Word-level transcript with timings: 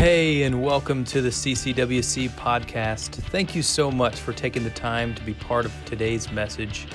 Hey, 0.00 0.44
and 0.44 0.62
welcome 0.62 1.04
to 1.04 1.20
the 1.20 1.28
CCWC 1.28 2.30
podcast. 2.30 3.16
Thank 3.24 3.54
you 3.54 3.60
so 3.60 3.90
much 3.90 4.18
for 4.18 4.32
taking 4.32 4.64
the 4.64 4.70
time 4.70 5.14
to 5.14 5.22
be 5.24 5.34
part 5.34 5.66
of 5.66 5.74
today's 5.84 6.32
message. 6.32 6.86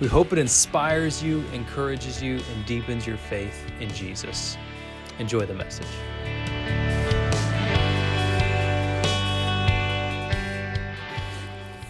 We 0.00 0.06
hope 0.06 0.32
it 0.32 0.38
inspires 0.38 1.22
you, 1.22 1.44
encourages 1.52 2.22
you, 2.22 2.36
and 2.36 2.64
deepens 2.64 3.06
your 3.06 3.18
faith 3.18 3.66
in 3.80 3.90
Jesus. 3.90 4.56
Enjoy 5.18 5.44
the 5.44 5.52
message. 5.52 5.84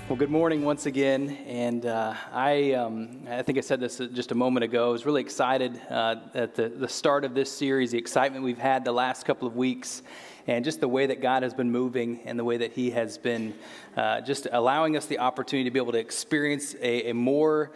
Well, 0.09 0.17
good 0.17 0.31
morning 0.31 0.65
once 0.65 0.87
again, 0.87 1.39
and 1.47 1.87
uh, 1.87 2.15
I, 2.33 2.73
um, 2.73 3.21
I 3.29 3.43
think 3.43 3.59
I 3.59 3.61
said 3.61 3.79
this 3.79 3.99
just 3.99 4.33
a 4.33 4.35
moment 4.35 4.65
ago. 4.65 4.89
I 4.89 4.91
was 4.91 5.07
really 5.07 5.21
excited 5.21 5.81
uh, 5.89 6.17
at 6.35 6.57
the, 6.57 6.69
the 6.69 6.89
start 6.89 7.25
of 7.25 7.33
this 7.35 7.53
series, 7.53 7.93
the 7.93 7.99
excitement 7.99 8.43
we've 8.43 8.59
had 8.59 8.85
the 8.85 8.91
last 8.91 9.25
couple 9.25 9.47
of 9.47 9.55
weeks, 9.55 10.03
and 10.49 10.65
just 10.65 10.81
the 10.81 10.89
way 10.89 11.05
that 11.07 11.21
God 11.21 11.43
has 11.43 11.53
been 11.53 11.71
moving 11.71 12.21
and 12.25 12.39
the 12.39 12.45
way 12.45 12.57
that 12.57 12.73
He 12.73 12.91
has 12.91 13.19
been 13.19 13.55
uh, 13.97 14.23
just 14.23 14.49
allowing 14.51 14.97
us 14.97 15.05
the 15.05 15.19
opportunity 15.19 15.69
to 15.69 15.71
be 15.71 15.79
able 15.79 15.93
to 15.93 15.99
experience 15.99 16.75
a, 16.81 17.11
a 17.11 17.15
more 17.15 17.71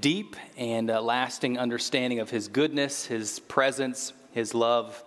deep 0.00 0.34
and 0.56 0.90
uh, 0.90 1.02
lasting 1.02 1.58
understanding 1.58 2.20
of 2.20 2.30
His 2.30 2.48
goodness, 2.48 3.04
His 3.04 3.40
presence, 3.40 4.14
His 4.32 4.54
love. 4.54 5.04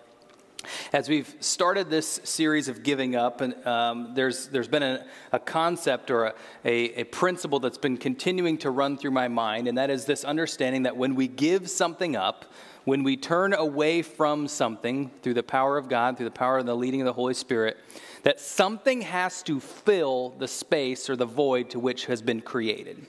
As 0.92 1.08
we've 1.08 1.34
started 1.40 1.90
this 1.90 2.20
series 2.24 2.68
of 2.68 2.82
giving 2.84 3.16
up, 3.16 3.40
and 3.40 3.66
um, 3.66 4.12
there's, 4.14 4.46
there's 4.48 4.68
been 4.68 4.82
a, 4.82 5.04
a 5.32 5.38
concept 5.38 6.10
or 6.10 6.26
a, 6.26 6.34
a, 6.64 7.00
a, 7.00 7.04
principle 7.04 7.60
that's 7.60 7.78
been 7.78 7.96
continuing 7.96 8.58
to 8.58 8.70
run 8.70 8.96
through 8.96 9.12
my 9.12 9.28
mind, 9.28 9.68
and 9.68 9.78
that 9.78 9.90
is 9.90 10.04
this 10.04 10.24
understanding 10.24 10.82
that 10.84 10.96
when 10.96 11.14
we 11.14 11.28
give 11.28 11.70
something 11.70 12.16
up, 12.16 12.44
when 12.88 13.02
we 13.02 13.18
turn 13.18 13.52
away 13.52 14.00
from 14.00 14.48
something 14.48 15.10
through 15.22 15.34
the 15.34 15.42
power 15.42 15.76
of 15.76 15.90
God, 15.90 16.16
through 16.16 16.24
the 16.24 16.30
power 16.30 16.56
of 16.56 16.64
the 16.64 16.74
leading 16.74 17.02
of 17.02 17.04
the 17.04 17.12
Holy 17.12 17.34
Spirit, 17.34 17.76
that 18.22 18.40
something 18.40 19.02
has 19.02 19.42
to 19.42 19.60
fill 19.60 20.30
the 20.38 20.48
space 20.48 21.10
or 21.10 21.14
the 21.14 21.26
void 21.26 21.68
to 21.68 21.78
which 21.78 22.06
has 22.06 22.22
been 22.22 22.40
created. 22.40 23.06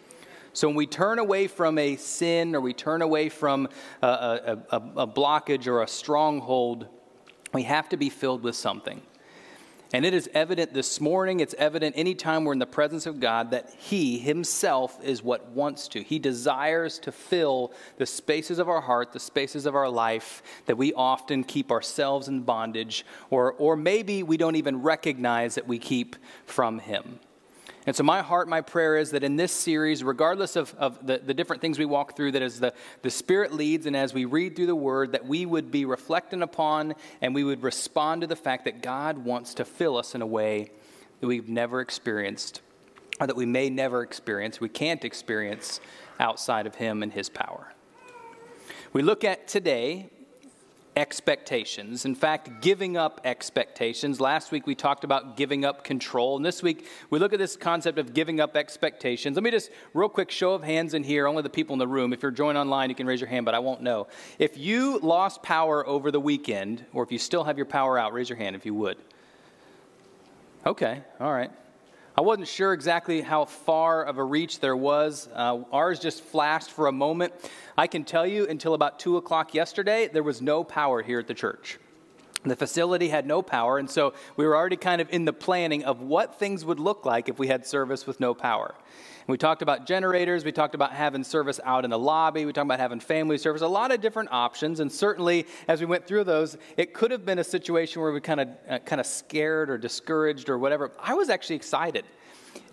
So 0.51 0.67
when 0.67 0.75
we 0.75 0.85
turn 0.85 1.17
away 1.17 1.47
from 1.47 1.77
a 1.77 1.95
sin 1.95 2.55
or 2.55 2.59
we 2.59 2.73
turn 2.73 3.01
away 3.01 3.29
from 3.29 3.69
a, 4.01 4.07
a, 4.07 4.57
a, 4.69 4.81
a 4.97 5.07
blockage 5.07 5.65
or 5.65 5.81
a 5.81 5.87
stronghold, 5.87 6.87
we 7.53 7.63
have 7.63 7.87
to 7.89 7.95
be 7.95 8.09
filled 8.09 8.43
with 8.43 8.57
something. 8.57 9.01
And 9.91 10.05
it 10.05 10.13
is 10.13 10.29
evident 10.35 10.73
this 10.73 11.01
morning, 11.01 11.39
it's 11.39 11.55
evident 11.57 11.95
anytime 11.97 12.43
we're 12.43 12.53
in 12.53 12.59
the 12.59 12.67
presence 12.67 13.07
of 13.07 13.19
God 13.19 13.49
that 13.51 13.73
He 13.75 14.19
Himself 14.19 14.99
is 15.03 15.23
what 15.23 15.49
wants 15.49 15.87
to. 15.89 16.03
He 16.03 16.19
desires 16.19 16.99
to 16.99 17.11
fill 17.11 17.73
the 17.97 18.05
spaces 18.05 18.59
of 18.59 18.69
our 18.69 18.81
heart, 18.81 19.13
the 19.13 19.19
spaces 19.19 19.65
of 19.65 19.75
our 19.75 19.89
life 19.89 20.43
that 20.67 20.77
we 20.77 20.93
often 20.93 21.43
keep 21.43 21.71
ourselves 21.71 22.27
in 22.27 22.41
bondage, 22.41 23.03
or, 23.31 23.53
or 23.53 23.75
maybe 23.75 24.21
we 24.21 24.37
don't 24.37 24.57
even 24.57 24.83
recognize 24.83 25.55
that 25.55 25.67
we 25.67 25.79
keep 25.79 26.15
from 26.45 26.77
Him. 26.77 27.19
And 27.85 27.95
so, 27.95 28.03
my 28.03 28.21
heart, 28.21 28.47
my 28.47 28.61
prayer 28.61 28.97
is 28.97 29.11
that 29.11 29.23
in 29.23 29.35
this 29.35 29.51
series, 29.51 30.03
regardless 30.03 30.55
of, 30.55 30.75
of 30.77 31.05
the, 31.05 31.17
the 31.17 31.33
different 31.33 31.61
things 31.61 31.79
we 31.79 31.85
walk 31.85 32.15
through, 32.15 32.33
that 32.33 32.41
as 32.41 32.59
the, 32.59 32.73
the 33.01 33.09
Spirit 33.09 33.53
leads 33.53 33.85
and 33.85 33.95
as 33.95 34.13
we 34.13 34.25
read 34.25 34.55
through 34.55 34.65
the 34.65 34.75
Word, 34.75 35.13
that 35.13 35.25
we 35.25 35.45
would 35.45 35.71
be 35.71 35.85
reflecting 35.85 36.41
upon 36.41 36.95
and 37.21 37.33
we 37.33 37.43
would 37.43 37.63
respond 37.63 38.21
to 38.21 38.27
the 38.27 38.35
fact 38.35 38.65
that 38.65 38.81
God 38.81 39.19
wants 39.19 39.53
to 39.55 39.65
fill 39.65 39.97
us 39.97 40.13
in 40.13 40.21
a 40.21 40.27
way 40.27 40.71
that 41.21 41.27
we've 41.27 41.49
never 41.49 41.79
experienced, 41.79 42.61
or 43.19 43.27
that 43.27 43.35
we 43.35 43.45
may 43.45 43.69
never 43.69 44.03
experience, 44.03 44.59
we 44.59 44.69
can't 44.69 45.05
experience 45.05 45.79
outside 46.19 46.67
of 46.67 46.75
Him 46.75 47.01
and 47.01 47.13
His 47.13 47.29
power. 47.29 47.73
We 48.91 49.01
look 49.01 49.23
at 49.23 49.47
today 49.47 50.09
expectations. 50.95 52.05
In 52.05 52.15
fact, 52.15 52.61
giving 52.61 52.97
up 52.97 53.21
expectations. 53.23 54.19
Last 54.19 54.51
week 54.51 54.67
we 54.67 54.75
talked 54.75 55.03
about 55.03 55.37
giving 55.37 55.63
up 55.63 55.83
control. 55.83 56.35
And 56.35 56.45
this 56.45 56.61
week 56.61 56.87
we 57.09 57.19
look 57.19 57.33
at 57.33 57.39
this 57.39 57.55
concept 57.55 57.97
of 57.97 58.13
giving 58.13 58.39
up 58.39 58.55
expectations. 58.55 59.35
Let 59.35 59.43
me 59.43 59.51
just, 59.51 59.69
real 59.93 60.09
quick, 60.09 60.31
show 60.31 60.53
of 60.53 60.63
hands 60.63 60.93
in 60.93 61.03
here, 61.03 61.27
only 61.27 61.41
the 61.41 61.49
people 61.49 61.73
in 61.73 61.79
the 61.79 61.87
room. 61.87 62.13
If 62.13 62.21
you're 62.21 62.31
joined 62.31 62.57
online, 62.57 62.89
you 62.89 62.95
can 62.95 63.07
raise 63.07 63.21
your 63.21 63.29
hand, 63.29 63.45
but 63.45 63.55
I 63.55 63.59
won't 63.59 63.81
know. 63.81 64.07
If 64.37 64.57
you 64.57 64.99
lost 64.99 65.43
power 65.43 65.87
over 65.87 66.11
the 66.11 66.19
weekend, 66.19 66.85
or 66.93 67.03
if 67.03 67.11
you 67.11 67.19
still 67.19 67.43
have 67.43 67.57
your 67.57 67.65
power 67.65 67.97
out, 67.97 68.13
raise 68.13 68.29
your 68.29 68.37
hand 68.37 68.55
if 68.55 68.65
you 68.65 68.73
would. 68.73 68.97
Okay, 70.65 71.01
all 71.19 71.31
right. 71.31 71.51
I 72.19 72.21
wasn't 72.21 72.49
sure 72.49 72.73
exactly 72.73 73.21
how 73.21 73.45
far 73.45 74.03
of 74.03 74.17
a 74.17 74.23
reach 74.25 74.59
there 74.59 74.75
was. 74.75 75.29
Uh, 75.33 75.63
ours 75.71 76.01
just 76.01 76.21
flashed 76.21 76.69
for 76.69 76.87
a 76.87 76.91
moment. 76.91 77.31
I 77.77 77.87
can 77.87 78.03
tell 78.03 78.27
you, 78.27 78.45
until 78.45 78.73
about 78.73 78.99
2 78.99 79.15
o'clock 79.15 79.53
yesterday, 79.53 80.09
there 80.11 80.21
was 80.21 80.41
no 80.41 80.65
power 80.65 81.01
here 81.01 81.19
at 81.19 81.27
the 81.27 81.33
church. 81.33 81.79
The 82.43 82.55
facility 82.55 83.09
had 83.09 83.27
no 83.27 83.41
power, 83.41 83.77
and 83.77 83.89
so 83.89 84.13
we 84.37 84.45
were 84.45 84.55
already 84.55 84.77
kind 84.77 85.01
of 85.01 85.09
in 85.09 85.25
the 85.25 85.33
planning 85.33 85.83
of 85.83 86.01
what 86.01 86.39
things 86.39 86.63
would 86.63 86.79
look 86.79 87.05
like 87.05 87.27
if 87.27 87.37
we 87.37 87.47
had 87.47 87.65
service 87.65 88.07
with 88.07 88.19
no 88.19 88.33
power. 88.33 88.75
We 89.29 89.37
talked 89.37 89.61
about 89.61 89.85
generators. 89.85 90.43
We 90.43 90.51
talked 90.51 90.73
about 90.73 90.91
having 90.91 91.23
service 91.23 91.59
out 91.63 91.83
in 91.83 91.91
the 91.91 91.99
lobby. 91.99 92.45
We 92.45 92.53
talked 92.53 92.65
about 92.65 92.79
having 92.79 92.99
family 92.99 93.37
service, 93.37 93.61
a 93.61 93.67
lot 93.67 93.91
of 93.91 94.01
different 94.01 94.29
options. 94.31 94.79
And 94.79 94.91
certainly, 94.91 95.45
as 95.67 95.81
we 95.81 95.85
went 95.85 96.07
through 96.07 96.23
those, 96.23 96.57
it 96.77 96.95
could 96.95 97.11
have 97.11 97.25
been 97.25 97.37
a 97.37 97.43
situation 97.43 98.01
where 98.01 98.11
we 98.11 98.21
kind 98.21 98.39
of, 98.39 98.47
uh, 98.67 98.79
kind 98.79 98.99
of 98.99 99.05
scared 99.05 99.69
or 99.69 99.77
discouraged 99.77 100.49
or 100.49 100.57
whatever. 100.57 100.91
I 100.97 101.13
was 101.13 101.29
actually 101.29 101.57
excited. 101.57 102.05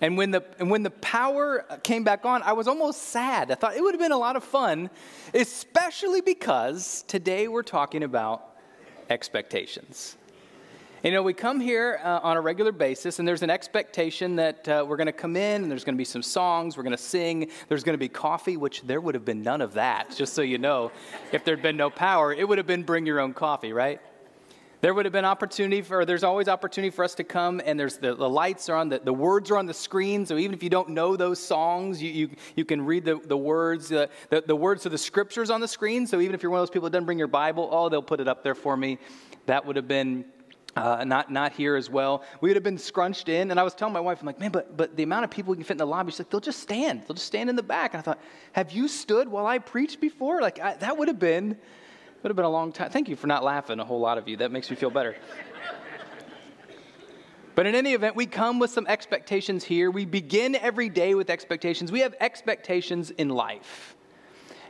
And 0.00 0.16
when, 0.16 0.30
the, 0.30 0.44
and 0.58 0.70
when 0.70 0.82
the 0.82 0.90
power 0.90 1.66
came 1.82 2.04
back 2.04 2.24
on, 2.24 2.42
I 2.42 2.54
was 2.54 2.68
almost 2.68 3.02
sad. 3.02 3.50
I 3.50 3.54
thought 3.54 3.76
it 3.76 3.82
would 3.82 3.92
have 3.92 4.00
been 4.00 4.12
a 4.12 4.18
lot 4.18 4.36
of 4.36 4.44
fun, 4.44 4.88
especially 5.34 6.22
because 6.22 7.04
today 7.06 7.48
we're 7.48 7.62
talking 7.62 8.02
about 8.02 8.55
expectations. 9.10 10.16
You 11.02 11.12
know, 11.12 11.22
we 11.22 11.34
come 11.34 11.60
here 11.60 12.00
uh, 12.02 12.20
on 12.22 12.36
a 12.36 12.40
regular 12.40 12.72
basis, 12.72 13.18
and 13.18 13.28
there's 13.28 13.42
an 13.42 13.50
expectation 13.50 14.36
that 14.36 14.66
uh, 14.66 14.84
we're 14.88 14.96
going 14.96 15.06
to 15.06 15.12
come 15.12 15.36
in, 15.36 15.62
and 15.62 15.70
there's 15.70 15.84
going 15.84 15.94
to 15.94 15.98
be 15.98 16.04
some 16.04 16.22
songs, 16.22 16.76
we're 16.76 16.82
going 16.82 16.96
to 16.96 17.02
sing, 17.02 17.50
there's 17.68 17.84
going 17.84 17.94
to 17.94 17.98
be 17.98 18.08
coffee, 18.08 18.56
which 18.56 18.82
there 18.82 19.00
would 19.00 19.14
have 19.14 19.24
been 19.24 19.42
none 19.42 19.60
of 19.60 19.74
that, 19.74 20.16
just 20.16 20.34
so 20.34 20.42
you 20.42 20.58
know. 20.58 20.90
If 21.32 21.44
there'd 21.44 21.62
been 21.62 21.76
no 21.76 21.90
power, 21.90 22.32
it 22.32 22.48
would 22.48 22.58
have 22.58 22.66
been 22.66 22.82
bring 22.82 23.06
your 23.06 23.20
own 23.20 23.34
coffee, 23.34 23.72
right? 23.72 24.00
There 24.86 24.94
would 24.94 25.04
have 25.04 25.12
been 25.12 25.24
opportunity 25.24 25.82
for, 25.82 26.04
there's 26.04 26.22
always 26.22 26.46
opportunity 26.46 26.90
for 26.90 27.04
us 27.04 27.16
to 27.16 27.24
come, 27.24 27.60
and 27.64 27.76
there's 27.76 27.96
the, 27.96 28.14
the 28.14 28.28
lights 28.28 28.68
are 28.68 28.76
on, 28.76 28.88
the, 28.88 29.00
the 29.00 29.12
words 29.12 29.50
are 29.50 29.56
on 29.56 29.66
the 29.66 29.74
screen, 29.74 30.24
so 30.24 30.38
even 30.38 30.54
if 30.54 30.62
you 30.62 30.70
don't 30.70 30.90
know 30.90 31.16
those 31.16 31.40
songs, 31.40 32.00
you, 32.00 32.08
you, 32.12 32.30
you 32.54 32.64
can 32.64 32.86
read 32.86 33.04
the, 33.04 33.16
the 33.16 33.36
words, 33.36 33.90
uh, 33.90 34.06
the, 34.28 34.44
the 34.46 34.54
words 34.54 34.86
of 34.86 34.92
the 34.92 34.98
scriptures 34.98 35.50
on 35.50 35.60
the 35.60 35.66
screen, 35.66 36.06
so 36.06 36.20
even 36.20 36.36
if 36.36 36.42
you're 36.44 36.52
one 36.52 36.60
of 36.60 36.62
those 36.62 36.70
people 36.70 36.88
that 36.88 36.92
doesn't 36.92 37.04
bring 37.04 37.18
your 37.18 37.26
Bible, 37.26 37.68
oh, 37.72 37.88
they'll 37.88 38.00
put 38.00 38.20
it 38.20 38.28
up 38.28 38.44
there 38.44 38.54
for 38.54 38.76
me. 38.76 38.96
That 39.46 39.66
would 39.66 39.74
have 39.74 39.88
been 39.88 40.24
uh, 40.76 41.02
not, 41.02 41.32
not 41.32 41.50
here 41.50 41.74
as 41.74 41.90
well. 41.90 42.22
We 42.40 42.50
would 42.50 42.56
have 42.56 42.62
been 42.62 42.78
scrunched 42.78 43.28
in. 43.28 43.50
And 43.50 43.58
I 43.58 43.64
was 43.64 43.74
telling 43.74 43.92
my 43.92 43.98
wife, 43.98 44.20
I'm 44.20 44.26
like, 44.26 44.38
man, 44.38 44.52
but, 44.52 44.76
but 44.76 44.94
the 44.94 45.02
amount 45.02 45.24
of 45.24 45.32
people 45.32 45.50
we 45.50 45.56
can 45.56 45.64
fit 45.64 45.72
in 45.72 45.78
the 45.78 45.86
lobby, 45.86 46.12
she's 46.12 46.20
like, 46.20 46.30
they'll 46.30 46.38
just 46.38 46.60
stand. 46.60 47.02
They'll 47.02 47.14
just 47.14 47.26
stand 47.26 47.50
in 47.50 47.56
the 47.56 47.62
back. 47.64 47.94
And 47.94 47.98
I 47.98 48.02
thought, 48.02 48.20
have 48.52 48.70
you 48.70 48.86
stood 48.86 49.26
while 49.26 49.48
I 49.48 49.58
preached 49.58 50.00
before? 50.00 50.40
Like, 50.40 50.60
I, 50.60 50.74
that 50.74 50.96
would 50.96 51.08
have 51.08 51.18
been, 51.18 51.58
would 52.22 52.30
have 52.30 52.36
been 52.36 52.44
a 52.44 52.50
long 52.50 52.72
time. 52.72 52.90
Thank 52.90 53.08
you 53.08 53.16
for 53.16 53.26
not 53.26 53.44
laughing, 53.44 53.80
a 53.80 53.84
whole 53.84 54.00
lot 54.00 54.18
of 54.18 54.28
you. 54.28 54.36
That 54.38 54.52
makes 54.52 54.70
me 54.70 54.76
feel 54.76 54.90
better. 54.90 55.16
But 57.54 57.66
in 57.66 57.74
any 57.74 57.94
event, 57.94 58.16
we 58.16 58.26
come 58.26 58.58
with 58.58 58.70
some 58.70 58.86
expectations 58.86 59.64
here. 59.64 59.90
We 59.90 60.04
begin 60.04 60.54
every 60.56 60.90
day 60.90 61.14
with 61.14 61.30
expectations. 61.30 61.90
We 61.90 62.00
have 62.00 62.14
expectations 62.20 63.10
in 63.10 63.30
life. 63.30 63.96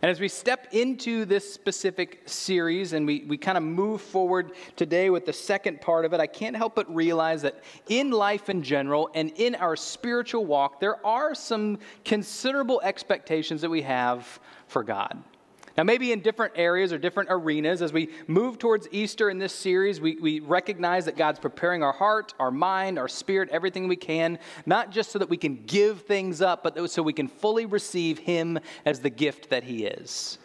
And 0.03 0.11
as 0.11 0.21
we 0.21 0.29
step 0.29 0.69
into 0.73 1.25
this 1.25 1.53
specific 1.53 2.23
series 2.27 2.93
and 2.93 3.07
we, 3.07 3.25
we 3.27 3.39
kind 3.39 3.59
of 3.59 3.65
move 3.65 4.03
forward 4.03 4.53
today 4.77 5.11
with 5.11 5.27
the 5.27 5.33
second 5.33 5.81
part 5.81 6.05
of 6.05 6.13
it, 6.13 6.21
I 6.21 6.29
can't 6.29 6.55
help 6.55 6.77
but 6.77 6.95
realize 6.95 7.43
that 7.43 7.65
in 7.89 8.13
life 8.13 8.49
in 8.49 8.63
general 8.63 9.11
and 9.15 9.33
in 9.37 9.55
our 9.57 9.75
spiritual 9.75 10.45
walk, 10.45 10.79
there 10.79 11.05
are 11.05 11.35
some 11.35 11.79
considerable 12.05 12.81
expectations 12.85 13.63
that 13.63 13.71
we 13.71 13.83
have 13.83 14.39
for 14.69 14.85
God. 14.85 15.25
Now, 15.77 15.85
maybe 15.85 16.13
in 16.13 16.21
different 16.21 16.55
areas 16.57 16.91
or 16.91 16.99
different 16.99 17.29
arenas, 17.31 17.83
as 17.83 17.93
we 17.93 18.09
move 18.27 18.59
towards 18.59 18.89
Easter 18.93 19.29
in 19.29 19.39
this 19.39 19.55
series, 19.55 20.01
we, 20.01 20.17
we 20.17 20.41
recognize 20.41 21.05
that 21.05 21.19
God's 21.19 21.39
preparing 21.39 21.83
our 21.83 21.93
heart, 21.93 22.33
our 22.39 22.51
mind, 22.51 22.99
our 22.99 23.09
spirit, 23.09 23.51
everything 23.51 23.87
we 23.87 23.97
can, 23.97 24.39
not 24.65 24.91
just 24.91 25.11
so 25.11 25.19
that 25.19 25.29
we 25.29 25.37
can 25.37 25.65
give 25.67 26.03
things 26.03 26.41
up, 26.41 26.63
but 26.63 26.91
so 26.91 27.03
we 27.03 27.13
can 27.13 27.29
fully 27.29 27.67
receive 27.67 28.19
Him 28.19 28.59
as 28.87 29.01
the 29.01 29.11
gift 29.11 29.51
that 29.51 29.65
He 29.65 29.85
is. 29.85 30.39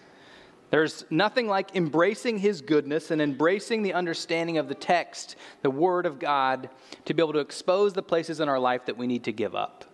There's 0.69 1.05
nothing 1.09 1.47
like 1.47 1.75
embracing 1.77 2.39
His 2.39 2.61
goodness 2.61 3.09
and 3.09 3.21
embracing 3.21 3.83
the 3.83 3.93
understanding 3.93 4.57
of 4.57 4.67
the 4.67 4.75
text, 4.75 5.37
the 5.61 5.71
Word 5.71 6.05
of 6.05 6.19
God, 6.19 6.69
to 7.05 7.13
be 7.13 7.21
able 7.21 7.33
to 7.33 7.39
expose 7.39 7.93
the 7.93 8.03
places 8.03 8.41
in 8.41 8.49
our 8.49 8.59
life 8.59 8.85
that 8.85 8.97
we 8.97 9.07
need 9.07 9.23
to 9.25 9.31
give 9.31 9.55
up. 9.55 9.85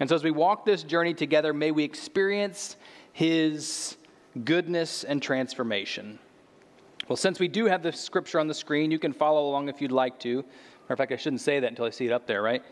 And 0.00 0.08
so, 0.08 0.16
as 0.16 0.24
we 0.24 0.32
walk 0.32 0.64
this 0.64 0.82
journey 0.82 1.14
together, 1.14 1.52
may 1.52 1.70
we 1.70 1.84
experience 1.84 2.76
His 3.12 3.96
goodness 4.42 5.04
and 5.04 5.22
transformation. 5.22 6.18
Well, 7.08 7.16
since 7.16 7.38
we 7.38 7.48
do 7.48 7.66
have 7.66 7.82
the 7.82 7.92
scripture 7.92 8.40
on 8.40 8.48
the 8.48 8.54
screen, 8.54 8.90
you 8.90 8.98
can 8.98 9.12
follow 9.12 9.48
along 9.48 9.68
if 9.68 9.80
you'd 9.80 9.92
like 9.92 10.18
to. 10.20 10.36
Matter 10.36 10.46
of 10.88 10.98
fact, 10.98 11.12
I 11.12 11.16
shouldn't 11.16 11.42
say 11.42 11.60
that 11.60 11.68
until 11.68 11.84
I 11.84 11.90
see 11.90 12.06
it 12.06 12.12
up 12.12 12.26
there, 12.26 12.42
right? 12.42 12.62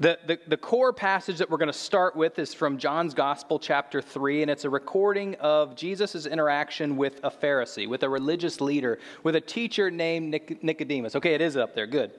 The, 0.00 0.18
the, 0.26 0.38
the, 0.48 0.56
core 0.56 0.92
passage 0.92 1.38
that 1.38 1.48
we're 1.48 1.58
going 1.58 1.70
to 1.70 1.72
start 1.72 2.16
with 2.16 2.38
is 2.38 2.52
from 2.54 2.76
John's 2.76 3.14
Gospel, 3.14 3.58
chapter 3.58 4.02
3, 4.02 4.42
and 4.42 4.50
it's 4.50 4.64
a 4.64 4.70
recording 4.70 5.36
of 5.36 5.76
Jesus' 5.76 6.26
interaction 6.26 6.96
with 6.96 7.20
a 7.22 7.30
Pharisee, 7.30 7.86
with 7.86 8.02
a 8.02 8.08
religious 8.08 8.60
leader, 8.60 8.98
with 9.22 9.36
a 9.36 9.40
teacher 9.40 9.90
named 9.90 10.40
Nicodemus. 10.62 11.14
Okay, 11.14 11.34
it 11.34 11.40
is 11.40 11.56
up 11.56 11.74
there. 11.74 11.86
Good. 11.86 12.10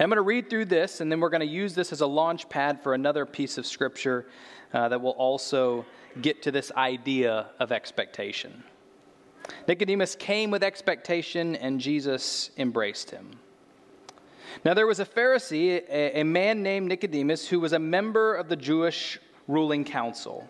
I'm 0.00 0.08
going 0.08 0.16
to 0.16 0.22
read 0.22 0.48
through 0.48 0.64
this, 0.66 1.02
and 1.02 1.12
then 1.12 1.20
we're 1.20 1.28
going 1.28 1.40
to 1.40 1.46
use 1.46 1.74
this 1.74 1.92
as 1.92 2.00
a 2.00 2.06
launch 2.06 2.48
pad 2.48 2.82
for 2.82 2.94
another 2.94 3.26
piece 3.26 3.58
of 3.58 3.66
scripture 3.66 4.24
uh, 4.72 4.88
that 4.88 5.00
will 5.00 5.10
also 5.10 5.84
get 6.20 6.42
to 6.42 6.50
this 6.50 6.72
idea 6.72 7.46
of 7.58 7.72
expectation. 7.72 8.64
Nicodemus 9.66 10.14
came 10.14 10.50
with 10.50 10.62
expectation, 10.62 11.56
and 11.56 11.80
Jesus 11.80 12.50
embraced 12.56 13.10
him. 13.10 13.38
Now, 14.64 14.74
there 14.74 14.86
was 14.86 15.00
a 15.00 15.06
Pharisee, 15.06 15.82
a, 15.88 16.22
man 16.24 16.62
named 16.62 16.88
Nicodemus, 16.88 17.48
who 17.48 17.60
was 17.60 17.72
a 17.72 17.78
member 17.78 18.34
of 18.34 18.48
the 18.48 18.56
Jewish 18.56 19.18
ruling 19.46 19.84
council. 19.84 20.48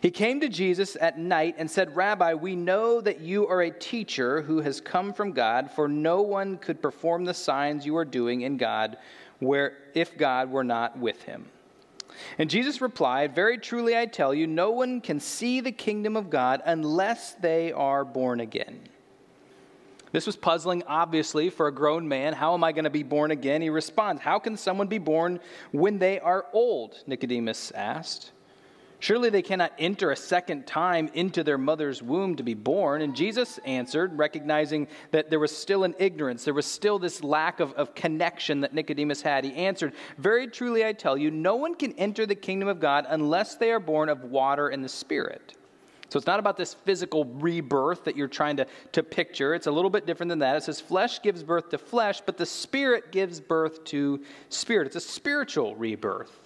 He 0.00 0.10
came 0.10 0.40
to 0.40 0.48
Jesus 0.48 0.96
at 1.00 1.18
night 1.18 1.56
and 1.58 1.70
said, 1.70 1.94
Rabbi, 1.96 2.34
we 2.34 2.56
know 2.56 3.00
that 3.00 3.20
you 3.20 3.46
are 3.48 3.62
a 3.62 3.70
teacher 3.70 4.42
who 4.42 4.60
has 4.60 4.80
come 4.80 5.12
from 5.12 5.32
God, 5.32 5.70
for 5.70 5.88
no 5.88 6.22
one 6.22 6.56
could 6.58 6.80
perform 6.80 7.24
the 7.24 7.34
signs 7.34 7.84
you 7.84 7.96
are 7.96 8.04
doing 8.04 8.42
in 8.42 8.56
God 8.56 8.96
where, 9.40 9.78
if 9.94 10.16
God 10.16 10.50
were 10.50 10.64
not 10.64 10.98
with 10.98 11.22
him. 11.22 11.46
And 12.38 12.50
Jesus 12.50 12.80
replied, 12.80 13.34
Very 13.34 13.58
truly 13.58 13.96
I 13.96 14.06
tell 14.06 14.34
you, 14.34 14.46
no 14.46 14.70
one 14.70 15.00
can 15.00 15.20
see 15.20 15.60
the 15.60 15.72
kingdom 15.72 16.16
of 16.16 16.30
God 16.30 16.62
unless 16.64 17.34
they 17.34 17.72
are 17.72 18.04
born 18.04 18.40
again. 18.40 18.80
This 20.12 20.26
was 20.26 20.36
puzzling, 20.36 20.84
obviously, 20.86 21.50
for 21.50 21.66
a 21.66 21.74
grown 21.74 22.06
man. 22.06 22.34
How 22.34 22.54
am 22.54 22.62
I 22.62 22.70
going 22.70 22.84
to 22.84 22.90
be 22.90 23.02
born 23.02 23.32
again? 23.32 23.60
He 23.60 23.68
responds, 23.68 24.22
How 24.22 24.38
can 24.38 24.56
someone 24.56 24.86
be 24.86 24.98
born 24.98 25.40
when 25.72 25.98
they 25.98 26.20
are 26.20 26.46
old? 26.52 27.02
Nicodemus 27.08 27.72
asked. 27.72 28.30
Surely 29.00 29.28
they 29.30 29.42
cannot 29.42 29.72
enter 29.78 30.10
a 30.10 30.16
second 30.16 30.66
time 30.66 31.10
into 31.14 31.44
their 31.44 31.58
mother's 31.58 32.02
womb 32.02 32.36
to 32.36 32.42
be 32.42 32.54
born. 32.54 33.02
And 33.02 33.14
Jesus 33.14 33.58
answered, 33.64 34.16
recognizing 34.16 34.88
that 35.10 35.30
there 35.30 35.38
was 35.38 35.56
still 35.56 35.84
an 35.84 35.94
ignorance, 35.98 36.44
there 36.44 36.54
was 36.54 36.66
still 36.66 36.98
this 36.98 37.22
lack 37.22 37.60
of, 37.60 37.72
of 37.74 37.94
connection 37.94 38.60
that 38.60 38.74
Nicodemus 38.74 39.22
had. 39.22 39.44
He 39.44 39.54
answered, 39.54 39.92
Very 40.18 40.46
truly 40.46 40.84
I 40.84 40.92
tell 40.92 41.18
you, 41.18 41.30
no 41.30 41.56
one 41.56 41.74
can 41.74 41.92
enter 41.92 42.26
the 42.26 42.34
kingdom 42.34 42.68
of 42.68 42.80
God 42.80 43.06
unless 43.08 43.56
they 43.56 43.70
are 43.72 43.80
born 43.80 44.08
of 44.08 44.24
water 44.24 44.68
and 44.68 44.82
the 44.82 44.88
Spirit. 44.88 45.54
So 46.14 46.18
it's 46.18 46.26
not 46.26 46.38
about 46.38 46.56
this 46.56 46.74
physical 46.74 47.24
rebirth 47.24 48.04
that 48.04 48.16
you're 48.16 48.28
trying 48.28 48.58
to, 48.58 48.66
to 48.92 49.02
picture. 49.02 49.52
It's 49.52 49.66
a 49.66 49.72
little 49.72 49.90
bit 49.90 50.06
different 50.06 50.28
than 50.30 50.38
that. 50.40 50.56
It 50.56 50.62
says 50.62 50.80
flesh 50.80 51.20
gives 51.20 51.42
birth 51.42 51.70
to 51.70 51.78
flesh, 51.78 52.20
but 52.20 52.36
the 52.36 52.46
spirit 52.46 53.10
gives 53.10 53.40
birth 53.40 53.82
to 53.86 54.22
spirit. 54.48 54.86
It's 54.86 54.96
a 54.96 55.00
spiritual 55.00 55.74
rebirth. 55.74 56.43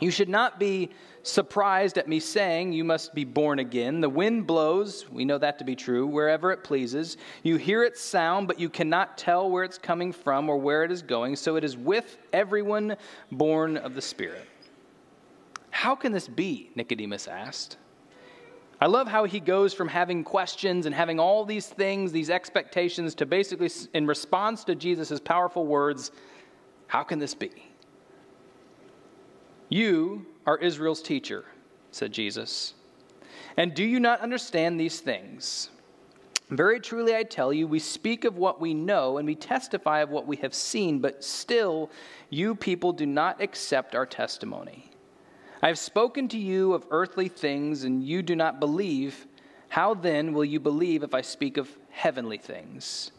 You 0.00 0.10
should 0.10 0.28
not 0.28 0.60
be 0.60 0.90
surprised 1.22 1.98
at 1.98 2.08
me 2.08 2.20
saying, 2.20 2.72
You 2.72 2.84
must 2.84 3.14
be 3.14 3.24
born 3.24 3.58
again. 3.58 4.00
The 4.00 4.08
wind 4.08 4.46
blows, 4.46 5.08
we 5.10 5.24
know 5.24 5.38
that 5.38 5.58
to 5.58 5.64
be 5.64 5.74
true, 5.74 6.06
wherever 6.06 6.52
it 6.52 6.62
pleases. 6.62 7.16
You 7.42 7.56
hear 7.56 7.82
its 7.82 8.00
sound, 8.00 8.46
but 8.46 8.60
you 8.60 8.68
cannot 8.68 9.18
tell 9.18 9.50
where 9.50 9.64
it's 9.64 9.78
coming 9.78 10.12
from 10.12 10.48
or 10.48 10.56
where 10.56 10.84
it 10.84 10.92
is 10.92 11.02
going. 11.02 11.36
So 11.36 11.56
it 11.56 11.64
is 11.64 11.76
with 11.76 12.18
everyone 12.32 12.96
born 13.32 13.76
of 13.76 13.94
the 13.94 14.02
Spirit. 14.02 14.46
How 15.70 15.94
can 15.94 16.12
this 16.12 16.28
be? 16.28 16.70
Nicodemus 16.74 17.28
asked. 17.28 17.76
I 18.80 18.86
love 18.86 19.08
how 19.08 19.24
he 19.24 19.40
goes 19.40 19.74
from 19.74 19.88
having 19.88 20.22
questions 20.22 20.86
and 20.86 20.94
having 20.94 21.18
all 21.18 21.44
these 21.44 21.66
things, 21.66 22.12
these 22.12 22.30
expectations, 22.30 23.16
to 23.16 23.26
basically, 23.26 23.70
in 23.92 24.06
response 24.06 24.62
to 24.64 24.76
Jesus' 24.76 25.18
powerful 25.18 25.66
words, 25.66 26.12
How 26.86 27.02
can 27.02 27.18
this 27.18 27.34
be? 27.34 27.67
You 29.68 30.26
are 30.46 30.58
Israel's 30.58 31.02
teacher, 31.02 31.44
said 31.90 32.12
Jesus. 32.12 32.74
And 33.56 33.74
do 33.74 33.84
you 33.84 34.00
not 34.00 34.20
understand 34.20 34.78
these 34.78 35.00
things? 35.00 35.70
Very 36.50 36.80
truly, 36.80 37.14
I 37.14 37.24
tell 37.24 37.52
you, 37.52 37.66
we 37.66 37.78
speak 37.78 38.24
of 38.24 38.38
what 38.38 38.60
we 38.60 38.72
know 38.72 39.18
and 39.18 39.26
we 39.26 39.34
testify 39.34 40.00
of 40.00 40.08
what 40.08 40.26
we 40.26 40.36
have 40.36 40.54
seen, 40.54 40.98
but 40.98 41.22
still, 41.22 41.90
you 42.30 42.54
people 42.54 42.92
do 42.92 43.04
not 43.04 43.42
accept 43.42 43.94
our 43.94 44.06
testimony. 44.06 44.90
I 45.62 45.66
have 45.66 45.78
spoken 45.78 46.28
to 46.28 46.38
you 46.38 46.72
of 46.72 46.86
earthly 46.90 47.28
things, 47.28 47.84
and 47.84 48.02
you 48.02 48.22
do 48.22 48.34
not 48.34 48.60
believe. 48.60 49.26
How 49.68 49.92
then 49.92 50.32
will 50.32 50.44
you 50.44 50.60
believe 50.60 51.02
if 51.02 51.12
I 51.12 51.20
speak 51.20 51.58
of 51.58 51.68
heavenly 51.90 52.38
things? 52.38 53.10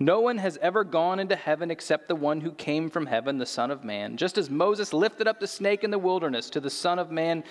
No 0.00 0.20
one 0.20 0.38
has 0.38 0.56
ever 0.58 0.84
gone 0.84 1.18
into 1.18 1.34
heaven 1.34 1.70
except 1.70 2.06
the 2.06 2.14
one 2.14 2.40
who 2.40 2.52
came 2.52 2.88
from 2.88 3.06
heaven, 3.06 3.38
the 3.38 3.46
Son 3.46 3.70
of 3.70 3.82
Man. 3.82 4.16
Just 4.16 4.38
as 4.38 4.48
Moses 4.48 4.92
lifted 4.92 5.26
up 5.26 5.40
the 5.40 5.46
snake 5.48 5.82
in 5.82 5.90
the 5.90 5.98
wilderness, 5.98 6.50
to 6.50 6.60
the 6.60 6.70
Son 6.70 6.98
of 6.98 7.10
Man 7.10 7.42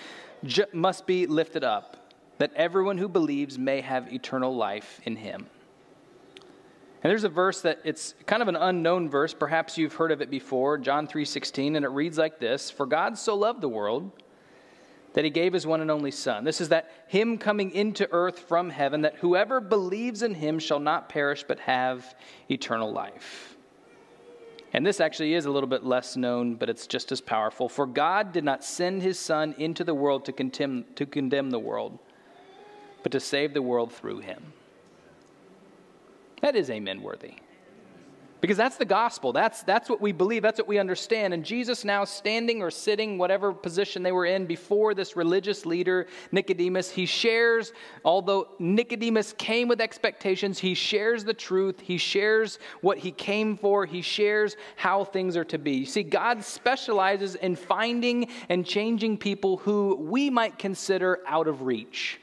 must 0.72 1.06
be 1.06 1.26
lifted 1.26 1.62
up, 1.62 2.12
that 2.38 2.52
everyone 2.54 2.96
who 2.96 3.08
believes 3.08 3.58
may 3.58 3.82
have 3.82 4.12
eternal 4.12 4.56
life 4.56 5.00
in 5.04 5.16
him. 5.16 5.46
And 7.02 7.10
there's 7.10 7.24
a 7.24 7.28
verse 7.28 7.60
that 7.60 7.80
it's 7.84 8.14
kind 8.26 8.42
of 8.42 8.48
an 8.48 8.56
unknown 8.56 9.08
verse, 9.08 9.34
perhaps 9.34 9.76
you've 9.76 9.94
heard 9.94 10.10
of 10.10 10.20
it 10.22 10.30
before, 10.30 10.78
John 10.78 11.06
3:16, 11.06 11.76
and 11.76 11.84
it 11.84 11.90
reads 11.90 12.18
like 12.18 12.38
this: 12.38 12.70
"For 12.70 12.86
God 12.86 13.18
so 13.18 13.36
loved 13.36 13.60
the 13.60 13.68
world 13.68 14.10
that 15.18 15.24
he 15.24 15.30
gave 15.32 15.52
his 15.52 15.66
one 15.66 15.80
and 15.80 15.90
only 15.90 16.12
son." 16.12 16.44
This 16.44 16.60
is 16.60 16.68
that 16.68 16.88
him 17.08 17.38
coming 17.38 17.72
into 17.72 18.08
earth 18.12 18.38
from 18.38 18.70
heaven 18.70 19.00
that 19.00 19.16
whoever 19.16 19.60
believes 19.60 20.22
in 20.22 20.34
him 20.34 20.60
shall 20.60 20.78
not 20.78 21.08
perish 21.08 21.42
but 21.42 21.58
have 21.58 22.14
eternal 22.48 22.92
life. 22.92 23.56
And 24.72 24.86
this 24.86 25.00
actually 25.00 25.34
is 25.34 25.44
a 25.44 25.50
little 25.50 25.68
bit 25.68 25.82
less 25.82 26.16
known, 26.16 26.54
but 26.54 26.70
it's 26.70 26.86
just 26.86 27.10
as 27.10 27.20
powerful. 27.20 27.68
For 27.68 27.84
God 27.84 28.30
did 28.30 28.44
not 28.44 28.62
send 28.62 29.02
his 29.02 29.18
son 29.18 29.56
into 29.58 29.82
the 29.82 29.92
world 29.92 30.24
to 30.26 30.32
condemn, 30.32 30.84
to 30.94 31.04
condemn 31.04 31.50
the 31.50 31.58
world, 31.58 31.98
but 33.02 33.10
to 33.10 33.18
save 33.18 33.54
the 33.54 33.62
world 33.62 33.92
through 33.92 34.20
him. 34.20 34.52
That 36.42 36.54
is 36.54 36.70
amen 36.70 37.02
worthy. 37.02 37.38
Because 38.40 38.56
that's 38.56 38.76
the 38.76 38.84
gospel. 38.84 39.32
That's, 39.32 39.62
that's 39.64 39.90
what 39.90 40.00
we 40.00 40.12
believe. 40.12 40.42
That's 40.42 40.58
what 40.58 40.68
we 40.68 40.78
understand. 40.78 41.34
And 41.34 41.44
Jesus 41.44 41.84
now 41.84 42.04
standing 42.04 42.62
or 42.62 42.70
sitting, 42.70 43.18
whatever 43.18 43.52
position 43.52 44.02
they 44.02 44.12
were 44.12 44.26
in, 44.26 44.46
before 44.46 44.94
this 44.94 45.16
religious 45.16 45.66
leader, 45.66 46.06
Nicodemus, 46.30 46.90
he 46.90 47.04
shares, 47.04 47.72
although 48.04 48.48
Nicodemus 48.60 49.34
came 49.38 49.66
with 49.66 49.80
expectations, 49.80 50.58
he 50.58 50.74
shares 50.74 51.24
the 51.24 51.34
truth. 51.34 51.80
He 51.80 51.98
shares 51.98 52.60
what 52.80 52.98
he 52.98 53.10
came 53.10 53.56
for. 53.56 53.86
He 53.86 54.02
shares 54.02 54.56
how 54.76 55.04
things 55.04 55.36
are 55.36 55.44
to 55.46 55.58
be. 55.58 55.72
You 55.72 55.86
see, 55.86 56.04
God 56.04 56.44
specializes 56.44 57.34
in 57.34 57.56
finding 57.56 58.28
and 58.48 58.64
changing 58.64 59.18
people 59.18 59.56
who 59.56 59.96
we 59.96 60.30
might 60.30 60.58
consider 60.58 61.20
out 61.26 61.48
of 61.48 61.62
reach. 61.62 62.20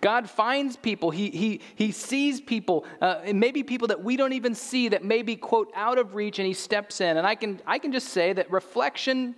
God 0.00 0.28
finds 0.28 0.76
people, 0.76 1.10
He, 1.10 1.30
he, 1.30 1.60
he 1.74 1.92
sees 1.92 2.40
people, 2.40 2.84
uh, 3.00 3.20
and 3.24 3.40
maybe 3.40 3.62
people 3.62 3.88
that 3.88 4.02
we 4.02 4.16
don't 4.16 4.32
even 4.32 4.54
see 4.54 4.88
that 4.88 5.04
may 5.04 5.22
be, 5.22 5.36
quote, 5.36 5.70
out 5.74 5.98
of 5.98 6.14
reach, 6.14 6.38
and 6.38 6.46
He 6.46 6.54
steps 6.54 7.00
in. 7.00 7.16
And 7.16 7.26
I 7.26 7.34
can, 7.34 7.60
I 7.66 7.78
can 7.78 7.92
just 7.92 8.08
say 8.08 8.32
that 8.32 8.50
reflection 8.50 9.34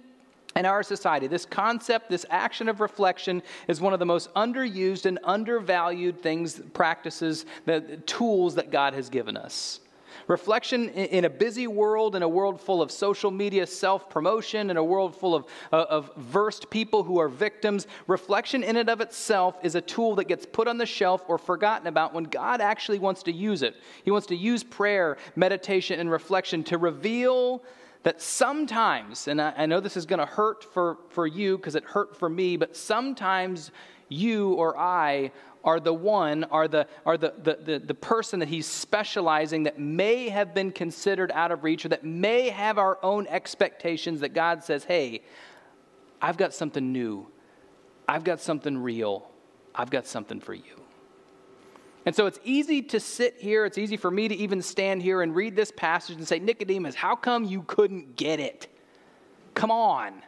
in 0.56 0.66
our 0.66 0.82
society, 0.82 1.26
this 1.28 1.46
concept, 1.46 2.10
this 2.10 2.26
action 2.30 2.68
of 2.68 2.80
reflection, 2.80 3.42
is 3.68 3.80
one 3.80 3.92
of 3.92 3.98
the 4.00 4.06
most 4.06 4.32
underused 4.34 5.06
and 5.06 5.18
undervalued 5.22 6.20
things, 6.20 6.60
practices, 6.72 7.46
the 7.64 7.80
tools 8.06 8.56
that 8.56 8.70
God 8.70 8.94
has 8.94 9.08
given 9.08 9.36
us. 9.36 9.80
Reflection 10.26 10.88
in 10.90 11.24
a 11.24 11.30
busy 11.30 11.66
world, 11.66 12.16
in 12.16 12.22
a 12.22 12.28
world 12.28 12.60
full 12.60 12.82
of 12.82 12.90
social 12.90 13.30
media 13.30 13.66
self 13.66 14.10
promotion, 14.10 14.70
in 14.70 14.76
a 14.76 14.84
world 14.84 15.14
full 15.14 15.34
of, 15.34 15.46
uh, 15.72 15.86
of 15.88 16.10
versed 16.16 16.68
people 16.70 17.02
who 17.02 17.18
are 17.18 17.28
victims, 17.28 17.86
reflection 18.06 18.62
in 18.62 18.76
and 18.76 18.88
of 18.88 19.00
itself 19.00 19.56
is 19.62 19.74
a 19.74 19.80
tool 19.80 20.14
that 20.16 20.28
gets 20.28 20.46
put 20.46 20.68
on 20.68 20.78
the 20.78 20.86
shelf 20.86 21.24
or 21.28 21.38
forgotten 21.38 21.86
about 21.86 22.12
when 22.12 22.24
God 22.24 22.60
actually 22.60 22.98
wants 22.98 23.22
to 23.24 23.32
use 23.32 23.62
it. 23.62 23.76
He 24.04 24.10
wants 24.10 24.26
to 24.28 24.36
use 24.36 24.64
prayer, 24.64 25.16
meditation, 25.36 26.00
and 26.00 26.10
reflection 26.10 26.64
to 26.64 26.78
reveal 26.78 27.62
that 28.02 28.20
sometimes, 28.22 29.28
and 29.28 29.40
I, 29.40 29.52
I 29.56 29.66
know 29.66 29.80
this 29.80 29.96
is 29.96 30.06
going 30.06 30.20
to 30.20 30.26
hurt 30.26 30.64
for, 30.64 30.98
for 31.10 31.26
you 31.26 31.56
because 31.56 31.74
it 31.74 31.84
hurt 31.84 32.16
for 32.16 32.28
me, 32.28 32.56
but 32.56 32.76
sometimes 32.76 33.70
you 34.08 34.54
or 34.54 34.78
I 34.78 35.32
are 35.68 35.78
the 35.78 35.92
one, 35.92 36.44
are 36.44 36.66
the, 36.66 36.86
are 37.04 37.18
the, 37.18 37.34
the, 37.42 37.58
the, 37.62 37.78
the, 37.78 37.94
person 37.94 38.40
that 38.40 38.48
he's 38.48 38.64
specializing 38.64 39.64
that 39.64 39.78
may 39.78 40.30
have 40.30 40.54
been 40.54 40.72
considered 40.72 41.30
out 41.32 41.52
of 41.52 41.62
reach 41.62 41.84
or 41.84 41.90
that 41.90 42.04
may 42.04 42.48
have 42.48 42.78
our 42.78 42.98
own 43.02 43.26
expectations 43.26 44.20
that 44.20 44.30
God 44.30 44.64
says, 44.64 44.84
hey, 44.84 45.20
I've 46.22 46.38
got 46.38 46.54
something 46.54 46.90
new. 46.90 47.26
I've 48.08 48.24
got 48.24 48.40
something 48.40 48.78
real. 48.78 49.30
I've 49.74 49.90
got 49.90 50.06
something 50.06 50.40
for 50.40 50.54
you. 50.54 50.80
And 52.06 52.16
so 52.16 52.24
it's 52.24 52.40
easy 52.44 52.80
to 52.80 52.98
sit 52.98 53.36
here, 53.38 53.66
it's 53.66 53.76
easy 53.76 53.98
for 53.98 54.10
me 54.10 54.26
to 54.26 54.34
even 54.34 54.62
stand 54.62 55.02
here 55.02 55.20
and 55.20 55.36
read 55.36 55.54
this 55.54 55.70
passage 55.70 56.16
and 56.16 56.26
say, 56.26 56.38
Nicodemus, 56.38 56.94
how 56.94 57.14
come 57.14 57.44
you 57.44 57.62
couldn't 57.64 58.16
get 58.16 58.40
it? 58.40 58.68
Come 59.52 59.70
on. 59.70 60.22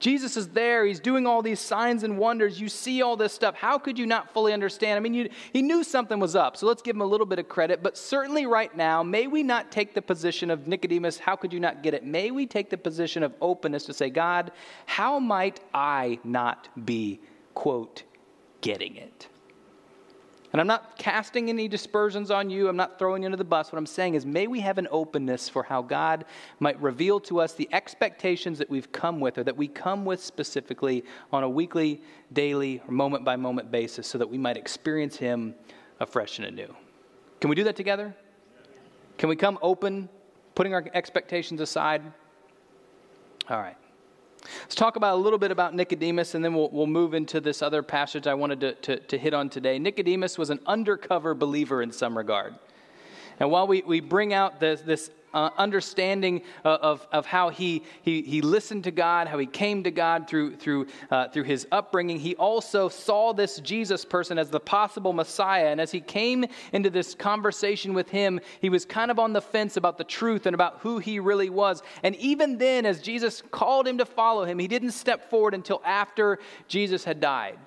Jesus 0.00 0.36
is 0.36 0.48
there. 0.48 0.84
He's 0.86 0.98
doing 0.98 1.26
all 1.26 1.42
these 1.42 1.60
signs 1.60 2.02
and 2.02 2.18
wonders. 2.18 2.60
You 2.60 2.68
see 2.68 3.02
all 3.02 3.16
this 3.16 3.34
stuff. 3.34 3.54
How 3.54 3.78
could 3.78 3.98
you 3.98 4.06
not 4.06 4.32
fully 4.32 4.52
understand? 4.52 4.96
I 4.96 5.00
mean, 5.00 5.12
you, 5.12 5.28
he 5.52 5.60
knew 5.60 5.84
something 5.84 6.18
was 6.18 6.34
up, 6.34 6.56
so 6.56 6.66
let's 6.66 6.80
give 6.80 6.96
him 6.96 7.02
a 7.02 7.06
little 7.06 7.26
bit 7.26 7.38
of 7.38 7.48
credit. 7.48 7.82
But 7.82 7.98
certainly 7.98 8.46
right 8.46 8.74
now, 8.74 9.02
may 9.02 9.26
we 9.26 9.42
not 9.42 9.70
take 9.70 9.94
the 9.94 10.02
position 10.02 10.50
of 10.50 10.66
Nicodemus, 10.66 11.18
how 11.18 11.36
could 11.36 11.52
you 11.52 11.60
not 11.60 11.82
get 11.82 11.92
it? 11.92 12.04
May 12.04 12.30
we 12.30 12.46
take 12.46 12.70
the 12.70 12.78
position 12.78 13.22
of 13.22 13.34
openness 13.42 13.84
to 13.84 13.92
say, 13.92 14.08
God, 14.08 14.52
how 14.86 15.18
might 15.18 15.60
I 15.74 16.18
not 16.24 16.68
be, 16.86 17.20
quote, 17.54 18.02
getting 18.62 18.96
it? 18.96 19.28
And 20.52 20.60
I'm 20.60 20.66
not 20.66 20.98
casting 20.98 21.48
any 21.48 21.68
dispersions 21.68 22.30
on 22.30 22.50
you. 22.50 22.68
I'm 22.68 22.76
not 22.76 22.98
throwing 22.98 23.22
you 23.22 23.26
under 23.26 23.36
the 23.36 23.44
bus. 23.44 23.70
What 23.70 23.78
I'm 23.78 23.86
saying 23.86 24.14
is, 24.14 24.26
may 24.26 24.48
we 24.48 24.60
have 24.60 24.78
an 24.78 24.88
openness 24.90 25.48
for 25.48 25.62
how 25.62 25.80
God 25.80 26.24
might 26.58 26.80
reveal 26.80 27.20
to 27.20 27.40
us 27.40 27.52
the 27.52 27.68
expectations 27.72 28.58
that 28.58 28.68
we've 28.68 28.90
come 28.90 29.20
with, 29.20 29.38
or 29.38 29.44
that 29.44 29.56
we 29.56 29.68
come 29.68 30.04
with 30.04 30.22
specifically 30.22 31.04
on 31.32 31.44
a 31.44 31.48
weekly, 31.48 32.02
daily, 32.32 32.82
or 32.88 32.92
moment 32.92 33.24
by 33.24 33.36
moment 33.36 33.70
basis, 33.70 34.08
so 34.08 34.18
that 34.18 34.28
we 34.28 34.38
might 34.38 34.56
experience 34.56 35.16
Him 35.16 35.54
afresh 36.00 36.38
and 36.38 36.48
anew. 36.48 36.74
Can 37.40 37.48
we 37.48 37.54
do 37.54 37.64
that 37.64 37.76
together? 37.76 38.14
Can 39.18 39.28
we 39.28 39.36
come 39.36 39.58
open, 39.62 40.08
putting 40.56 40.74
our 40.74 40.84
expectations 40.94 41.60
aside? 41.60 42.02
All 43.48 43.58
right. 43.58 43.76
Let's 44.62 44.74
talk 44.74 44.96
about 44.96 45.14
a 45.14 45.20
little 45.20 45.38
bit 45.38 45.50
about 45.50 45.74
Nicodemus, 45.74 46.34
and 46.34 46.44
then 46.44 46.54
we'll, 46.54 46.70
we'll 46.70 46.86
move 46.86 47.14
into 47.14 47.40
this 47.40 47.62
other 47.62 47.82
passage 47.82 48.26
I 48.26 48.34
wanted 48.34 48.60
to, 48.60 48.72
to, 48.74 48.96
to 48.98 49.18
hit 49.18 49.34
on 49.34 49.50
today. 49.50 49.78
Nicodemus 49.78 50.38
was 50.38 50.50
an 50.50 50.60
undercover 50.66 51.34
believer 51.34 51.82
in 51.82 51.92
some 51.92 52.16
regard. 52.16 52.54
And 53.38 53.50
while 53.50 53.66
we, 53.66 53.82
we 53.82 54.00
bring 54.00 54.32
out 54.32 54.60
this, 54.60 54.80
this 54.82 55.10
uh, 55.34 55.50
understanding 55.56 56.42
uh, 56.64 56.78
of, 56.80 57.06
of 57.12 57.26
how 57.26 57.50
he, 57.50 57.82
he, 58.02 58.22
he 58.22 58.40
listened 58.40 58.84
to 58.84 58.90
God, 58.90 59.28
how 59.28 59.38
he 59.38 59.46
came 59.46 59.84
to 59.84 59.90
God 59.90 60.28
through, 60.28 60.56
through, 60.56 60.86
uh, 61.10 61.28
through 61.28 61.44
his 61.44 61.66
upbringing. 61.72 62.18
He 62.18 62.34
also 62.36 62.88
saw 62.88 63.32
this 63.32 63.60
Jesus 63.60 64.04
person 64.04 64.38
as 64.38 64.50
the 64.50 64.60
possible 64.60 65.12
Messiah. 65.12 65.68
And 65.68 65.80
as 65.80 65.92
he 65.92 66.00
came 66.00 66.44
into 66.72 66.90
this 66.90 67.14
conversation 67.14 67.94
with 67.94 68.08
him, 68.08 68.40
he 68.60 68.70
was 68.70 68.84
kind 68.84 69.10
of 69.10 69.18
on 69.18 69.32
the 69.32 69.40
fence 69.40 69.76
about 69.76 69.98
the 69.98 70.04
truth 70.04 70.46
and 70.46 70.54
about 70.54 70.78
who 70.80 70.98
he 70.98 71.20
really 71.20 71.50
was. 71.50 71.82
And 72.02 72.16
even 72.16 72.58
then, 72.58 72.86
as 72.86 73.00
Jesus 73.00 73.42
called 73.50 73.86
him 73.86 73.98
to 73.98 74.06
follow 74.06 74.44
him, 74.44 74.58
he 74.58 74.68
didn't 74.68 74.92
step 74.92 75.30
forward 75.30 75.54
until 75.54 75.82
after 75.84 76.38
Jesus 76.68 77.04
had 77.04 77.20
died. 77.20 77.58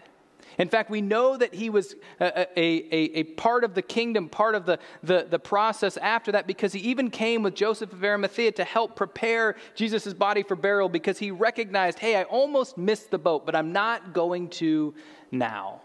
In 0.57 0.69
fact, 0.69 0.89
we 0.89 1.01
know 1.01 1.37
that 1.37 1.53
he 1.53 1.69
was 1.69 1.95
a, 2.19 2.47
a, 2.57 3.19
a, 3.19 3.23
part 3.23 3.63
of 3.63 3.73
the 3.73 3.81
kingdom, 3.81 4.29
part 4.29 4.55
of 4.55 4.65
the, 4.65 4.79
the, 5.01 5.27
the 5.29 5.39
process 5.39 5.97
after 5.97 6.31
that, 6.33 6.47
because 6.47 6.73
he 6.73 6.79
even 6.81 7.09
came 7.09 7.43
with 7.43 7.55
Joseph 7.55 7.91
of 7.91 8.03
Arimathea 8.03 8.51
to 8.53 8.63
help 8.63 8.95
prepare 8.95 9.55
Jesus' 9.75 10.13
body 10.13 10.43
for 10.43 10.55
burial 10.55 10.89
because 10.89 11.17
he 11.17 11.31
recognized, 11.31 11.99
hey, 11.99 12.15
I 12.15 12.23
almost 12.23 12.77
missed 12.77 13.11
the 13.11 13.17
boat, 13.17 13.45
but 13.45 13.55
I'm 13.55 13.71
not 13.71 14.13
going 14.13 14.49
to 14.49 14.93
now. 15.31 15.81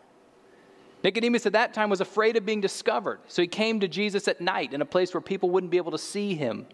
Nicodemus 1.02 1.46
at 1.46 1.52
that 1.52 1.72
time 1.74 1.90
was 1.90 2.00
afraid 2.00 2.36
of 2.36 2.44
being 2.44 2.60
discovered, 2.60 3.20
so 3.28 3.40
he 3.40 3.48
came 3.48 3.80
to 3.80 3.88
Jesus 3.88 4.26
at 4.26 4.40
night 4.40 4.72
in 4.74 4.82
a 4.82 4.86
place 4.86 5.14
where 5.14 5.20
people 5.20 5.48
wouldn't 5.50 5.70
be 5.70 5.76
able 5.76 5.92
to 5.92 5.98
see 5.98 6.34
him. 6.34 6.66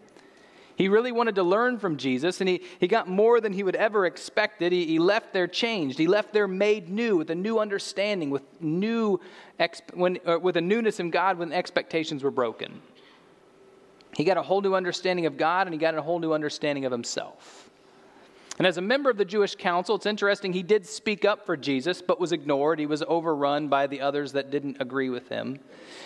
He 0.77 0.89
really 0.89 1.13
wanted 1.13 1.37
to 1.37 1.45
learn 1.45 1.79
from 1.79 1.97
Jesus, 1.97 2.41
and 2.41 2.49
he, 2.49 2.63
he 2.81 2.89
got 2.89 3.09
more 3.09 3.41
than 3.41 3.53
he 3.53 3.63
would 3.63 3.77
ever 3.77 4.07
expected. 4.07 4.73
He, 4.73 4.87
he 4.87 4.99
left 4.99 5.33
there 5.33 5.47
changed. 5.47 5.99
He 5.99 6.09
left 6.09 6.33
there 6.33 6.49
made 6.49 6.89
new 6.89 7.17
with 7.17 7.31
a 7.31 7.35
new 7.35 7.59
understanding, 7.61 8.31
with, 8.31 8.43
new 8.61 9.21
when, 9.95 10.19
uh, 10.27 10.39
with 10.41 10.57
a 10.57 10.61
newness 10.61 10.99
in 10.99 11.11
God 11.11 11.39
when 11.39 11.53
expectations 11.53 12.25
were 12.25 12.33
broken. 12.33 12.83
He 14.17 14.25
got 14.25 14.37
a 14.37 14.43
whole 14.43 14.61
new 14.61 14.75
understanding 14.75 15.27
of 15.27 15.37
God, 15.37 15.67
and 15.67 15.75
he 15.75 15.79
got 15.79 15.95
a 15.95 16.03
whole 16.03 16.19
new 16.19 16.33
understanding 16.33 16.85
of 16.85 16.93
himself. 16.93 17.64
And 18.57 18.69
as 18.69 18.77
a 18.77 18.83
member 18.83 19.11
of 19.11 19.17
the 19.17 19.25
Jewish 19.25 19.57
council, 19.57 19.97
it's 19.97 20.07
interesting, 20.07 20.53
he 20.53 20.63
did 20.63 20.87
speak 20.87 21.25
up 21.25 21.45
for 21.45 21.57
Jesus, 21.57 22.01
but 22.01 22.21
was 22.21 22.31
ignored. 22.31 22.79
He 22.79 22.87
was 22.87 23.03
overrun 23.03 23.67
by 23.67 23.89
the 23.89 24.01
others 24.01 24.33
that 24.33 24.51
didn't 24.51 24.77
agree 24.79 25.09
with 25.09 25.29
him. 25.29 25.59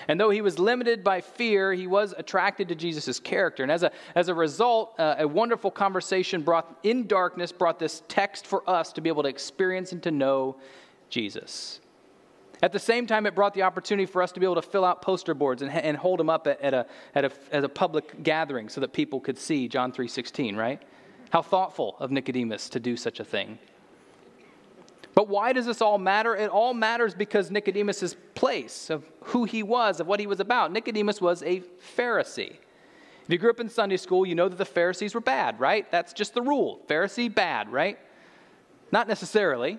And 0.09 0.19
though 0.19 0.31
he 0.31 0.40
was 0.40 0.59
limited 0.59 1.05
by 1.05 1.21
fear, 1.21 1.75
he 1.75 1.87
was 1.87 2.14
attracted 2.17 2.69
to 2.69 2.75
Jesus' 2.75 3.21
character. 3.21 3.62
And 3.62 3.71
as 3.71 3.83
a, 3.83 3.93
as 4.14 4.28
a 4.28 4.35
result, 4.35 4.95
uh, 4.99 5.17
a 5.19 5.28
wonderful 5.28 5.71
conversation 5.71 6.40
brought 6.40 6.78
in 6.85 7.07
darkness 7.07 7.52
brought 7.52 7.78
this 7.78 8.02
text 8.09 8.47
for 8.47 8.69
us 8.69 8.95
to 8.95 9.02
be 9.02 9.11
able 9.11 9.25
to 9.25 9.28
experience 9.28 9.93
and 9.93 10.02
to 10.05 10.11
know 10.11 10.57
Jesus. 11.11 11.81
At 12.62 12.73
the 12.73 12.78
same 12.78 13.07
time, 13.07 13.26
it 13.26 13.35
brought 13.35 13.52
the 13.52 13.62
opportunity 13.62 14.07
for 14.07 14.23
us 14.23 14.33
to 14.33 14.40
be 14.40 14.47
able 14.47 14.57
to 14.57 14.62
fill 14.62 14.87
out 14.87 15.02
poster 15.02 15.35
boards 15.35 15.61
and, 15.61 15.71
and 15.71 15.99
hold 15.99 16.19
them 16.19 16.31
up 16.31 16.47
at, 16.47 16.61
at, 16.62 16.73
a, 16.73 16.87
at, 17.14 17.25
a, 17.26 17.33
at 17.52 17.62
a 17.62 17.69
public 17.69 18.23
gathering 18.23 18.71
so 18.71 18.81
that 18.81 18.95
people 18.95 19.21
could 19.21 19.38
see 19.38 19.69
John 19.69 19.93
3.16, 19.93 20.57
right? 20.57 20.83
How 21.30 21.42
thoughtful 21.42 21.97
of 21.99 22.11
Nicodemus 22.11 22.68
to 22.70 22.80
do 22.80 22.97
such 22.97 23.20
a 23.20 23.25
thing. 23.25 23.58
But 25.14 25.28
why 25.28 25.52
does 25.52 25.66
this 25.66 25.82
all 25.82 25.99
matter? 25.99 26.37
It 26.37 26.49
all 26.49 26.75
matters 26.75 27.14
because 27.14 27.50
Nicodemus's 27.50 28.16
place 28.35 28.88
of 28.88 29.04
who 29.25 29.44
he 29.44 29.62
was, 29.62 30.00
of 30.00 30.06
what 30.06 30.20
he 30.20 30.26
was 30.26 30.40
about. 30.40 30.73
Nicodemus 30.73 31.20
was 31.20 31.42
a 31.42 31.62
Pharisee. 31.97 32.52
If 33.25 33.32
you 33.32 33.38
grew 33.38 33.50
up 33.50 33.61
in 33.61 33.68
Sunday 33.68 33.97
school, 33.97 34.25
you 34.25 34.35
know 34.35 34.49
that 34.49 34.56
the 34.56 34.64
Pharisees 34.64 35.14
were 35.14 35.20
bad, 35.20 35.61
right? 35.61 35.90
That's 35.90 36.12
just 36.12 36.35
the 36.35 36.40
rule. 36.40 36.80
Pharisee, 36.88 37.35
bad, 37.35 37.70
right? 37.70 37.99
Not 38.90 39.08
necessarily. 39.08 39.78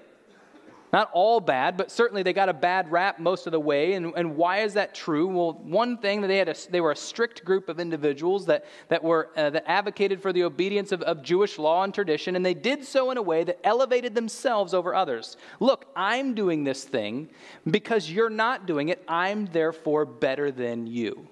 Not 0.92 1.12
all 1.14 1.40
bad, 1.40 1.78
but 1.78 1.92
certainly 1.92 2.24
they 2.24 2.34
got 2.34 2.50
a 2.50 2.54
bad 2.54 2.92
rap 2.92 3.20
most 3.20 3.46
of 3.46 3.52
the 3.52 3.60
way. 3.60 3.94
And, 3.94 4.12
and 4.16 4.36
why 4.36 4.60
is 4.60 4.74
that 4.74 4.96
true? 4.96 5.28
Well, 5.28 5.54
one 5.54 5.98
thing 5.98 6.22
that 6.22 6.28
they 6.28 6.38
had 6.38 6.50
a, 6.50 6.56
they 6.72 6.82
were 6.82 6.92
a 6.92 6.96
strict 6.96 7.46
group 7.46 7.70
of 7.70 7.80
individuals 7.80 8.48
that, 8.48 8.66
that 8.88 9.04
were 9.04 9.30
uh, 9.36 9.52
that 9.52 9.70
advocated 9.70 10.20
for 10.20 10.34
the 10.34 10.44
obedience 10.44 10.92
of, 10.92 11.04
of 11.04 11.22
Jewish 11.22 11.60
law 11.60 11.84
and 11.84 11.94
tradition, 11.94 12.36
and 12.36 12.44
they 12.44 12.56
did 12.56 12.84
so 12.84 13.12
in 13.12 13.18
a 13.18 13.22
way 13.22 13.44
that 13.44 13.60
elevated 13.64 14.16
themselves 14.16 14.74
over 14.74 14.96
others. 14.96 15.38
Look, 15.60 15.86
I'm 15.96 16.34
doing 16.34 16.64
this 16.64 16.84
thing 16.84 17.30
because 17.70 18.10
you're 18.10 18.30
not 18.30 18.66
doing 18.66 18.90
it. 18.90 19.04
I'm 19.08 19.46
therefore 19.46 20.06
better 20.06 20.52
than 20.52 20.88
you. 20.88 21.28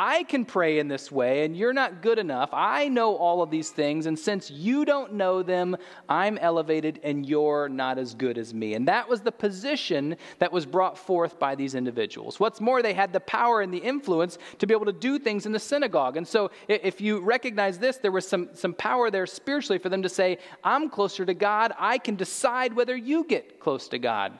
I 0.00 0.22
can 0.22 0.44
pray 0.44 0.78
in 0.78 0.86
this 0.86 1.10
way, 1.10 1.44
and 1.44 1.56
you're 1.56 1.72
not 1.72 2.02
good 2.02 2.20
enough. 2.20 2.50
I 2.52 2.86
know 2.86 3.16
all 3.16 3.42
of 3.42 3.50
these 3.50 3.70
things, 3.70 4.06
and 4.06 4.16
since 4.16 4.48
you 4.48 4.84
don't 4.84 5.14
know 5.14 5.42
them, 5.42 5.76
I'm 6.08 6.38
elevated 6.38 7.00
and 7.02 7.26
you're 7.26 7.68
not 7.68 7.98
as 7.98 8.14
good 8.14 8.38
as 8.38 8.54
me. 8.54 8.74
And 8.74 8.86
that 8.86 9.08
was 9.08 9.22
the 9.22 9.32
position 9.32 10.16
that 10.38 10.52
was 10.52 10.66
brought 10.66 10.96
forth 10.96 11.40
by 11.40 11.56
these 11.56 11.74
individuals. 11.74 12.38
What's 12.38 12.60
more, 12.60 12.80
they 12.80 12.94
had 12.94 13.12
the 13.12 13.18
power 13.18 13.60
and 13.60 13.74
the 13.74 13.78
influence 13.78 14.38
to 14.58 14.68
be 14.68 14.72
able 14.72 14.86
to 14.86 14.92
do 14.92 15.18
things 15.18 15.46
in 15.46 15.50
the 15.52 15.58
synagogue. 15.58 16.16
And 16.16 16.28
so, 16.28 16.52
if 16.68 17.00
you 17.00 17.18
recognize 17.18 17.76
this, 17.76 17.96
there 17.96 18.12
was 18.12 18.28
some, 18.28 18.50
some 18.52 18.74
power 18.74 19.10
there 19.10 19.26
spiritually 19.26 19.80
for 19.80 19.88
them 19.88 20.04
to 20.04 20.08
say, 20.08 20.38
I'm 20.62 20.90
closer 20.90 21.26
to 21.26 21.34
God. 21.34 21.72
I 21.76 21.98
can 21.98 22.14
decide 22.14 22.72
whether 22.72 22.96
you 22.96 23.24
get 23.24 23.58
close 23.58 23.88
to 23.88 23.98
God 23.98 24.38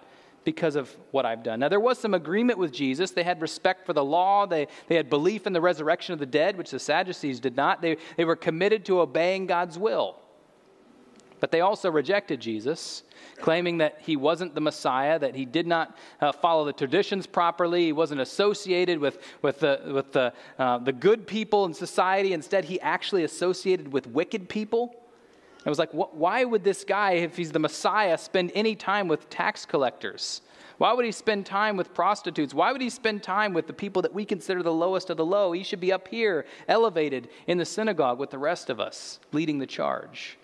because 0.48 0.76
of 0.76 0.96
what 1.10 1.26
I've 1.26 1.42
done. 1.42 1.60
Now, 1.60 1.68
there 1.68 1.78
was 1.78 1.98
some 1.98 2.14
agreement 2.14 2.58
with 2.58 2.72
Jesus. 2.72 3.10
They 3.10 3.22
had 3.22 3.42
respect 3.42 3.84
for 3.84 3.92
the 3.92 4.02
law, 4.02 4.46
they, 4.46 4.66
they 4.86 4.94
had 4.94 5.10
belief 5.10 5.46
in 5.46 5.52
the 5.52 5.60
resurrection 5.60 6.14
of 6.14 6.20
the 6.20 6.24
dead, 6.24 6.56
which 6.56 6.70
the 6.70 6.78
Sadducees 6.78 7.38
did 7.38 7.54
not. 7.54 7.82
They, 7.82 7.98
they 8.16 8.24
were 8.24 8.34
committed 8.34 8.86
to 8.86 9.00
obeying 9.00 9.44
God's 9.44 9.78
will. 9.78 10.16
But 11.38 11.50
they 11.50 11.60
also 11.60 11.90
rejected 11.90 12.40
Jesus, 12.40 13.02
claiming 13.42 13.76
that 13.76 13.98
he 14.00 14.16
wasn't 14.16 14.54
the 14.54 14.62
Messiah, 14.62 15.18
that 15.18 15.34
he 15.34 15.44
did 15.44 15.66
not 15.66 15.98
uh, 16.18 16.32
follow 16.32 16.64
the 16.64 16.72
traditions 16.72 17.26
properly, 17.26 17.84
he 17.84 17.92
wasn't 17.92 18.22
associated 18.22 18.98
with, 19.00 19.18
with, 19.42 19.60
the, 19.60 19.82
with 19.92 20.12
the, 20.12 20.32
uh, 20.58 20.78
the 20.78 20.94
good 20.94 21.26
people 21.26 21.66
in 21.66 21.74
society. 21.74 22.32
Instead, 22.32 22.64
he 22.64 22.80
actually 22.80 23.24
associated 23.24 23.92
with 23.92 24.06
wicked 24.06 24.48
people. 24.48 24.96
It 25.64 25.68
was 25.68 25.78
like, 25.78 25.90
wh- 25.90 26.14
why 26.14 26.44
would 26.44 26.64
this 26.64 26.84
guy, 26.84 27.12
if 27.12 27.36
he's 27.36 27.52
the 27.52 27.58
Messiah, 27.58 28.16
spend 28.16 28.52
any 28.54 28.74
time 28.74 29.08
with 29.08 29.28
tax 29.28 29.66
collectors? 29.66 30.42
Why 30.78 30.92
would 30.92 31.04
he 31.04 31.12
spend 31.12 31.44
time 31.44 31.76
with 31.76 31.92
prostitutes? 31.92 32.54
Why 32.54 32.70
would 32.70 32.80
he 32.80 32.88
spend 32.88 33.24
time 33.24 33.52
with 33.52 33.66
the 33.66 33.72
people 33.72 34.00
that 34.02 34.14
we 34.14 34.24
consider 34.24 34.62
the 34.62 34.72
lowest 34.72 35.10
of 35.10 35.16
the 35.16 35.26
low? 35.26 35.50
He 35.50 35.64
should 35.64 35.80
be 35.80 35.92
up 35.92 36.06
here, 36.06 36.46
elevated 36.68 37.28
in 37.48 37.58
the 37.58 37.64
synagogue 37.64 38.20
with 38.20 38.30
the 38.30 38.38
rest 38.38 38.70
of 38.70 38.78
us, 38.78 39.18
leading 39.32 39.58
the 39.58 39.66
charge. 39.66 40.38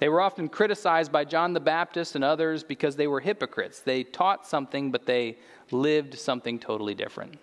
They 0.00 0.08
were 0.08 0.20
often 0.20 0.48
criticized 0.48 1.12
by 1.12 1.24
John 1.24 1.52
the 1.52 1.60
Baptist 1.60 2.16
and 2.16 2.24
others 2.24 2.64
because 2.64 2.96
they 2.96 3.06
were 3.06 3.20
hypocrites. 3.20 3.78
They 3.80 4.02
taught 4.02 4.44
something, 4.44 4.90
but 4.90 5.06
they 5.06 5.38
lived 5.70 6.18
something 6.18 6.58
totally 6.58 6.94
different. 6.94 7.38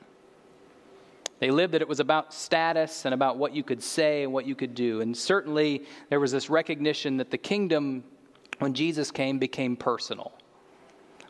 They 1.41 1.50
lived 1.50 1.74
that 1.74 1.81
it 1.81 1.88
was 1.88 2.00
about 2.00 2.36
status 2.36 3.03
and 3.05 3.15
about 3.15 3.36
what 3.36 3.55
you 3.55 3.63
could 3.63 3.81
say 3.81 4.24
and 4.24 4.31
what 4.31 4.45
you 4.45 4.53
could 4.53 4.75
do. 4.75 5.01
And 5.01 5.17
certainly 5.17 5.86
there 6.10 6.19
was 6.19 6.31
this 6.31 6.51
recognition 6.51 7.17
that 7.17 7.31
the 7.31 7.38
kingdom, 7.39 8.03
when 8.60 8.75
Jesus 8.75 9.10
came, 9.10 9.39
became 9.39 9.75
personal. 9.75 10.31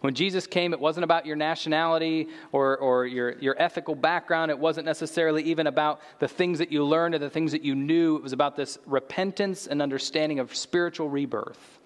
When 0.02 0.14
Jesus 0.14 0.48
came, 0.48 0.74
it 0.74 0.82
wasn't 0.82 1.06
about 1.06 1.26
your 1.26 1.38
nationality 1.38 2.28
or, 2.52 2.78
or 2.78 3.06
your, 3.06 3.38
your 3.40 3.56
ethical 3.58 3.96
background. 3.96 4.52
It 4.52 4.60
wasn't 4.60 4.86
necessarily 4.86 5.44
even 5.44 5.68
about 5.68 6.02
the 6.20 6.28
things 6.28 6.60
that 6.60 6.74
you 6.74 6.84
learned 6.84 7.16
or 7.16 7.20
the 7.20 7.30
things 7.30 7.54
that 7.54 7.64
you 7.64 7.74
knew. 7.74 8.18
It 8.18 8.24
was 8.24 8.34
about 8.34 8.58
this 8.58 8.80
repentance 8.86 9.66
and 9.68 9.82
understanding 9.82 10.40
of 10.40 10.54
spiritual 10.54 11.08
rebirth. 11.08 11.80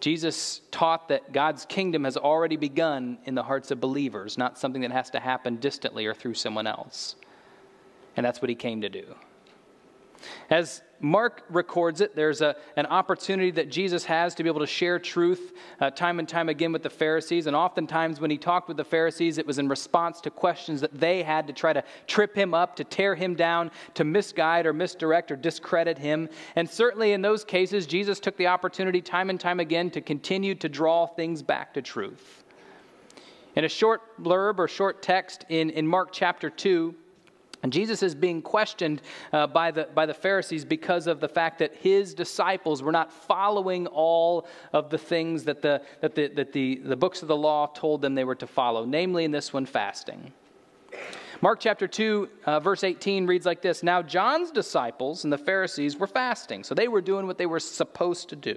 Jesus 0.00 0.60
taught 0.70 1.08
that 1.08 1.32
God's 1.32 1.64
kingdom 1.64 2.04
has 2.04 2.16
already 2.16 2.56
begun 2.56 3.18
in 3.24 3.34
the 3.34 3.42
hearts 3.42 3.70
of 3.70 3.80
believers, 3.80 4.38
not 4.38 4.58
something 4.58 4.82
that 4.82 4.92
has 4.92 5.10
to 5.10 5.20
happen 5.20 5.56
distantly 5.56 6.06
or 6.06 6.14
through 6.14 6.34
someone 6.34 6.66
else. 6.66 7.16
And 8.16 8.24
that's 8.24 8.40
what 8.40 8.48
he 8.48 8.54
came 8.54 8.80
to 8.82 8.88
do. 8.88 9.14
As 10.50 10.82
Mark 11.00 11.44
records 11.48 12.00
it, 12.00 12.16
there's 12.16 12.40
a, 12.40 12.56
an 12.76 12.86
opportunity 12.86 13.50
that 13.52 13.70
Jesus 13.70 14.04
has 14.04 14.34
to 14.34 14.42
be 14.42 14.48
able 14.48 14.60
to 14.60 14.66
share 14.66 14.98
truth 14.98 15.52
uh, 15.80 15.90
time 15.90 16.18
and 16.18 16.28
time 16.28 16.48
again 16.48 16.72
with 16.72 16.82
the 16.82 16.90
Pharisees. 16.90 17.46
And 17.46 17.54
oftentimes, 17.54 18.20
when 18.20 18.30
he 18.30 18.38
talked 18.38 18.68
with 18.68 18.76
the 18.76 18.84
Pharisees, 18.84 19.38
it 19.38 19.46
was 19.46 19.58
in 19.58 19.68
response 19.68 20.20
to 20.22 20.30
questions 20.30 20.80
that 20.80 20.98
they 20.98 21.22
had 21.22 21.46
to 21.46 21.52
try 21.52 21.72
to 21.72 21.84
trip 22.06 22.34
him 22.34 22.52
up, 22.52 22.74
to 22.76 22.84
tear 22.84 23.14
him 23.14 23.34
down, 23.34 23.70
to 23.94 24.04
misguide 24.04 24.66
or 24.66 24.72
misdirect 24.72 25.30
or 25.30 25.36
discredit 25.36 25.98
him. 25.98 26.28
And 26.56 26.68
certainly 26.68 27.12
in 27.12 27.22
those 27.22 27.44
cases, 27.44 27.86
Jesus 27.86 28.18
took 28.18 28.36
the 28.36 28.48
opportunity 28.48 29.00
time 29.00 29.30
and 29.30 29.38
time 29.38 29.60
again 29.60 29.90
to 29.90 30.00
continue 30.00 30.54
to 30.56 30.68
draw 30.68 31.06
things 31.06 31.42
back 31.42 31.74
to 31.74 31.82
truth. 31.82 32.42
In 33.54 33.64
a 33.64 33.68
short 33.68 34.22
blurb 34.22 34.58
or 34.58 34.68
short 34.68 35.02
text 35.02 35.44
in, 35.48 35.70
in 35.70 35.86
Mark 35.86 36.10
chapter 36.12 36.50
2, 36.50 36.94
and 37.62 37.72
Jesus 37.72 38.02
is 38.02 38.14
being 38.14 38.40
questioned 38.40 39.02
uh, 39.32 39.46
by, 39.46 39.70
the, 39.70 39.88
by 39.94 40.06
the 40.06 40.14
Pharisees 40.14 40.64
because 40.64 41.06
of 41.06 41.18
the 41.18 41.28
fact 41.28 41.58
that 41.58 41.74
his 41.74 42.14
disciples 42.14 42.82
were 42.82 42.92
not 42.92 43.12
following 43.12 43.86
all 43.88 44.46
of 44.72 44.90
the 44.90 44.98
things 44.98 45.44
that, 45.44 45.60
the, 45.60 45.82
that, 46.00 46.14
the, 46.14 46.28
that 46.28 46.52
the, 46.52 46.76
the 46.84 46.96
books 46.96 47.22
of 47.22 47.28
the 47.28 47.36
law 47.36 47.66
told 47.66 48.00
them 48.00 48.14
they 48.14 48.24
were 48.24 48.36
to 48.36 48.46
follow, 48.46 48.84
namely 48.84 49.24
in 49.24 49.32
this 49.32 49.52
one, 49.52 49.66
fasting. 49.66 50.32
Mark 51.40 51.58
chapter 51.60 51.86
2, 51.86 52.28
uh, 52.46 52.60
verse 52.60 52.84
18 52.84 53.26
reads 53.26 53.46
like 53.46 53.60
this 53.60 53.82
Now 53.82 54.02
John's 54.02 54.50
disciples 54.52 55.24
and 55.24 55.32
the 55.32 55.38
Pharisees 55.38 55.96
were 55.96 56.06
fasting, 56.06 56.62
so 56.62 56.74
they 56.74 56.88
were 56.88 57.00
doing 57.00 57.26
what 57.26 57.38
they 57.38 57.46
were 57.46 57.60
supposed 57.60 58.28
to 58.28 58.36
do. 58.36 58.56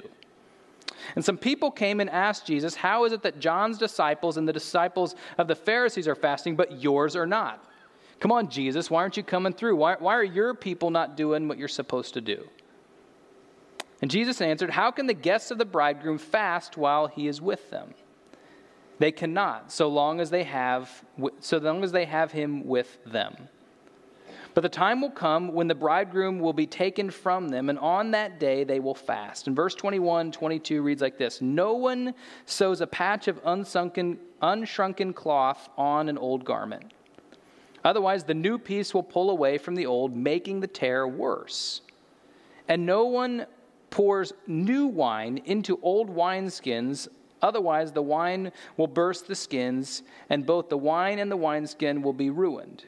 And 1.15 1.25
some 1.25 1.37
people 1.37 1.71
came 1.71 1.99
and 1.99 2.09
asked 2.09 2.45
Jesus, 2.45 2.75
How 2.75 3.05
is 3.05 3.13
it 3.13 3.23
that 3.23 3.39
John's 3.39 3.79
disciples 3.79 4.37
and 4.37 4.47
the 4.47 4.53
disciples 4.53 5.15
of 5.39 5.47
the 5.47 5.55
Pharisees 5.55 6.07
are 6.07 6.15
fasting, 6.15 6.55
but 6.55 6.81
yours 6.81 7.15
are 7.15 7.25
not? 7.25 7.65
Come 8.21 8.31
on, 8.31 8.49
Jesus, 8.49 8.91
why 8.91 9.01
aren't 9.01 9.17
you 9.17 9.23
coming 9.23 9.51
through? 9.51 9.75
Why, 9.75 9.95
why 9.97 10.13
are 10.13 10.23
your 10.23 10.53
people 10.53 10.91
not 10.91 11.17
doing 11.17 11.47
what 11.47 11.57
you're 11.57 11.67
supposed 11.67 12.13
to 12.13 12.21
do? 12.21 12.47
And 13.99 14.11
Jesus 14.11 14.41
answered, 14.41 14.69
How 14.69 14.91
can 14.91 15.07
the 15.07 15.15
guests 15.15 15.49
of 15.49 15.57
the 15.57 15.65
bridegroom 15.65 16.19
fast 16.19 16.77
while 16.77 17.07
he 17.07 17.27
is 17.27 17.41
with 17.41 17.71
them? 17.71 17.95
They 18.99 19.11
cannot, 19.11 19.71
so 19.71 19.87
long 19.87 20.19
as 20.19 20.29
they 20.29 20.43
have, 20.43 21.03
so 21.39 21.57
long 21.57 21.83
as 21.83 21.91
they 21.91 22.05
have 22.05 22.31
him 22.31 22.67
with 22.67 22.99
them. 23.05 23.49
But 24.53 24.61
the 24.61 24.69
time 24.69 25.01
will 25.01 25.09
come 25.09 25.53
when 25.53 25.67
the 25.67 25.73
bridegroom 25.73 26.39
will 26.39 26.53
be 26.53 26.67
taken 26.67 27.09
from 27.09 27.49
them, 27.49 27.69
and 27.69 27.79
on 27.79 28.11
that 28.11 28.39
day 28.39 28.63
they 28.63 28.79
will 28.79 28.93
fast. 28.93 29.47
And 29.47 29.55
verse 29.55 29.73
21, 29.73 30.31
22 30.31 30.83
reads 30.83 31.01
like 31.01 31.17
this 31.17 31.41
No 31.41 31.73
one 31.73 32.13
sews 32.45 32.81
a 32.81 32.87
patch 32.87 33.27
of 33.27 33.39
unsunken, 33.45 34.19
unshrunken 34.43 35.15
cloth 35.15 35.69
on 35.75 36.07
an 36.07 36.19
old 36.19 36.45
garment. 36.45 36.93
Otherwise, 37.83 38.23
the 38.23 38.33
new 38.33 38.57
piece 38.57 38.93
will 38.93 39.03
pull 39.03 39.29
away 39.29 39.57
from 39.57 39.75
the 39.75 39.85
old, 39.85 40.15
making 40.15 40.59
the 40.59 40.67
tear 40.67 41.07
worse. 41.07 41.81
And 42.67 42.85
no 42.85 43.05
one 43.05 43.45
pours 43.89 44.33
new 44.47 44.87
wine 44.87 45.41
into 45.45 45.79
old 45.81 46.09
wineskins, 46.09 47.07
otherwise, 47.41 47.91
the 47.91 48.01
wine 48.01 48.51
will 48.77 48.87
burst 48.87 49.27
the 49.27 49.35
skins, 49.35 50.03
and 50.29 50.45
both 50.45 50.69
the 50.69 50.77
wine 50.77 51.19
and 51.19 51.31
the 51.31 51.37
wineskin 51.37 52.01
will 52.01 52.13
be 52.13 52.29
ruined. 52.29 52.85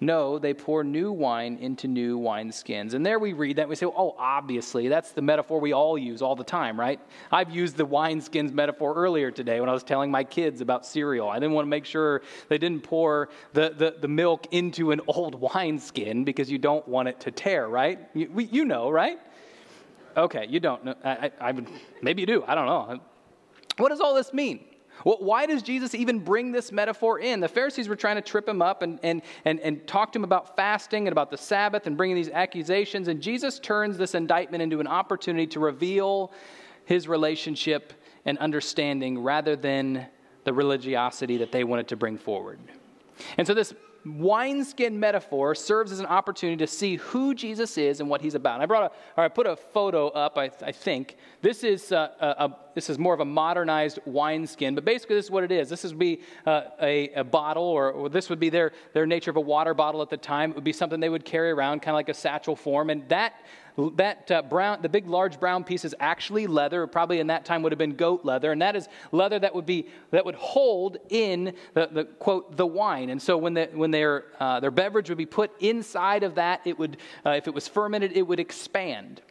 No, 0.00 0.38
they 0.38 0.54
pour 0.54 0.84
new 0.84 1.10
wine 1.10 1.58
into 1.60 1.88
new 1.88 2.20
wineskins. 2.20 2.94
And 2.94 3.04
there 3.04 3.18
we 3.18 3.32
read 3.32 3.56
that. 3.56 3.68
We 3.68 3.74
say, 3.74 3.86
oh, 3.86 4.14
obviously, 4.16 4.88
that's 4.88 5.10
the 5.10 5.22
metaphor 5.22 5.58
we 5.58 5.72
all 5.72 5.98
use 5.98 6.22
all 6.22 6.36
the 6.36 6.44
time, 6.44 6.78
right? 6.78 7.00
I've 7.32 7.50
used 7.50 7.76
the 7.76 7.86
wineskins 7.86 8.52
metaphor 8.52 8.94
earlier 8.94 9.32
today 9.32 9.58
when 9.58 9.68
I 9.68 9.72
was 9.72 9.82
telling 9.82 10.10
my 10.10 10.22
kids 10.22 10.60
about 10.60 10.86
cereal. 10.86 11.28
I 11.28 11.40
didn't 11.40 11.52
want 11.52 11.66
to 11.66 11.70
make 11.70 11.84
sure 11.84 12.22
they 12.48 12.58
didn't 12.58 12.84
pour 12.84 13.28
the, 13.54 13.74
the, 13.76 13.96
the 14.00 14.08
milk 14.08 14.46
into 14.52 14.92
an 14.92 15.00
old 15.08 15.34
wineskin 15.40 16.24
because 16.24 16.50
you 16.50 16.58
don't 16.58 16.86
want 16.86 17.08
it 17.08 17.18
to 17.20 17.32
tear, 17.32 17.68
right? 17.68 17.98
You, 18.14 18.30
we, 18.32 18.44
you 18.44 18.64
know, 18.64 18.90
right? 18.90 19.18
Okay, 20.16 20.46
you 20.48 20.60
don't 20.60 20.84
know. 20.84 20.94
I, 21.04 21.32
I, 21.40 21.48
I 21.48 21.54
maybe 22.02 22.22
you 22.22 22.26
do. 22.26 22.44
I 22.46 22.54
don't 22.54 22.66
know. 22.66 23.00
What 23.78 23.88
does 23.90 24.00
all 24.00 24.14
this 24.14 24.32
mean? 24.32 24.64
Well, 25.04 25.18
why 25.20 25.46
does 25.46 25.62
Jesus 25.62 25.94
even 25.94 26.18
bring 26.18 26.52
this 26.52 26.72
metaphor 26.72 27.18
in? 27.20 27.40
The 27.40 27.48
Pharisees 27.48 27.88
were 27.88 27.96
trying 27.96 28.16
to 28.16 28.22
trip 28.22 28.48
him 28.48 28.62
up 28.62 28.82
and, 28.82 28.98
and, 29.02 29.22
and, 29.44 29.60
and 29.60 29.86
talk 29.86 30.12
to 30.12 30.18
him 30.18 30.24
about 30.24 30.56
fasting 30.56 31.06
and 31.06 31.12
about 31.12 31.30
the 31.30 31.36
Sabbath 31.36 31.86
and 31.86 31.96
bringing 31.96 32.16
these 32.16 32.30
accusations. 32.30 33.08
And 33.08 33.20
Jesus 33.20 33.58
turns 33.58 33.96
this 33.96 34.14
indictment 34.14 34.62
into 34.62 34.80
an 34.80 34.86
opportunity 34.86 35.46
to 35.48 35.60
reveal 35.60 36.32
his 36.84 37.06
relationship 37.06 37.92
and 38.24 38.38
understanding 38.38 39.22
rather 39.22 39.56
than 39.56 40.06
the 40.44 40.52
religiosity 40.52 41.36
that 41.38 41.52
they 41.52 41.64
wanted 41.64 41.88
to 41.88 41.96
bring 41.96 42.18
forward. 42.18 42.58
And 43.36 43.46
so 43.46 43.54
this 43.54 43.74
wineskin 44.04 44.98
metaphor 44.98 45.54
serves 45.54 45.92
as 45.92 46.00
an 46.00 46.06
opportunity 46.06 46.56
to 46.56 46.66
see 46.66 46.96
who 46.96 47.34
Jesus 47.34 47.76
is 47.76 48.00
and 48.00 48.08
what 48.08 48.20
he's 48.20 48.34
about. 48.34 48.54
And 48.54 48.62
I 48.62 48.66
brought 48.66 48.84
a, 48.84 49.20
or 49.20 49.24
I 49.24 49.28
put 49.28 49.46
a 49.46 49.56
photo 49.56 50.08
up, 50.08 50.38
I, 50.38 50.50
I 50.62 50.72
think. 50.72 51.16
This 51.42 51.64
is, 51.64 51.92
uh, 51.92 52.08
a, 52.20 52.44
a, 52.44 52.56
this 52.78 52.88
is 52.88 52.96
more 52.96 53.12
of 53.12 53.18
a 53.18 53.24
modernized 53.24 53.98
wineskin, 54.04 54.76
but 54.76 54.84
basically 54.84 55.16
this 55.16 55.24
is 55.24 55.30
what 55.32 55.42
it 55.42 55.50
is. 55.50 55.68
This 55.68 55.82
would 55.82 55.98
be 55.98 56.20
uh, 56.46 56.62
a, 56.80 57.08
a, 57.14 57.24
bottle, 57.24 57.64
or, 57.64 57.90
or, 57.90 58.08
this 58.08 58.30
would 58.30 58.38
be 58.38 58.50
their, 58.50 58.70
their 58.92 59.04
nature 59.04 59.32
of 59.32 59.36
a 59.36 59.40
water 59.40 59.74
bottle 59.74 60.00
at 60.00 60.10
the 60.10 60.16
time. 60.16 60.50
It 60.52 60.54
would 60.54 60.62
be 60.62 60.72
something 60.72 61.00
they 61.00 61.08
would 61.08 61.24
carry 61.24 61.50
around, 61.50 61.80
kind 61.80 61.90
of 61.90 61.96
like 61.96 62.08
a 62.08 62.14
satchel 62.14 62.54
form. 62.54 62.90
And 62.90 63.08
that 63.08 63.34
that 63.96 64.30
uh, 64.30 64.42
brown, 64.42 64.78
the 64.82 64.88
big 64.88 65.08
large 65.08 65.40
brown 65.40 65.64
piece 65.64 65.84
is 65.84 65.94
actually 65.98 66.46
leather. 66.46 66.86
Probably 66.86 67.18
in 67.18 67.28
that 67.28 67.44
time 67.44 67.62
would 67.62 67.72
have 67.72 67.78
been 67.78 67.94
goat 67.94 68.24
leather, 68.24 68.50
and 68.50 68.60
that 68.60 68.74
is 68.74 68.88
leather 69.12 69.38
that 69.38 69.54
would 69.54 69.66
be 69.66 69.86
that 70.10 70.24
would 70.24 70.34
hold 70.34 70.98
in 71.10 71.54
the, 71.74 71.88
the 71.90 72.04
quote 72.04 72.56
the 72.56 72.66
wine. 72.66 73.10
And 73.10 73.22
so 73.22 73.36
when 73.36 73.54
the, 73.54 73.66
when 73.72 73.92
their 73.92 74.24
uh, 74.40 74.58
their 74.58 74.72
beverage 74.72 75.08
would 75.10 75.18
be 75.18 75.26
put 75.26 75.52
inside 75.60 76.24
of 76.24 76.34
that, 76.34 76.60
it 76.64 76.76
would 76.76 76.96
uh, 77.24 77.30
if 77.30 77.46
it 77.46 77.54
was 77.54 77.68
fermented, 77.68 78.16
it 78.16 78.22
would 78.22 78.40
expand. 78.40 79.22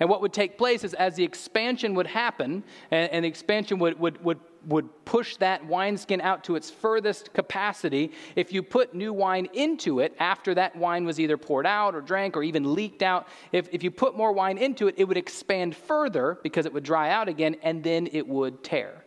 And 0.00 0.08
what 0.08 0.22
would 0.22 0.32
take 0.32 0.58
place 0.58 0.82
is 0.82 0.94
as 0.94 1.14
the 1.14 1.24
expansion 1.24 1.94
would 1.94 2.06
happen, 2.08 2.64
and, 2.90 3.12
and 3.12 3.24
the 3.24 3.28
expansion 3.28 3.78
would, 3.78 4.00
would, 4.00 4.24
would 4.24 4.40
would 4.66 5.04
push 5.04 5.36
that 5.36 5.64
wineskin 5.66 6.20
out 6.20 6.44
to 6.44 6.56
its 6.56 6.70
furthest 6.70 7.32
capacity. 7.32 8.12
If 8.36 8.52
you 8.52 8.62
put 8.62 8.94
new 8.94 9.12
wine 9.12 9.48
into 9.52 10.00
it 10.00 10.14
after 10.18 10.54
that 10.54 10.76
wine 10.76 11.04
was 11.04 11.18
either 11.18 11.36
poured 11.36 11.66
out 11.66 11.94
or 11.94 12.00
drank 12.00 12.36
or 12.36 12.42
even 12.42 12.74
leaked 12.74 13.02
out, 13.02 13.28
if, 13.52 13.68
if 13.72 13.82
you 13.82 13.90
put 13.90 14.16
more 14.16 14.32
wine 14.32 14.58
into 14.58 14.88
it, 14.88 14.96
it 14.98 15.04
would 15.04 15.16
expand 15.16 15.76
further 15.76 16.38
because 16.42 16.66
it 16.66 16.72
would 16.72 16.84
dry 16.84 17.10
out 17.10 17.28
again 17.28 17.56
and 17.62 17.82
then 17.82 18.08
it 18.12 18.26
would 18.26 18.62
tear. 18.62 19.04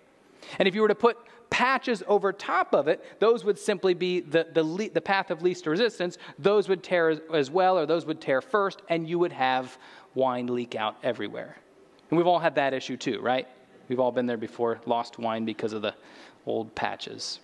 And 0.60 0.68
if 0.68 0.76
you 0.76 0.82
were 0.82 0.88
to 0.88 0.96
put 0.96 1.18
patches 1.50 2.02
over 2.08 2.34
top 2.34 2.74
of 2.74 2.88
it, 2.88 3.20
those 3.20 3.46
would 3.46 3.60
simply 3.60 3.94
be 3.94 4.22
the, 4.22 4.48
the, 4.52 4.64
le- 4.64 4.90
the 4.90 5.02
path 5.02 5.30
of 5.30 5.44
least 5.44 5.68
resistance. 5.68 6.18
Those 6.40 6.68
would 6.68 6.82
tear 6.82 7.10
as, 7.10 7.22
as 7.32 7.52
well, 7.52 7.78
or 7.78 7.86
those 7.86 8.08
would 8.08 8.20
tear 8.20 8.42
first, 8.42 8.82
and 8.90 9.08
you 9.08 9.20
would 9.20 9.32
have 9.32 9.78
wine 10.16 10.48
leak 10.48 10.76
out 10.76 10.96
everywhere. 11.04 11.58
And 12.10 12.18
we've 12.18 12.28
all 12.28 12.40
had 12.40 12.56
that 12.56 12.74
issue 12.74 12.98
too, 12.98 13.20
right? 13.22 13.48
We've 13.90 14.00
all 14.00 14.12
been 14.12 14.26
there 14.26 14.38
before, 14.38 14.80
lost 14.86 15.20
wine 15.20 15.46
because 15.46 15.74
of 15.74 15.82
the 15.82 15.94
old 16.46 16.74
patches. 16.76 17.40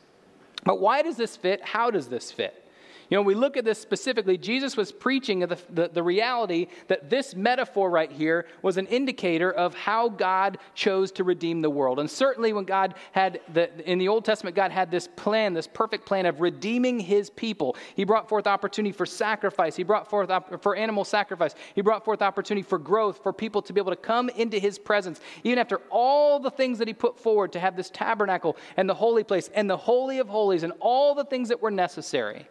But 0.64 0.80
why 0.80 1.02
does 1.02 1.18
this 1.18 1.36
fit? 1.36 1.62
How 1.64 1.90
does 1.90 2.08
this 2.08 2.32
fit? 2.32 2.69
You 3.10 3.18
know, 3.18 3.24
we 3.24 3.34
look 3.34 3.58
at 3.58 3.66
this 3.66 3.80
specifically, 3.80 4.38
Jesus 4.38 4.78
was 4.78 4.92
preaching 4.92 5.40
the, 5.40 5.58
the, 5.72 5.90
the, 5.92 6.04
reality 6.04 6.68
that 6.88 7.10
this 7.10 7.36
metaphor 7.36 7.90
right 7.90 8.12
here 8.12 8.46
was 8.62 8.78
an 8.78 8.86
indicator 8.86 9.52
of 9.52 9.74
how 9.74 10.10
God 10.10 10.60
chose 10.76 11.12
to 11.14 11.24
redeem 11.24 11.62
the 11.62 11.72
world. 11.72 12.00
And 12.00 12.10
certainly 12.10 12.54
when 12.54 12.66
God 12.66 12.94
had, 13.12 13.42
the, 13.52 13.90
in 13.90 13.98
the 13.98 14.08
Old 14.08 14.26
Testament, 14.26 14.56
God 14.56 14.72
had 14.72 14.92
this 14.92 15.08
plan, 15.08 15.56
this 15.56 15.66
perfect 15.66 16.06
plan 16.06 16.28
of 16.28 16.40
redeeming 16.40 17.00
his 17.00 17.32
people. 17.32 17.76
He 17.96 18.04
brought 18.04 18.30
forth 18.30 18.46
opportunity 18.46 18.94
for 18.94 19.08
sacrifice. 19.08 19.76
He 19.76 19.84
brought 19.84 20.08
forth 20.08 20.30
op- 20.30 20.62
for 20.62 20.76
animal 20.76 21.04
sacrifice. 21.04 21.56
He 21.74 21.82
brought 21.82 22.06
forth 22.06 22.22
opportunity 22.22 22.62
for 22.68 22.78
growth, 22.78 23.24
for 23.24 23.34
people 23.34 23.64
to 23.64 23.74
be 23.74 23.82
able 23.82 23.92
to 23.92 23.98
come 23.98 24.30
into 24.30 24.60
his 24.60 24.78
presence. 24.78 25.20
Even 25.44 25.58
after 25.58 25.82
all 25.90 26.40
the 26.40 26.52
things 26.52 26.78
that 26.78 26.88
he 26.88 26.94
put 26.94 27.20
forward 27.20 27.54
to 27.54 27.60
have 27.60 27.76
this 27.76 27.90
tabernacle 27.90 28.56
and 28.78 28.88
the 28.88 28.94
holy 28.94 29.24
place 29.24 29.50
and 29.56 29.68
the 29.68 29.78
holy 29.78 30.20
of 30.20 30.30
holies 30.30 30.62
and 30.62 30.74
all 30.80 31.16
the 31.16 31.26
things 31.26 31.50
that 31.50 31.60
were 31.60 31.72
necessary. 31.72 32.48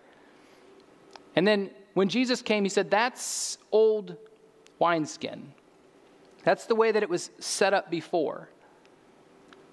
And 1.38 1.46
then 1.46 1.70
when 1.94 2.08
Jesus 2.08 2.42
came, 2.42 2.64
he 2.64 2.68
said, 2.68 2.90
That's 2.90 3.58
old 3.70 4.16
wineskin. 4.80 5.52
That's 6.42 6.66
the 6.66 6.74
way 6.74 6.90
that 6.90 7.00
it 7.04 7.08
was 7.08 7.30
set 7.38 7.72
up 7.72 7.92
before. 7.92 8.48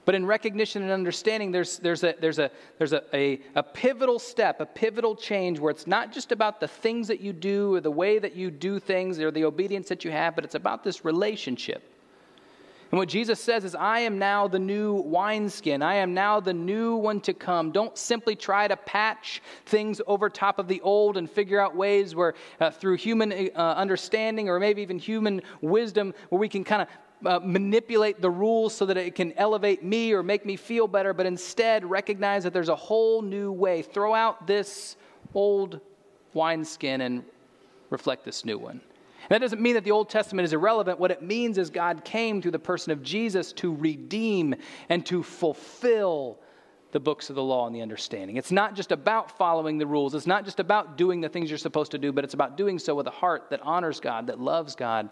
But 0.06 0.14
in 0.14 0.28
recognition 0.28 0.84
and 0.84 0.92
understanding, 0.92 1.52
there's, 1.52 1.80
there's, 1.80 2.04
a, 2.04 2.14
there's, 2.22 2.38
a, 2.38 2.52
there's 2.78 2.94
a, 2.94 3.02
a, 3.16 3.42
a, 3.56 3.64
pivotal 3.64 4.20
step, 4.20 4.62
a 4.62 4.66
pivotal 4.68 5.16
change 5.16 5.60
where 5.60 5.72
it's 5.72 5.88
not 5.88 6.12
just 6.12 6.32
about 6.32 6.60
the 6.60 6.68
things 6.68 7.08
that 7.08 7.20
you 7.20 7.34
do 7.34 7.74
or 7.74 7.82
the 7.82 7.90
way 7.90 8.20
that 8.20 8.36
you 8.36 8.52
do 8.52 8.80
things 8.80 9.20
or 9.20 9.32
the 9.32 9.46
obedience 9.46 9.90
that 9.90 10.06
you 10.06 10.12
have, 10.12 10.36
but 10.36 10.46
it's 10.46 10.54
about 10.54 10.84
this 10.84 11.04
relationship. 11.04 11.95
And 12.92 13.00
what 13.00 13.10
Jesus 13.10 13.40
says 13.40 13.66
is, 13.66 13.76
I 13.76 14.00
am 14.00 14.20
now 14.20 14.48
the 14.48 14.60
new 14.60 14.94
wineskin. 14.94 15.82
I 15.82 15.96
am 15.96 16.14
now 16.14 16.40
the 16.40 16.54
new 16.54 16.96
one 16.96 17.20
to 17.22 17.34
come. 17.34 17.72
Don't 17.72 17.98
simply 17.98 18.36
try 18.36 18.68
to 18.68 18.78
patch 18.78 19.42
things 19.66 20.02
over 20.06 20.30
top 20.30 20.60
of 20.60 20.68
the 20.68 20.80
old 20.82 21.18
and 21.18 21.30
figure 21.30 21.60
out 21.60 21.76
ways 21.76 22.16
where, 22.16 22.36
uh, 22.62 22.70
through 22.70 22.98
human 22.98 23.32
uh, 23.32 23.74
understanding 23.76 24.50
or 24.50 24.60
maybe 24.60 24.82
even 24.82 25.00
human 25.00 25.42
wisdom, 25.62 26.14
where 26.30 26.40
we 26.40 26.48
can 26.48 26.64
kind 26.64 26.84
of 26.84 26.88
uh, 27.26 27.40
manipulate 27.44 28.22
the 28.22 28.30
rules 28.30 28.74
so 28.76 28.86
that 28.86 28.98
it 28.98 29.16
can 29.16 29.34
elevate 29.34 29.84
me 29.84 30.14
or 30.14 30.22
make 30.22 30.46
me 30.46 30.56
feel 30.56 30.88
better, 30.88 31.14
but 31.14 31.26
instead 31.26 31.84
recognize 31.84 32.44
that 32.44 32.54
there's 32.54 32.70
a 32.70 32.76
whole 32.76 33.22
new 33.22 33.52
way. 33.52 33.82
Throw 33.82 34.14
out 34.14 34.46
this 34.46 34.96
old 35.34 35.80
wineskin 36.34 37.02
and 37.02 37.24
reflect 37.90 38.26
this 38.26 38.46
new 38.46 38.58
one. 38.58 38.80
That 39.30 39.40
doesn't 39.40 39.62
mean 39.62 39.74
that 39.74 39.84
the 39.84 39.92
Old 39.92 40.10
Testament 40.10 40.46
is 40.46 40.54
irrelevant. 40.54 41.00
What 41.00 41.12
it 41.12 41.22
means 41.22 41.58
is 41.58 41.70
God 41.70 42.04
came 42.06 42.42
through 42.42 42.52
the 42.52 42.60
person 42.60 42.92
of 42.92 43.02
Jesus 43.02 43.54
to 43.54 43.74
redeem 43.74 44.56
and 44.90 45.06
to 45.08 45.24
fulfill 45.24 46.40
the 46.92 47.00
books 47.00 47.30
of 47.30 47.36
the 47.36 47.44
law 47.44 47.68
and 47.68 47.76
the 47.76 47.82
understanding. 47.82 48.38
It's 48.38 48.52
not 48.52 48.74
just 48.74 48.92
about 48.92 49.38
following 49.38 49.78
the 49.78 49.86
rules, 49.86 50.16
it's 50.16 50.28
not 50.28 50.46
just 50.46 50.60
about 50.60 50.98
doing 50.98 51.20
the 51.20 51.28
things 51.28 51.50
you're 51.50 51.58
supposed 51.58 51.92
to 51.92 51.98
do, 51.98 52.12
but 52.12 52.24
it's 52.24 52.34
about 52.34 52.56
doing 52.56 52.80
so 52.80 52.96
with 52.96 53.08
a 53.08 53.12
heart 53.12 53.50
that 53.50 53.62
honors 53.64 54.00
God, 54.00 54.28
that 54.28 54.40
loves 54.40 54.76
God, 54.76 55.10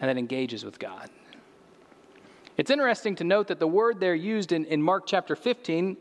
and 0.00 0.08
that 0.08 0.18
engages 0.18 0.64
with 0.64 0.78
God. 0.78 1.08
It's 2.56 2.70
interesting 2.70 3.14
to 3.16 3.24
note 3.24 3.48
that 3.48 3.60
the 3.60 3.66
word 3.68 4.00
there 4.00 4.14
used 4.14 4.52
in, 4.52 4.64
in 4.64 4.82
Mark 4.82 5.04
chapter 5.06 5.36
15 5.36 5.96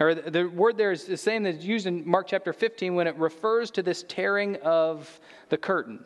or 0.00 0.14
the, 0.14 0.30
the 0.30 0.44
word 0.48 0.76
there 0.76 0.92
is 0.92 1.04
the 1.04 1.16
same 1.16 1.42
that's 1.44 1.64
used 1.64 1.86
in 1.86 2.08
Mark 2.08 2.26
chapter 2.26 2.52
15 2.52 2.94
when 2.94 3.06
it 3.06 3.16
refers 3.16 3.70
to 3.72 3.82
this 3.82 4.04
tearing 4.08 4.56
of 4.56 5.20
the 5.48 5.56
curtain. 5.56 6.04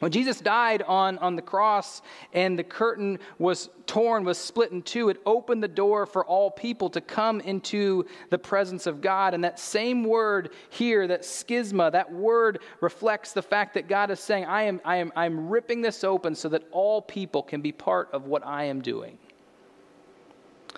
When 0.00 0.10
Jesus 0.10 0.40
died 0.40 0.80
on, 0.82 1.18
on 1.18 1.36
the 1.36 1.42
cross 1.42 2.00
and 2.32 2.58
the 2.58 2.64
curtain 2.64 3.18
was 3.38 3.68
torn, 3.84 4.24
was 4.24 4.38
split 4.38 4.72
in 4.72 4.80
two, 4.80 5.10
it 5.10 5.20
opened 5.26 5.62
the 5.62 5.68
door 5.68 6.06
for 6.06 6.24
all 6.24 6.50
people 6.50 6.88
to 6.90 7.02
come 7.02 7.40
into 7.40 8.06
the 8.30 8.38
presence 8.38 8.86
of 8.86 9.02
God. 9.02 9.34
And 9.34 9.44
that 9.44 9.58
same 9.58 10.02
word 10.02 10.52
here, 10.70 11.06
that 11.06 11.20
schisma, 11.22 11.92
that 11.92 12.10
word 12.10 12.60
reflects 12.80 13.34
the 13.34 13.42
fact 13.42 13.74
that 13.74 13.88
God 13.88 14.10
is 14.10 14.20
saying, 14.20 14.46
I 14.46 14.62
am, 14.62 14.80
I 14.86 14.96
am 14.96 15.12
I'm 15.14 15.50
ripping 15.50 15.82
this 15.82 16.02
open 16.02 16.34
so 16.34 16.48
that 16.48 16.64
all 16.70 17.02
people 17.02 17.42
can 17.42 17.60
be 17.60 17.70
part 17.70 18.08
of 18.12 18.24
what 18.24 18.44
I 18.46 18.64
am 18.64 18.80
doing. 18.80 19.18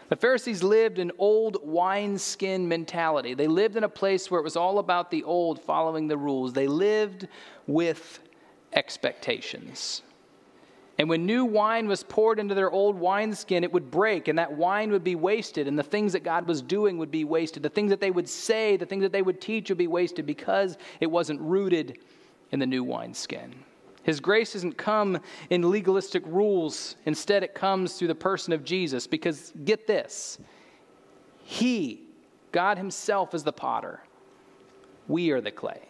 The 0.08 0.16
Pharisees 0.16 0.64
lived 0.64 0.98
an 0.98 1.12
old 1.18 1.58
wineskin 1.62 2.66
mentality. 2.66 3.34
They 3.34 3.46
lived 3.46 3.76
in 3.76 3.84
a 3.84 3.88
place 3.88 4.32
where 4.32 4.40
it 4.40 4.44
was 4.44 4.56
all 4.56 4.80
about 4.80 5.12
the 5.12 5.22
old, 5.22 5.60
following 5.60 6.08
the 6.08 6.16
rules. 6.16 6.52
They 6.52 6.66
lived 6.66 7.28
with 7.68 8.18
expectations. 8.72 10.02
And 10.98 11.08
when 11.08 11.24
new 11.24 11.44
wine 11.44 11.88
was 11.88 12.02
poured 12.02 12.38
into 12.38 12.54
their 12.54 12.70
old 12.70 12.96
wineskin, 12.96 13.64
it 13.64 13.72
would 13.72 13.90
break, 13.90 14.28
and 14.28 14.38
that 14.38 14.52
wine 14.52 14.92
would 14.92 15.02
be 15.02 15.14
wasted, 15.14 15.66
and 15.66 15.78
the 15.78 15.82
things 15.82 16.12
that 16.12 16.22
God 16.22 16.46
was 16.46 16.60
doing 16.60 16.98
would 16.98 17.10
be 17.10 17.24
wasted. 17.24 17.62
The 17.62 17.70
things 17.70 17.90
that 17.90 18.00
they 18.00 18.10
would 18.10 18.28
say, 18.28 18.76
the 18.76 18.86
things 18.86 19.02
that 19.02 19.12
they 19.12 19.22
would 19.22 19.40
teach 19.40 19.70
would 19.70 19.78
be 19.78 19.86
wasted 19.86 20.26
because 20.26 20.76
it 21.00 21.10
wasn't 21.10 21.40
rooted 21.40 21.98
in 22.50 22.58
the 22.58 22.66
new 22.66 22.84
wineskin. 22.84 23.54
His 24.02 24.20
grace 24.20 24.52
doesn't 24.52 24.76
come 24.76 25.18
in 25.50 25.70
legalistic 25.70 26.24
rules. 26.26 26.96
Instead, 27.06 27.42
it 27.42 27.54
comes 27.54 27.94
through 27.94 28.08
the 28.08 28.14
person 28.14 28.52
of 28.52 28.64
Jesus. 28.64 29.06
Because 29.06 29.52
get 29.64 29.86
this 29.86 30.38
He, 31.42 32.02
God 32.50 32.78
Himself, 32.78 33.34
is 33.34 33.44
the 33.44 33.52
potter. 33.52 34.00
We 35.08 35.30
are 35.30 35.40
the 35.40 35.50
clay. 35.50 35.82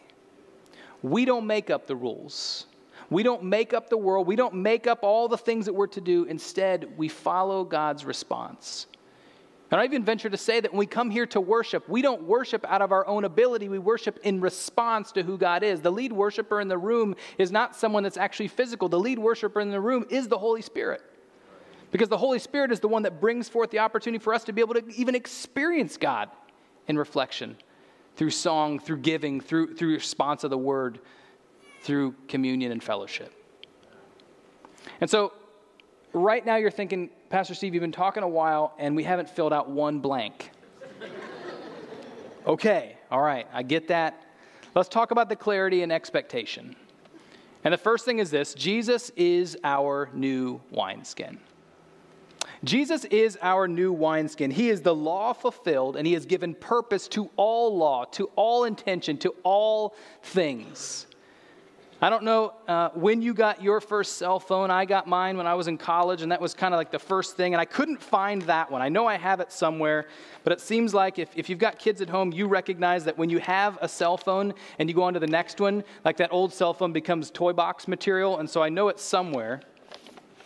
We 1.03 1.25
don't 1.25 1.47
make 1.47 1.71
up 1.71 1.87
the 1.87 1.97
rules. 1.97 2.67
We 3.13 3.23
don't 3.23 3.45
make 3.45 3.75
up 3.75 3.91
the 3.91 3.99
world. 3.99 4.27
We 4.27 4.37
don't 4.37 4.55
make 4.55 4.87
up 4.87 5.01
all 5.03 5.29
the 5.29 5.37
things 5.37 5.67
that 5.67 5.75
we're 5.75 5.87
to 5.89 6.01
do. 6.01 6.25
Instead, 6.25 6.97
we 6.97 7.09
follow 7.09 7.65
God's 7.65 8.05
response. 8.05 8.87
And 9.71 9.81
I 9.81 9.85
even 9.85 10.05
venture 10.05 10.29
to 10.29 10.37
say 10.37 10.61
that 10.61 10.71
when 10.71 10.79
we 10.79 10.87
come 10.87 11.11
here 11.11 11.25
to 11.27 11.41
worship, 11.41 11.89
we 11.89 12.03
don't 12.03 12.25
worship 12.25 12.65
out 12.69 12.83
of 12.83 12.93
our 12.93 13.07
own 13.07 13.25
ability. 13.25 13.71
We 13.71 13.79
worship 13.79 14.19
in 14.23 14.41
response 14.41 15.13
to 15.13 15.23
who 15.23 15.39
God 15.39 15.63
is. 15.63 15.81
The 15.81 15.91
lead 15.91 16.13
worshiper 16.13 16.61
in 16.61 16.69
the 16.69 16.77
room 16.77 17.17
is 17.39 17.51
not 17.51 17.75
someone 17.75 18.03
that's 18.03 18.19
actually 18.19 18.49
physical. 18.49 18.89
The 18.91 18.99
lead 18.99 19.19
worshiper 19.19 19.61
in 19.61 19.71
the 19.71 19.81
room 19.81 20.07
is 20.11 20.29
the 20.29 20.37
Holy 20.37 20.61
Spirit. 20.61 21.01
Because 21.91 22.11
the 22.11 22.19
Holy 22.19 22.39
Spirit 22.39 22.71
is 22.71 22.81
the 22.81 22.89
one 22.89 23.03
that 23.05 23.21
brings 23.21 23.49
forth 23.49 23.71
the 23.71 23.79
opportunity 23.79 24.23
for 24.23 24.35
us 24.35 24.45
to 24.45 24.53
be 24.53 24.61
able 24.61 24.75
to 24.75 24.85
even 24.95 25.15
experience 25.15 25.97
God 25.97 26.31
in 26.89 26.99
reflection 26.99 27.57
through 28.17 28.31
song, 28.31 28.79
through 28.79 28.99
giving, 28.99 29.41
through, 29.41 29.75
through 29.75 29.93
response 29.93 30.45
of 30.45 30.51
the 30.51 30.59
word, 30.59 31.01
through 31.83 32.15
communion 32.29 32.73
and 32.73 32.83
fellowship. 32.83 33.33
And 35.01 35.09
so 35.09 35.33
right 36.13 36.45
now 36.45 36.57
you're 36.57 36.71
thinking, 36.71 37.11
Pastor 37.29 37.55
Steve, 37.55 37.75
you've 37.75 37.81
been 37.81 37.93
talking 37.93 38.23
a 38.23 38.29
while 38.29 38.75
and 38.79 38.97
we 38.97 39.05
haven't 39.05 39.29
filled 39.29 39.53
out 39.53 39.71
one 39.71 40.01
blank. 40.01 40.51
okay, 42.47 42.97
all 43.11 43.21
right, 43.21 43.47
I 43.53 43.63
get 43.63 43.89
that. 43.89 44.23
Let's 44.75 44.89
talk 44.89 45.11
about 45.11 45.29
the 45.29 45.37
clarity 45.37 45.83
and 45.83 45.93
expectation. 45.93 46.77
And 47.65 47.73
the 47.73 47.79
first 47.79 48.05
thing 48.05 48.19
is 48.19 48.31
this 48.31 48.55
Jesus 48.55 49.11
is 49.17 49.57
our 49.65 50.09
new 50.13 50.61
wineskin. 50.71 51.39
Jesus 52.65 53.05
is 53.07 53.37
our 53.43 53.67
new 53.67 53.93
wineskin. 53.93 54.53
He 54.53 54.71
is 54.71 54.83
the 54.83 54.95
law 54.95 55.33
fulfilled, 55.33 55.97
and 55.97 56.07
He 56.07 56.13
has 56.13 56.27
given 56.27 56.55
purpose 56.55 57.09
to 57.09 57.29
all 57.37 57.77
law, 57.77 58.05
to 58.13 58.31
all 58.37 58.65
intention, 58.65 59.19
to 59.19 59.35
all 59.43 59.97
things. 60.23 61.07
I 62.03 62.11
don't 62.11 62.25
know 62.25 62.55
uh, 62.67 62.89
when 62.95 63.23
you 63.23 63.33
got 63.33 63.63
your 63.63 63.81
first 63.81 64.17
cell 64.17 64.41
phone. 64.41 64.73
I 64.73 64.87
got 64.87 65.07
mine 65.07 65.37
when 65.37 65.47
I 65.47 65.55
was 65.55 65.69
in 65.69 65.79
college, 65.79 66.23
and 66.23 66.33
that 66.33 66.41
was 66.41 66.53
kind 66.53 66.75
of 66.75 66.79
like 66.79 66.91
the 66.91 66.99
first 66.99 67.37
thing. 67.37 67.55
And 67.55 67.61
I 67.61 67.65
couldn't 67.65 68.03
find 68.03 68.43
that 68.43 68.73
one. 68.73 68.83
I 68.83 68.89
know 68.89 69.07
I 69.07 69.17
have 69.17 69.39
it 69.39 69.53
somewhere, 69.53 70.07
but 70.43 70.53
it 70.53 70.61
seems 70.61 70.93
like 70.93 71.21
if, 71.21 71.29
if 71.37 71.49
you've 71.49 71.61
got 71.61 71.79
kids 71.79 72.01
at 72.01 72.11
home, 72.11 72.33
you 72.33 72.49
recognize 72.49 73.05
that 73.05 73.17
when 73.17 73.31
you 73.31 73.39
have 73.39 73.79
a 73.81 73.89
cell 73.89 74.17
phone 74.17 74.53
and 74.81 74.89
you 74.89 74.97
go 74.97 75.05
on 75.05 75.15
to 75.15 75.21
the 75.21 75.29
next 75.29 75.61
one, 75.61 75.85
like 76.05 76.17
that 76.17 76.33
old 76.33 76.53
cell 76.53 76.75
phone 76.75 76.93
becomes 76.93 77.31
toy 77.31 77.53
box 77.53 77.87
material. 77.87 78.39
And 78.39 78.51
so 78.51 78.65
I 78.65 78.69
know 78.69 78.89
it's 78.89 79.05
somewhere. 79.05 79.61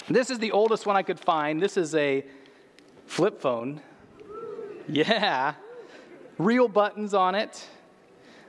This 0.09 0.29
is 0.29 0.39
the 0.39 0.53
oldest 0.53 0.85
one 0.85 0.95
I 0.95 1.03
could 1.03 1.19
find. 1.19 1.63
This 1.63 1.79
is 1.79 1.95
a 1.95 2.23
flip 3.07 3.41
phone. 3.41 3.81
Yeah. 4.89 5.55
Real 6.37 6.69
buttons 6.69 7.15
on 7.15 7.35
it. 7.35 7.67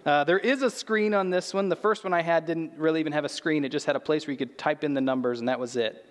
Uh, 0.08 0.24
there 0.24 0.40
is 0.40 0.62
a 0.62 0.72
screen 0.72 1.14
on 1.14 1.30
this 1.30 1.54
one. 1.54 1.68
The 1.68 1.76
first 1.76 2.06
one 2.06 2.14
I 2.14 2.22
had 2.22 2.46
didn't 2.46 2.72
really 2.78 3.02
even 3.02 3.12
have 3.12 3.26
a 3.26 3.30
screen, 3.30 3.66
it 3.66 3.70
just 3.74 3.86
had 3.86 3.98
a 3.98 4.00
place 4.00 4.26
where 4.26 4.32
you 4.32 4.38
could 4.38 4.58
type 4.58 4.86
in 4.86 4.94
the 4.94 5.02
numbers, 5.02 5.40
and 5.40 5.50
that 5.50 5.60
was 5.60 5.76
it. 5.76 6.10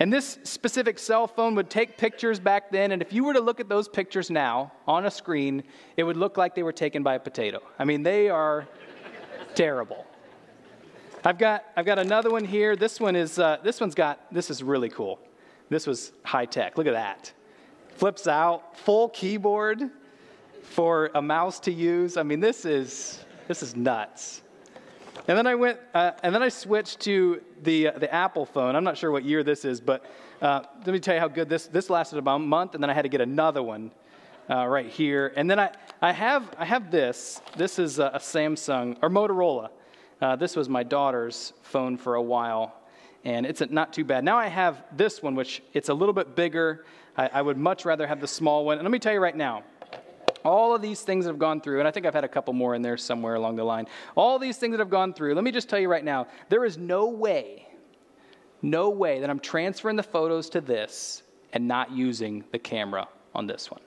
And 0.00 0.10
this 0.10 0.38
specific 0.44 0.98
cell 0.98 1.26
phone 1.26 1.54
would 1.56 1.68
take 1.68 1.98
pictures 1.98 2.40
back 2.40 2.70
then, 2.70 2.92
and 2.92 3.02
if 3.02 3.12
you 3.12 3.24
were 3.24 3.34
to 3.34 3.40
look 3.40 3.60
at 3.60 3.68
those 3.68 3.88
pictures 3.88 4.30
now 4.30 4.72
on 4.88 5.04
a 5.04 5.10
screen, 5.10 5.62
it 5.98 6.04
would 6.04 6.16
look 6.16 6.38
like 6.38 6.54
they 6.54 6.62
were 6.62 6.72
taken 6.72 7.02
by 7.02 7.14
a 7.14 7.20
potato. 7.20 7.60
I 7.78 7.84
mean, 7.84 8.02
they 8.02 8.30
are 8.30 8.66
terrible. 9.54 10.06
I've 11.26 11.36
got, 11.36 11.66
I've 11.76 11.84
got 11.84 11.98
another 11.98 12.30
one 12.30 12.46
here. 12.46 12.74
This 12.74 12.98
one 12.98 13.16
is, 13.16 13.38
uh, 13.38 13.58
this 13.62 13.80
one's 13.80 13.94
got, 13.94 14.32
this 14.32 14.48
is 14.48 14.62
really 14.62 14.88
cool. 14.88 15.18
This 15.68 15.86
was 15.86 16.12
high 16.24 16.46
tech. 16.46 16.78
Look 16.78 16.86
at 16.86 16.94
that. 16.94 17.34
Flips 17.90 18.26
out, 18.26 18.78
full 18.78 19.10
keyboard 19.10 19.90
for 20.62 21.10
a 21.14 21.22
mouse 21.22 21.60
to 21.60 21.72
use. 21.72 22.16
I 22.16 22.22
mean, 22.22 22.40
this 22.40 22.64
is, 22.64 23.24
this 23.48 23.62
is 23.62 23.76
nuts. 23.76 24.42
And 25.28 25.38
then 25.38 25.46
I 25.46 25.54
went, 25.54 25.78
uh, 25.94 26.12
and 26.22 26.34
then 26.34 26.42
I 26.42 26.48
switched 26.48 27.00
to 27.00 27.42
the, 27.62 27.88
uh, 27.88 27.98
the 27.98 28.12
Apple 28.12 28.46
phone. 28.46 28.74
I'm 28.74 28.84
not 28.84 28.96
sure 28.96 29.10
what 29.10 29.24
year 29.24 29.44
this 29.44 29.64
is, 29.64 29.80
but 29.80 30.04
uh, 30.40 30.62
let 30.84 30.92
me 30.92 30.98
tell 30.98 31.14
you 31.14 31.20
how 31.20 31.28
good 31.28 31.48
this, 31.48 31.66
this 31.66 31.90
lasted 31.90 32.18
about 32.18 32.36
a 32.36 32.38
month, 32.40 32.74
and 32.74 32.82
then 32.82 32.90
I 32.90 32.94
had 32.94 33.02
to 33.02 33.08
get 33.08 33.20
another 33.20 33.62
one 33.62 33.92
uh, 34.50 34.66
right 34.66 34.88
here. 34.88 35.32
And 35.36 35.48
then 35.48 35.60
I, 35.60 35.70
I, 36.00 36.12
have, 36.12 36.52
I 36.58 36.64
have 36.64 36.90
this. 36.90 37.40
This 37.56 37.78
is 37.78 37.98
a, 37.98 38.06
a 38.14 38.18
Samsung, 38.18 38.96
or 39.02 39.10
Motorola. 39.10 39.70
Uh, 40.20 40.36
this 40.36 40.56
was 40.56 40.68
my 40.68 40.82
daughter's 40.82 41.52
phone 41.62 41.96
for 41.96 42.14
a 42.16 42.22
while, 42.22 42.74
and 43.24 43.46
it's 43.46 43.62
not 43.70 43.92
too 43.92 44.04
bad. 44.04 44.24
Now 44.24 44.38
I 44.38 44.48
have 44.48 44.84
this 44.96 45.22
one, 45.22 45.34
which 45.34 45.62
it's 45.72 45.88
a 45.88 45.94
little 45.94 46.12
bit 46.12 46.34
bigger. 46.34 46.84
I, 47.16 47.28
I 47.34 47.42
would 47.42 47.58
much 47.58 47.84
rather 47.84 48.06
have 48.06 48.20
the 48.20 48.28
small 48.28 48.64
one. 48.64 48.78
And 48.78 48.84
let 48.84 48.90
me 48.90 48.98
tell 48.98 49.12
you 49.12 49.20
right 49.20 49.36
now, 49.36 49.62
all 50.44 50.74
of 50.74 50.82
these 50.82 51.02
things 51.02 51.24
that 51.24 51.30
have 51.30 51.38
gone 51.38 51.60
through, 51.60 51.78
and 51.78 51.88
I 51.88 51.90
think 51.90 52.06
I've 52.06 52.14
had 52.14 52.24
a 52.24 52.28
couple 52.28 52.52
more 52.54 52.74
in 52.74 52.82
there 52.82 52.96
somewhere 52.96 53.34
along 53.34 53.56
the 53.56 53.64
line. 53.64 53.86
All 54.14 54.38
these 54.38 54.56
things 54.56 54.72
that 54.72 54.80
have 54.80 54.90
gone 54.90 55.12
through, 55.12 55.34
let 55.34 55.44
me 55.44 55.50
just 55.50 55.68
tell 55.68 55.78
you 55.78 55.88
right 55.88 56.04
now 56.04 56.26
there 56.48 56.64
is 56.64 56.78
no 56.78 57.08
way, 57.08 57.66
no 58.60 58.90
way 58.90 59.20
that 59.20 59.30
I'm 59.30 59.40
transferring 59.40 59.96
the 59.96 60.02
photos 60.02 60.50
to 60.50 60.60
this 60.60 61.22
and 61.52 61.68
not 61.68 61.90
using 61.90 62.44
the 62.52 62.58
camera 62.58 63.08
on 63.34 63.46
this 63.46 63.70
one. 63.70 63.80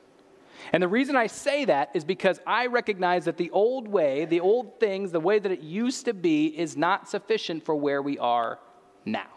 And 0.73 0.81
the 0.81 0.87
reason 0.87 1.15
I 1.15 1.27
say 1.27 1.65
that 1.65 1.91
is 1.93 2.03
because 2.03 2.39
I 2.47 2.67
recognize 2.67 3.25
that 3.25 3.37
the 3.37 3.51
old 3.51 3.87
way, 3.87 4.25
the 4.25 4.39
old 4.39 4.79
things, 4.79 5.11
the 5.11 5.19
way 5.19 5.37
that 5.39 5.51
it 5.51 5.61
used 5.61 6.05
to 6.05 6.13
be, 6.13 6.47
is 6.47 6.75
not 6.75 7.09
sufficient 7.09 7.63
for 7.63 7.75
where 7.75 8.01
we 8.01 8.17
are 8.17 8.59
now. 9.05 9.27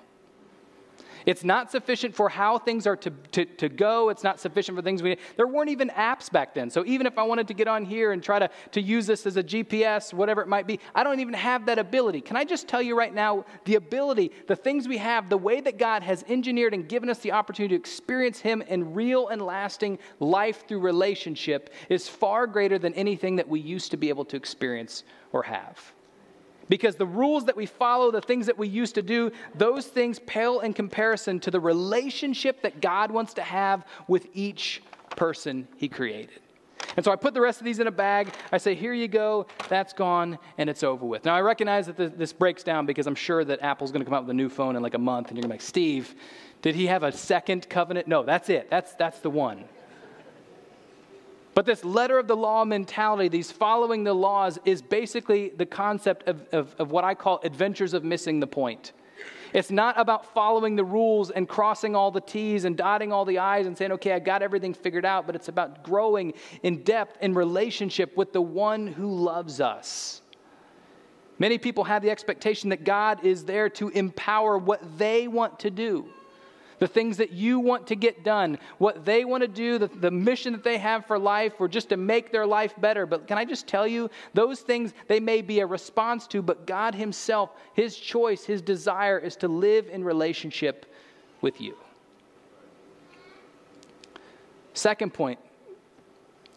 It's 1.28 1.44
not 1.44 1.70
sufficient 1.70 2.14
for 2.14 2.30
how 2.30 2.56
things 2.56 2.86
are 2.86 2.96
to, 2.96 3.10
to, 3.32 3.44
to 3.44 3.68
go. 3.68 4.08
It's 4.08 4.24
not 4.24 4.40
sufficient 4.40 4.78
for 4.78 4.80
things 4.80 5.02
we 5.02 5.10
need. 5.10 5.18
There 5.36 5.46
weren't 5.46 5.68
even 5.68 5.90
apps 5.90 6.32
back 6.32 6.54
then. 6.54 6.70
So 6.70 6.86
even 6.86 7.06
if 7.06 7.18
I 7.18 7.22
wanted 7.22 7.48
to 7.48 7.54
get 7.54 7.68
on 7.68 7.84
here 7.84 8.12
and 8.12 8.22
try 8.22 8.38
to, 8.38 8.48
to 8.72 8.80
use 8.80 9.06
this 9.06 9.26
as 9.26 9.36
a 9.36 9.42
GPS, 9.42 10.14
whatever 10.14 10.40
it 10.40 10.48
might 10.48 10.66
be, 10.66 10.80
I 10.94 11.04
don't 11.04 11.20
even 11.20 11.34
have 11.34 11.66
that 11.66 11.78
ability. 11.78 12.22
Can 12.22 12.38
I 12.38 12.44
just 12.44 12.66
tell 12.66 12.80
you 12.80 12.96
right 12.96 13.12
now 13.12 13.44
the 13.66 13.74
ability, 13.74 14.32
the 14.46 14.56
things 14.56 14.88
we 14.88 14.96
have, 14.96 15.28
the 15.28 15.36
way 15.36 15.60
that 15.60 15.76
God 15.76 16.02
has 16.02 16.24
engineered 16.30 16.72
and 16.72 16.88
given 16.88 17.10
us 17.10 17.18
the 17.18 17.32
opportunity 17.32 17.74
to 17.74 17.78
experience 17.78 18.40
Him 18.40 18.62
in 18.62 18.94
real 18.94 19.28
and 19.28 19.42
lasting 19.42 19.98
life 20.20 20.66
through 20.66 20.80
relationship 20.80 21.74
is 21.90 22.08
far 22.08 22.46
greater 22.46 22.78
than 22.78 22.94
anything 22.94 23.36
that 23.36 23.46
we 23.46 23.60
used 23.60 23.90
to 23.90 23.98
be 23.98 24.08
able 24.08 24.24
to 24.24 24.36
experience 24.38 25.04
or 25.32 25.42
have. 25.42 25.92
Because 26.68 26.96
the 26.96 27.06
rules 27.06 27.44
that 27.46 27.56
we 27.56 27.66
follow, 27.66 28.10
the 28.10 28.20
things 28.20 28.46
that 28.46 28.58
we 28.58 28.68
used 28.68 28.94
to 28.96 29.02
do, 29.02 29.30
those 29.54 29.86
things 29.86 30.18
pale 30.20 30.60
in 30.60 30.74
comparison 30.74 31.40
to 31.40 31.50
the 31.50 31.60
relationship 31.60 32.62
that 32.62 32.80
God 32.80 33.10
wants 33.10 33.34
to 33.34 33.42
have 33.42 33.84
with 34.06 34.26
each 34.34 34.82
person 35.10 35.66
He 35.76 35.88
created. 35.88 36.40
And 36.96 37.04
so 37.04 37.12
I 37.12 37.16
put 37.16 37.34
the 37.34 37.40
rest 37.40 37.60
of 37.60 37.64
these 37.64 37.80
in 37.80 37.86
a 37.86 37.92
bag. 37.92 38.32
I 38.50 38.58
say, 38.58 38.74
here 38.74 38.92
you 38.92 39.08
go. 39.08 39.46
That's 39.68 39.92
gone, 39.92 40.38
and 40.58 40.68
it's 40.70 40.82
over 40.82 41.04
with. 41.04 41.24
Now, 41.24 41.34
I 41.34 41.40
recognize 41.40 41.86
that 41.86 41.96
this, 41.96 42.12
this 42.16 42.32
breaks 42.32 42.62
down 42.62 42.86
because 42.86 43.06
I'm 43.06 43.14
sure 43.14 43.44
that 43.44 43.62
Apple's 43.62 43.92
going 43.92 44.00
to 44.00 44.04
come 44.04 44.14
out 44.14 44.24
with 44.24 44.30
a 44.30 44.34
new 44.34 44.48
phone 44.48 44.76
in 44.76 44.82
like 44.82 44.94
a 44.94 44.98
month, 44.98 45.28
and 45.28 45.36
you're 45.36 45.42
going 45.42 45.50
to 45.50 45.54
be 45.54 45.58
like, 45.58 45.68
Steve, 45.68 46.14
did 46.62 46.74
he 46.74 46.86
have 46.86 47.02
a 47.02 47.12
second 47.12 47.68
covenant? 47.68 48.08
No, 48.08 48.22
that's 48.22 48.48
it. 48.48 48.68
That's, 48.70 48.94
that's 48.94 49.20
the 49.20 49.30
one. 49.30 49.64
But 51.58 51.66
this 51.66 51.84
letter 51.84 52.20
of 52.20 52.28
the 52.28 52.36
law 52.36 52.64
mentality, 52.64 53.26
these 53.26 53.50
following 53.50 54.04
the 54.04 54.14
laws, 54.14 54.60
is 54.64 54.80
basically 54.80 55.48
the 55.48 55.66
concept 55.66 56.28
of, 56.28 56.46
of, 56.52 56.72
of, 56.78 56.92
what 56.92 57.02
I 57.02 57.16
call 57.16 57.40
adventures 57.42 57.94
of 57.94 58.04
missing 58.04 58.38
the 58.38 58.46
point. 58.46 58.92
It's 59.52 59.68
not 59.68 59.98
about 59.98 60.32
following 60.32 60.76
the 60.76 60.84
rules 60.84 61.32
and 61.32 61.48
crossing 61.48 61.96
all 61.96 62.12
the 62.12 62.20
T's 62.20 62.64
and 62.64 62.76
dotting 62.76 63.12
all 63.12 63.24
the 63.24 63.40
I's 63.40 63.66
and 63.66 63.76
saying, 63.76 63.90
okay, 63.90 64.12
I 64.12 64.20
got 64.20 64.40
everything 64.40 64.72
figured 64.72 65.04
out, 65.04 65.26
but 65.26 65.34
it's 65.34 65.48
about 65.48 65.82
growing 65.82 66.32
in 66.62 66.84
depth 66.84 67.18
in 67.20 67.34
relationship 67.34 68.16
with 68.16 68.32
the 68.32 68.40
one 68.40 68.86
who 68.86 69.12
loves 69.12 69.60
us. 69.60 70.22
Many 71.40 71.58
people 71.58 71.82
have 71.82 72.02
the 72.02 72.10
expectation 72.10 72.70
that 72.70 72.84
God 72.84 73.24
is 73.24 73.44
there 73.44 73.68
to 73.70 73.88
empower 73.88 74.58
what 74.58 74.96
they 74.96 75.26
want 75.26 75.58
to 75.58 75.70
do 75.70 76.08
the 76.78 76.86
things 76.86 77.16
that 77.16 77.32
you 77.32 77.58
want 77.58 77.86
to 77.88 77.96
get 77.96 78.24
done, 78.24 78.58
what 78.78 79.04
they 79.04 79.24
want 79.24 79.42
to 79.42 79.48
do, 79.48 79.78
the, 79.78 79.88
the 79.88 80.10
mission 80.10 80.52
that 80.52 80.64
they 80.64 80.78
have 80.78 81.06
for 81.06 81.18
life, 81.18 81.54
or 81.58 81.68
just 81.68 81.88
to 81.88 81.96
make 81.96 82.32
their 82.32 82.46
life 82.46 82.74
better. 82.80 83.06
But 83.06 83.26
can 83.26 83.38
I 83.38 83.44
just 83.44 83.66
tell 83.66 83.86
you, 83.86 84.10
those 84.34 84.60
things 84.60 84.92
they 85.06 85.20
may 85.20 85.42
be 85.42 85.60
a 85.60 85.66
response 85.66 86.26
to, 86.28 86.42
but 86.42 86.66
God 86.66 86.94
Himself, 86.94 87.50
His 87.74 87.96
choice, 87.96 88.44
His 88.44 88.62
desire 88.62 89.18
is 89.18 89.36
to 89.36 89.48
live 89.48 89.88
in 89.88 90.04
relationship 90.04 90.86
with 91.40 91.60
you. 91.60 91.76
Second 94.74 95.12
point 95.12 95.38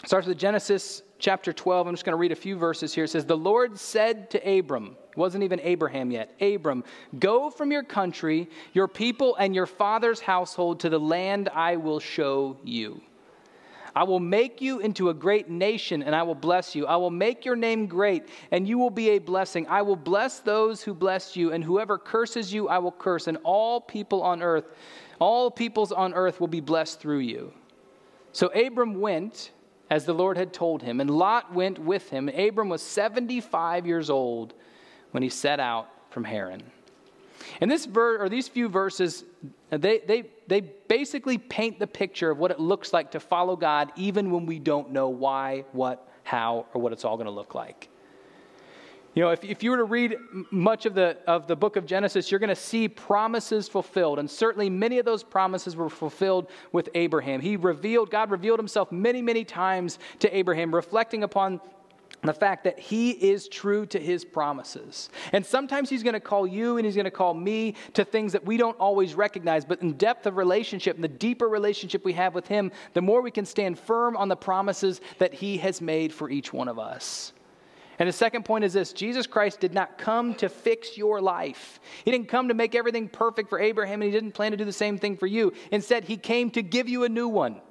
starts 0.05 0.27
with 0.27 0.37
Genesis 0.37 1.01
chapter 1.21 1.53
12. 1.53 1.87
I'm 1.87 1.93
just 1.93 2.03
going 2.03 2.13
to 2.13 2.17
read 2.17 2.31
a 2.31 2.35
few 2.35 2.57
verses 2.57 2.93
here. 2.93 3.05
It 3.05 3.09
says, 3.09 3.25
The 3.25 3.37
Lord 3.37 3.77
said 3.77 4.29
to 4.31 4.59
Abram, 4.59 4.97
wasn't 5.15 5.43
even 5.43 5.59
Abraham 5.61 6.11
yet, 6.11 6.33
Abram, 6.41 6.83
go 7.19 7.49
from 7.49 7.71
your 7.71 7.83
country, 7.83 8.49
your 8.73 8.87
people, 8.87 9.35
and 9.35 9.55
your 9.55 9.67
father's 9.67 10.19
household 10.19 10.79
to 10.81 10.89
the 10.89 10.99
land 10.99 11.49
I 11.53 11.77
will 11.77 11.99
show 11.99 12.57
you. 12.63 13.01
I 13.93 14.03
will 14.03 14.21
make 14.21 14.61
you 14.61 14.79
into 14.79 15.09
a 15.09 15.13
great 15.13 15.49
nation, 15.49 16.01
and 16.01 16.15
I 16.15 16.23
will 16.23 16.35
bless 16.35 16.75
you. 16.75 16.87
I 16.87 16.95
will 16.95 17.11
make 17.11 17.43
your 17.43 17.57
name 17.57 17.87
great, 17.87 18.29
and 18.51 18.67
you 18.67 18.77
will 18.77 18.89
be 18.89 19.09
a 19.09 19.19
blessing. 19.19 19.67
I 19.67 19.81
will 19.81 19.97
bless 19.97 20.39
those 20.39 20.81
who 20.81 20.93
bless 20.93 21.35
you, 21.35 21.51
and 21.51 21.63
whoever 21.63 21.97
curses 21.97 22.53
you, 22.53 22.69
I 22.69 22.77
will 22.77 22.93
curse, 22.93 23.27
and 23.27 23.37
all 23.43 23.81
people 23.81 24.23
on 24.23 24.41
earth, 24.41 24.65
all 25.19 25.51
peoples 25.51 25.91
on 25.91 26.13
earth 26.13 26.39
will 26.39 26.47
be 26.47 26.61
blessed 26.61 27.01
through 27.01 27.19
you. 27.19 27.51
So 28.31 28.47
Abram 28.47 29.01
went 29.01 29.51
as 29.91 30.05
the 30.05 30.13
Lord 30.13 30.37
had 30.37 30.53
told 30.53 30.81
him. 30.81 31.01
And 31.01 31.09
Lot 31.09 31.53
went 31.53 31.77
with 31.77 32.09
him. 32.09 32.29
Abram 32.29 32.69
was 32.69 32.81
75 32.81 33.85
years 33.85 34.09
old 34.09 34.53
when 35.11 35.21
he 35.21 35.27
set 35.27 35.59
out 35.59 35.89
from 36.09 36.23
Haran. 36.23 36.63
And 37.59 37.69
this 37.69 37.85
ver- 37.85 38.23
or 38.23 38.29
these 38.29 38.47
few 38.47 38.69
verses, 38.69 39.25
they, 39.69 39.99
they, 39.99 40.23
they 40.47 40.61
basically 40.61 41.37
paint 41.37 41.77
the 41.77 41.87
picture 41.87 42.31
of 42.31 42.37
what 42.37 42.51
it 42.51 42.59
looks 42.59 42.93
like 42.93 43.11
to 43.11 43.19
follow 43.19 43.57
God 43.57 43.91
even 43.97 44.31
when 44.31 44.45
we 44.45 44.59
don't 44.59 44.91
know 44.91 45.09
why, 45.09 45.65
what, 45.73 46.09
how, 46.23 46.67
or 46.73 46.81
what 46.81 46.93
it's 46.93 47.03
all 47.03 47.17
going 47.17 47.25
to 47.25 47.31
look 47.31 47.53
like. 47.53 47.89
You 49.13 49.23
know, 49.23 49.31
if, 49.31 49.43
if 49.43 49.61
you 49.61 49.71
were 49.71 49.77
to 49.77 49.83
read 49.83 50.15
much 50.51 50.85
of 50.85 50.93
the, 50.93 51.17
of 51.27 51.45
the 51.45 51.55
book 51.55 51.75
of 51.75 51.85
Genesis, 51.85 52.31
you're 52.31 52.39
going 52.39 52.49
to 52.49 52.55
see 52.55 52.87
promises 52.87 53.67
fulfilled. 53.67 54.19
And 54.19 54.29
certainly 54.29 54.69
many 54.69 54.99
of 54.99 55.05
those 55.05 55.21
promises 55.21 55.75
were 55.75 55.89
fulfilled 55.89 56.47
with 56.71 56.87
Abraham. 56.95 57.41
He 57.41 57.57
revealed, 57.57 58.09
God 58.09 58.31
revealed 58.31 58.59
himself 58.59 58.89
many, 58.89 59.21
many 59.21 59.43
times 59.43 59.99
to 60.19 60.35
Abraham, 60.35 60.73
reflecting 60.73 61.23
upon 61.23 61.59
the 62.23 62.33
fact 62.33 62.63
that 62.63 62.79
he 62.79 63.11
is 63.11 63.47
true 63.49 63.85
to 63.87 63.99
his 63.99 64.23
promises. 64.23 65.09
And 65.33 65.45
sometimes 65.45 65.89
he's 65.89 66.03
going 66.03 66.13
to 66.13 66.19
call 66.19 66.45
you 66.45 66.77
and 66.77 66.85
he's 66.85 66.95
going 66.95 67.05
to 67.05 67.11
call 67.11 67.33
me 67.33 67.75
to 67.93 68.05
things 68.05 68.31
that 68.31 68.45
we 68.45 68.57
don't 68.57 68.77
always 68.79 69.15
recognize, 69.15 69.65
but 69.65 69.81
in 69.81 69.93
depth 69.93 70.25
of 70.25 70.37
relationship 70.37 70.95
and 70.95 71.03
the 71.03 71.09
deeper 71.09 71.49
relationship 71.49 72.05
we 72.05 72.13
have 72.13 72.35
with 72.35 72.47
him, 72.47 72.71
the 72.93 73.01
more 73.01 73.21
we 73.21 73.31
can 73.31 73.45
stand 73.45 73.77
firm 73.77 74.15
on 74.15 74.29
the 74.29 74.35
promises 74.35 75.01
that 75.17 75.33
he 75.33 75.57
has 75.57 75.81
made 75.81 76.13
for 76.13 76.29
each 76.29 76.53
one 76.53 76.67
of 76.67 76.77
us. 76.77 77.33
And 77.99 78.07
the 78.07 78.13
second 78.13 78.45
point 78.45 78.63
is 78.63 78.73
this 78.73 78.93
Jesus 78.93 79.27
Christ 79.27 79.59
did 79.59 79.73
not 79.73 79.97
come 79.97 80.33
to 80.35 80.49
fix 80.49 80.97
your 80.97 81.21
life. 81.21 81.79
He 82.03 82.11
didn't 82.11 82.27
come 82.27 82.47
to 82.47 82.53
make 82.53 82.75
everything 82.75 83.07
perfect 83.07 83.49
for 83.49 83.59
Abraham, 83.59 84.01
and 84.01 84.11
he 84.11 84.11
didn't 84.11 84.33
plan 84.33 84.51
to 84.51 84.57
do 84.57 84.65
the 84.65 84.73
same 84.73 84.97
thing 84.97 85.17
for 85.17 85.27
you. 85.27 85.53
Instead, 85.71 86.05
he 86.05 86.17
came 86.17 86.49
to 86.51 86.61
give 86.61 86.89
you 86.89 87.03
a 87.03 87.09
new 87.09 87.27
one. 87.27 87.61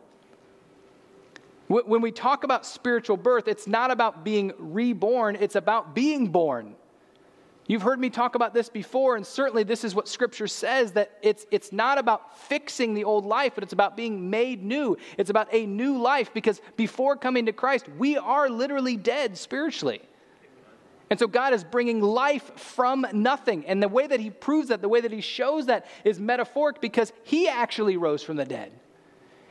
When 1.68 2.00
we 2.00 2.10
talk 2.10 2.42
about 2.42 2.66
spiritual 2.66 3.16
birth, 3.16 3.46
it's 3.46 3.68
not 3.68 3.92
about 3.92 4.24
being 4.24 4.52
reborn, 4.58 5.36
it's 5.36 5.54
about 5.54 5.94
being 5.94 6.26
born. 6.26 6.74
You've 7.68 7.82
heard 7.82 8.00
me 8.00 8.10
talk 8.10 8.34
about 8.34 8.52
this 8.52 8.68
before, 8.68 9.14
and 9.14 9.24
certainly 9.24 9.62
this 9.62 9.84
is 9.84 9.94
what 9.94 10.08
Scripture 10.08 10.48
says 10.48 10.90
that 10.92 11.16
it's, 11.22 11.46
it's 11.52 11.70
not 11.70 11.98
about 11.98 12.36
fixing 12.36 12.94
the 12.94 13.04
old 13.04 13.24
life, 13.24 13.52
but 13.54 13.62
it's 13.62 13.72
about 13.72 13.96
being 13.96 14.28
made 14.28 14.64
new. 14.64 14.96
It's 15.16 15.30
about 15.30 15.46
a 15.52 15.66
new 15.66 15.96
life 15.98 16.34
because 16.34 16.60
before 16.76 17.14
coming 17.14 17.46
to 17.46 17.52
Christ, 17.52 17.88
we 17.96 18.16
are 18.16 18.50
literally 18.50 18.96
dead 18.96 19.38
spiritually. 19.38 20.00
And 21.10 21.18
so 21.18 21.26
God 21.26 21.52
is 21.52 21.64
bringing 21.64 22.00
life 22.00 22.56
from 22.56 23.04
nothing. 23.12 23.66
And 23.66 23.82
the 23.82 23.88
way 23.88 24.06
that 24.06 24.20
he 24.20 24.30
proves 24.30 24.68
that, 24.68 24.80
the 24.80 24.88
way 24.88 25.00
that 25.00 25.12
he 25.12 25.20
shows 25.20 25.66
that 25.66 25.86
is 26.04 26.20
metaphoric 26.20 26.80
because 26.80 27.12
he 27.24 27.48
actually 27.48 27.96
rose 27.96 28.22
from 28.22 28.36
the 28.36 28.44
dead. 28.44 28.72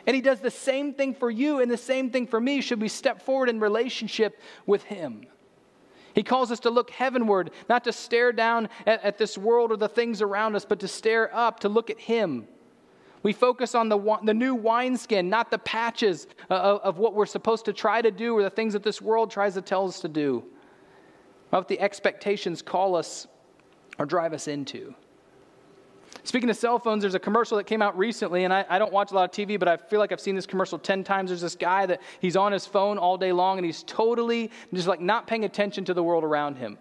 And 0.08 0.16
he 0.16 0.22
does 0.22 0.40
the 0.40 0.50
same 0.50 0.94
thing 0.94 1.14
for 1.14 1.30
you 1.30 1.60
and 1.60 1.70
the 1.70 1.78
same 1.78 2.10
thing 2.10 2.28
for 2.28 2.40
me 2.40 2.62
should 2.62 2.80
we 2.80 2.88
step 2.88 3.22
forward 3.22 3.50
in 3.50 3.60
relationship 3.60 4.40
with 4.66 4.84
him. 4.84 5.28
He 6.16 6.24
calls 6.24 6.50
us 6.50 6.62
to 6.62 6.70
look 6.70 6.90
heavenward, 6.92 7.52
not 7.68 7.84
to 7.84 7.92
stare 7.92 8.32
down 8.32 8.70
at, 8.88 9.04
at 9.04 9.18
this 9.18 9.38
world 9.38 9.72
or 9.72 9.78
the 9.78 9.90
things 9.90 10.22
around 10.22 10.56
us, 10.56 10.64
but 10.64 10.80
to 10.80 10.88
stare 10.88 11.34
up, 11.36 11.60
to 11.60 11.70
look 11.70 11.90
at 11.90 12.00
him. 12.00 12.48
We 13.22 13.34
focus 13.34 13.76
on 13.76 13.90
the, 13.90 14.18
the 14.24 14.34
new 14.34 14.56
wineskin, 14.56 15.30
not 15.30 15.52
the 15.52 15.60
patches 15.60 16.26
uh, 16.50 16.54
of, 16.54 16.80
of 16.82 16.98
what 16.98 17.14
we're 17.14 17.26
supposed 17.26 17.66
to 17.66 17.74
try 17.74 18.02
to 18.02 18.12
do 18.12 18.34
or 18.34 18.44
the 18.44 18.50
things 18.50 18.72
that 18.74 18.84
this 18.84 19.02
world 19.02 19.30
tries 19.30 19.56
to 19.56 19.62
tell 19.62 19.86
us 19.86 20.00
to 20.00 20.08
do 20.08 20.46
what 21.50 21.68
the 21.68 21.80
expectations 21.80 22.62
call 22.62 22.96
us 22.96 23.28
or 23.98 24.06
drive 24.06 24.34
us 24.34 24.48
into. 24.48 24.94
Speaking 26.24 26.50
of 26.50 26.58
cell 26.58 26.80
phones, 26.80 27.02
there's 27.02 27.16
a 27.16 27.20
commercial 27.20 27.58
that 27.58 27.64
came 27.66 27.82
out 27.82 27.98
recently, 27.98 28.44
and 28.44 28.54
I, 28.54 28.66
I, 28.70 28.78
don't 28.78 28.92
watch 28.92 29.12
a 29.12 29.16
lot 29.16 29.24
of 29.24 29.32
TV, 29.32 29.58
but 29.58 29.68
I 29.68 29.78
feel 29.78 30.00
like 30.00 30.12
I've 30.12 30.20
seen 30.20 30.36
this 30.36 30.46
commercial 30.46 30.78
10 30.78 31.04
times. 31.04 31.30
There's 31.30 31.42
this 31.42 31.56
guy 31.56 31.86
that 31.86 32.02
he's 32.20 32.36
on 32.36 32.52
his 32.52 32.66
phone 32.66 32.98
all 32.98 33.18
day 33.18 33.32
long, 33.32 33.58
and 33.58 33.66
he's 33.66 33.84
totally 33.84 34.52
just 34.74 34.88
like 34.88 35.02
not 35.02 35.28
paying 35.28 35.46
attention 35.46 35.86
to 35.86 35.94
the 35.94 36.04
world 36.04 36.24
around 36.24 36.58
him. 36.58 36.78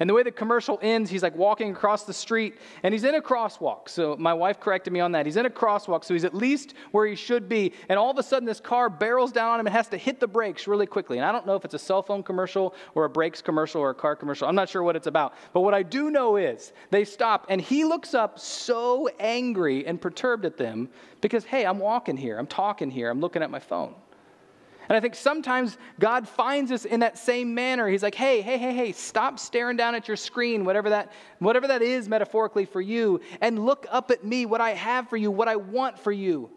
And 0.00 0.08
the 0.08 0.14
way 0.14 0.22
the 0.22 0.30
commercial 0.30 0.78
ends, 0.82 1.10
he's 1.10 1.22
like 1.22 1.34
walking 1.34 1.70
across 1.70 2.04
the 2.04 2.12
street 2.12 2.58
and 2.82 2.92
he's 2.92 3.04
in 3.04 3.14
a 3.14 3.20
crosswalk. 3.20 3.88
So 3.88 4.16
my 4.18 4.34
wife 4.34 4.60
corrected 4.60 4.92
me 4.92 5.00
on 5.00 5.12
that. 5.12 5.26
He's 5.26 5.36
in 5.36 5.46
a 5.46 5.50
crosswalk, 5.50 6.04
so 6.04 6.14
he's 6.14 6.24
at 6.24 6.34
least 6.34 6.74
where 6.92 7.06
he 7.06 7.14
should 7.14 7.48
be. 7.48 7.72
And 7.88 7.98
all 7.98 8.10
of 8.10 8.18
a 8.18 8.22
sudden, 8.22 8.46
this 8.46 8.60
car 8.60 8.90
barrels 8.90 9.32
down 9.32 9.52
on 9.52 9.60
him 9.60 9.66
and 9.66 9.74
has 9.74 9.88
to 9.88 9.96
hit 9.96 10.20
the 10.20 10.26
brakes 10.26 10.66
really 10.66 10.86
quickly. 10.86 11.18
And 11.18 11.26
I 11.26 11.32
don't 11.32 11.46
know 11.46 11.54
if 11.54 11.64
it's 11.64 11.74
a 11.74 11.78
cell 11.78 12.02
phone 12.02 12.22
commercial 12.22 12.74
or 12.94 13.04
a 13.04 13.10
brakes 13.10 13.40
commercial 13.42 13.80
or 13.80 13.90
a 13.90 13.94
car 13.94 14.16
commercial. 14.16 14.48
I'm 14.48 14.54
not 14.54 14.68
sure 14.68 14.82
what 14.82 14.96
it's 14.96 15.06
about. 15.06 15.34
But 15.52 15.60
what 15.60 15.74
I 15.74 15.82
do 15.82 16.10
know 16.10 16.36
is 16.36 16.72
they 16.90 17.04
stop 17.04 17.46
and 17.48 17.60
he 17.60 17.84
looks 17.84 18.14
up 18.14 18.38
so 18.38 19.08
angry 19.18 19.86
and 19.86 20.00
perturbed 20.00 20.44
at 20.44 20.56
them 20.56 20.88
because, 21.20 21.44
hey, 21.44 21.64
I'm 21.64 21.78
walking 21.78 22.16
here, 22.16 22.38
I'm 22.38 22.46
talking 22.46 22.90
here, 22.90 23.10
I'm 23.10 23.20
looking 23.20 23.42
at 23.42 23.50
my 23.50 23.58
phone. 23.58 23.94
And 24.88 24.96
I 24.96 25.00
think 25.00 25.14
sometimes 25.14 25.78
God 25.98 26.28
finds 26.28 26.70
us 26.70 26.84
in 26.84 27.00
that 27.00 27.18
same 27.18 27.54
manner. 27.54 27.88
He's 27.88 28.02
like, 28.02 28.14
hey, 28.14 28.40
hey, 28.40 28.56
hey, 28.56 28.72
hey, 28.72 28.92
stop 28.92 29.38
staring 29.38 29.76
down 29.76 29.94
at 29.94 30.06
your 30.06 30.16
screen, 30.16 30.64
whatever 30.64 30.90
that, 30.90 31.12
whatever 31.40 31.66
that 31.68 31.82
is 31.82 32.08
metaphorically 32.08 32.64
for 32.64 32.80
you, 32.80 33.20
and 33.40 33.64
look 33.64 33.86
up 33.90 34.10
at 34.10 34.24
me, 34.24 34.46
what 34.46 34.60
I 34.60 34.70
have 34.70 35.08
for 35.08 35.16
you, 35.16 35.30
what 35.30 35.48
I 35.48 35.56
want 35.56 35.98
for 35.98 36.12
you. 36.12 36.50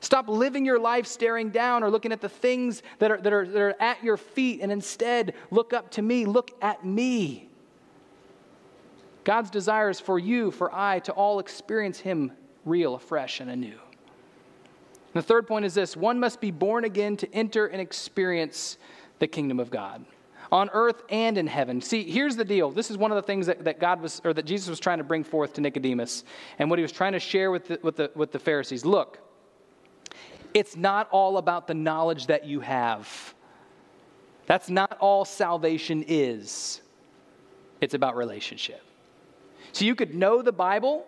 Stop 0.00 0.28
living 0.28 0.64
your 0.64 0.78
life 0.78 1.06
staring 1.06 1.50
down 1.50 1.82
or 1.82 1.90
looking 1.90 2.12
at 2.12 2.20
the 2.20 2.28
things 2.28 2.82
that 3.00 3.10
are, 3.10 3.20
that 3.20 3.32
are, 3.32 3.46
that 3.46 3.60
are 3.60 3.74
at 3.80 4.02
your 4.02 4.16
feet, 4.16 4.60
and 4.62 4.72
instead 4.72 5.34
look 5.50 5.72
up 5.72 5.90
to 5.92 6.02
me, 6.02 6.24
look 6.24 6.52
at 6.62 6.84
me. 6.84 7.48
God's 9.24 9.50
desire 9.50 9.90
is 9.90 10.00
for 10.00 10.18
you, 10.18 10.50
for 10.50 10.74
I, 10.74 11.00
to 11.00 11.12
all 11.12 11.38
experience 11.38 11.98
Him 11.98 12.32
real, 12.64 12.94
afresh, 12.94 13.40
and 13.40 13.50
anew. 13.50 13.78
And 15.14 15.22
the 15.22 15.26
third 15.26 15.46
point 15.46 15.64
is 15.64 15.74
this 15.74 15.96
one 15.96 16.20
must 16.20 16.40
be 16.40 16.50
born 16.50 16.84
again 16.84 17.16
to 17.18 17.34
enter 17.34 17.66
and 17.66 17.80
experience 17.80 18.76
the 19.18 19.26
kingdom 19.26 19.58
of 19.58 19.70
God 19.70 20.04
on 20.50 20.70
earth 20.72 21.02
and 21.10 21.36
in 21.36 21.46
heaven. 21.46 21.80
See, 21.80 22.10
here's 22.10 22.36
the 22.36 22.44
deal. 22.44 22.70
This 22.70 22.90
is 22.90 22.96
one 22.96 23.10
of 23.10 23.16
the 23.16 23.22
things 23.22 23.46
that, 23.46 23.64
that 23.64 23.80
God 23.80 24.00
was, 24.00 24.20
or 24.24 24.32
that 24.32 24.46
Jesus 24.46 24.68
was 24.68 24.80
trying 24.80 24.98
to 24.98 25.04
bring 25.04 25.24
forth 25.24 25.54
to 25.54 25.60
Nicodemus 25.60 26.24
and 26.58 26.70
what 26.70 26.78
he 26.78 26.82
was 26.82 26.92
trying 26.92 27.12
to 27.12 27.20
share 27.20 27.50
with 27.50 27.68
the, 27.68 27.80
with 27.82 27.96
the, 27.96 28.10
with 28.14 28.32
the 28.32 28.38
Pharisees. 28.38 28.84
Look, 28.84 29.18
it's 30.54 30.76
not 30.76 31.08
all 31.10 31.36
about 31.36 31.66
the 31.66 31.74
knowledge 31.74 32.26
that 32.28 32.46
you 32.46 32.60
have. 32.60 33.34
That's 34.46 34.70
not 34.70 34.96
all 35.00 35.24
salvation 35.24 36.04
is. 36.08 36.80
It's 37.80 37.94
about 37.94 38.16
relationship. 38.16 38.82
So 39.72 39.84
you 39.84 39.94
could 39.94 40.14
know 40.14 40.40
the 40.40 40.52
Bible. 40.52 41.06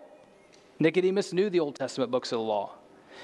Nicodemus 0.79 1.33
knew 1.33 1.49
the 1.49 1.59
Old 1.59 1.75
Testament 1.75 2.11
books 2.11 2.31
of 2.31 2.37
the 2.37 2.43
law. 2.43 2.75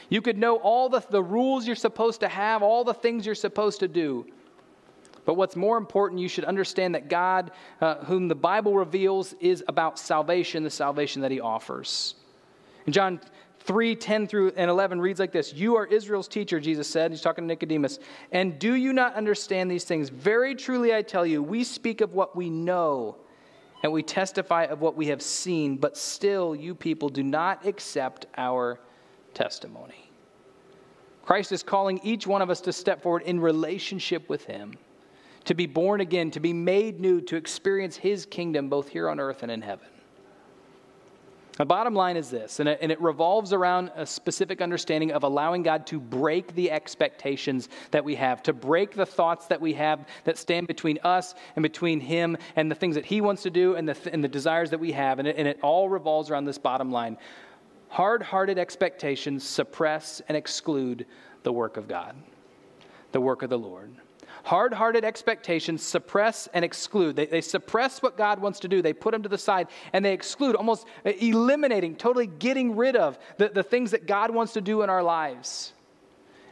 You 0.09 0.21
could 0.21 0.37
know 0.37 0.57
all 0.57 0.89
the, 0.89 1.03
the 1.09 1.21
rules 1.21 1.67
you're 1.67 1.75
supposed 1.75 2.19
to 2.21 2.27
have, 2.27 2.63
all 2.63 2.83
the 2.83 2.93
things 2.93 3.25
you're 3.25 3.35
supposed 3.35 3.79
to 3.81 3.87
do. 3.87 4.25
But 5.25 5.33
what's 5.33 5.57
more 5.57 5.77
important, 5.77 6.21
you 6.21 6.29
should 6.29 6.45
understand 6.45 6.95
that 6.95 7.09
God, 7.09 7.51
uh, 7.81 7.95
whom 8.05 8.29
the 8.29 8.35
Bible 8.35 8.75
reveals, 8.75 9.33
is 9.41 9.63
about 9.67 9.99
salvation, 9.99 10.63
the 10.63 10.69
salvation 10.69 11.21
that 11.21 11.31
he 11.31 11.41
offers. 11.41 12.15
In 12.85 12.93
John 12.93 13.19
3 13.59 13.97
10 13.97 14.27
through 14.27 14.53
and 14.55 14.71
11 14.71 15.01
reads 15.01 15.19
like 15.19 15.33
this 15.33 15.53
You 15.53 15.75
are 15.75 15.85
Israel's 15.85 16.29
teacher, 16.29 16.61
Jesus 16.61 16.87
said. 16.87 17.11
He's 17.11 17.19
talking 17.19 17.43
to 17.43 17.47
Nicodemus. 17.47 17.99
And 18.31 18.57
do 18.57 18.75
you 18.75 18.93
not 18.93 19.15
understand 19.15 19.69
these 19.69 19.83
things? 19.83 20.07
Very 20.07 20.55
truly, 20.55 20.95
I 20.95 21.01
tell 21.01 21.25
you, 21.25 21.43
we 21.43 21.65
speak 21.65 21.99
of 21.99 22.13
what 22.13 22.33
we 22.33 22.49
know 22.49 23.17
and 23.83 23.91
we 23.91 24.03
testify 24.03 24.63
of 24.63 24.81
what 24.81 24.95
we 24.95 25.07
have 25.07 25.21
seen, 25.21 25.75
but 25.75 25.97
still, 25.97 26.55
you 26.55 26.73
people 26.73 27.09
do 27.09 27.21
not 27.21 27.65
accept 27.65 28.25
our 28.37 28.79
testimony. 29.37 30.09
Christ 31.23 31.51
is 31.51 31.61
calling 31.61 31.99
each 32.03 32.25
one 32.25 32.41
of 32.41 32.49
us 32.49 32.61
to 32.61 32.73
step 32.73 33.03
forward 33.03 33.21
in 33.23 33.39
relationship 33.39 34.27
with 34.29 34.45
Him 34.45 34.73
to 35.45 35.53
be 35.53 35.65
born 35.65 36.01
again, 36.01 36.29
to 36.31 36.41
be 36.41 36.51
made 36.51 36.99
new, 36.99 37.21
to 37.21 37.35
experience 37.35 37.95
His 37.95 38.25
kingdom 38.25 38.67
both 38.67 38.89
here 38.89 39.07
on 39.09 39.19
earth 39.19 39.43
and 39.43 39.51
in 39.51 39.61
heaven. 39.61 39.87
The 41.57 41.65
bottom 41.65 41.95
line 41.95 42.17
is 42.17 42.29
this, 42.29 42.59
and 42.59 42.69
it, 42.69 43.01
revolves 43.01 43.51
around 43.51 43.91
a 43.95 44.05
specific 44.05 44.61
understanding 44.61 45.11
of 45.11 45.23
allowing 45.23 45.63
God 45.63 45.87
to 45.87 45.99
break 45.99 46.53
the 46.53 46.69
expectations 46.69 47.69
that 47.91 48.03
we 48.03 48.13
have, 48.15 48.43
to 48.43 48.53
break 48.53 48.93
the 48.93 49.07
thoughts 49.07 49.47
that 49.47 49.59
we 49.59 49.73
have 49.73 50.05
that 50.25 50.37
stand 50.37 50.67
between 50.67 50.99
us 51.03 51.33
and 51.55 51.63
between 51.63 51.99
Him 51.99 52.37
and 52.55 52.69
the 52.69 52.75
things 52.75 52.93
that 52.93 53.05
He 53.05 53.21
wants 53.21 53.41
to 53.43 53.49
do 53.49 53.75
and 53.75 53.89
the, 53.89 54.13
and 54.13 54.23
the 54.23 54.27
desires 54.27 54.69
that 54.69 54.79
we 54.79 54.91
have. 54.91 55.17
And 55.17 55.27
it, 55.27 55.35
and 55.37 55.47
it 55.47 55.59
all 55.63 55.89
revolves 55.89 56.29
around 56.29 56.45
this 56.45 56.59
bottom 56.59 56.91
line. 56.91 57.17
Hard 57.89 58.21
hearted 58.21 58.57
expectations 58.57 59.43
suppress 59.43 60.21
and 60.27 60.35
exclude 60.35 61.05
the 61.43 61.51
work 61.51 61.77
of 61.77 61.87
God, 61.87 62.15
the 63.11 63.21
work 63.21 63.43
of 63.43 63.49
the 63.49 63.57
Lord. 63.57 63.95
Hard 64.43 64.73
hearted 64.73 65.03
expectations 65.03 65.83
suppress 65.83 66.47
and 66.53 66.63
exclude. 66.63 67.15
They, 67.15 67.25
they 67.25 67.41
suppress 67.41 68.01
what 68.01 68.17
God 68.17 68.39
wants 68.39 68.59
to 68.61 68.67
do, 68.67 68.81
they 68.81 68.93
put 68.93 69.11
them 69.11 69.23
to 69.23 69.29
the 69.29 69.37
side, 69.37 69.67
and 69.93 70.05
they 70.05 70.13
exclude, 70.13 70.55
almost 70.55 70.85
eliminating, 71.03 71.95
totally 71.95 72.27
getting 72.27 72.75
rid 72.75 72.95
of 72.95 73.19
the, 73.37 73.49
the 73.49 73.63
things 73.63 73.91
that 73.91 74.07
God 74.07 74.31
wants 74.31 74.53
to 74.53 74.61
do 74.61 74.83
in 74.83 74.89
our 74.89 75.03
lives. 75.03 75.73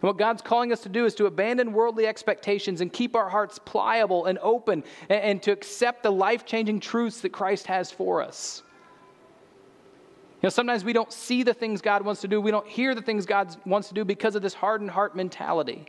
And 0.02 0.04
what 0.04 0.18
God's 0.18 0.42
calling 0.42 0.74
us 0.74 0.82
to 0.82 0.90
do 0.90 1.06
is 1.06 1.16
to 1.16 1.26
abandon 1.26 1.72
worldly 1.72 2.06
expectations 2.06 2.82
and 2.82 2.92
keep 2.92 3.16
our 3.16 3.30
hearts 3.30 3.60
pliable 3.64 4.26
and 4.26 4.38
open 4.40 4.84
and, 5.08 5.22
and 5.22 5.44
to 5.44 5.52
accept 5.52 6.04
the 6.04 6.12
life 6.12 6.46
changing 6.46 6.82
truths 6.82 7.22
that 7.22 7.32
Christ 7.32 7.68
has 7.68 7.92
for 7.92 8.22
us. 8.22 8.62
You 10.42 10.48
know, 10.48 10.50
sometimes 10.50 10.84
we 10.84 10.94
don't 10.94 11.12
see 11.12 11.44
the 11.44 11.54
things 11.54 11.82
God 11.82 12.04
wants 12.04 12.22
to 12.22 12.28
do, 12.28 12.40
we 12.42 12.52
don't 12.52 12.68
hear 12.68 12.94
the 12.94 13.02
things 13.02 13.26
God 13.26 13.56
wants 13.66 13.88
to 13.88 13.94
do 13.94 14.06
because 14.06 14.36
of 14.36 14.42
this 14.42 14.54
hardened 14.54 14.92
heart 14.92 15.16
mentality. 15.16 15.86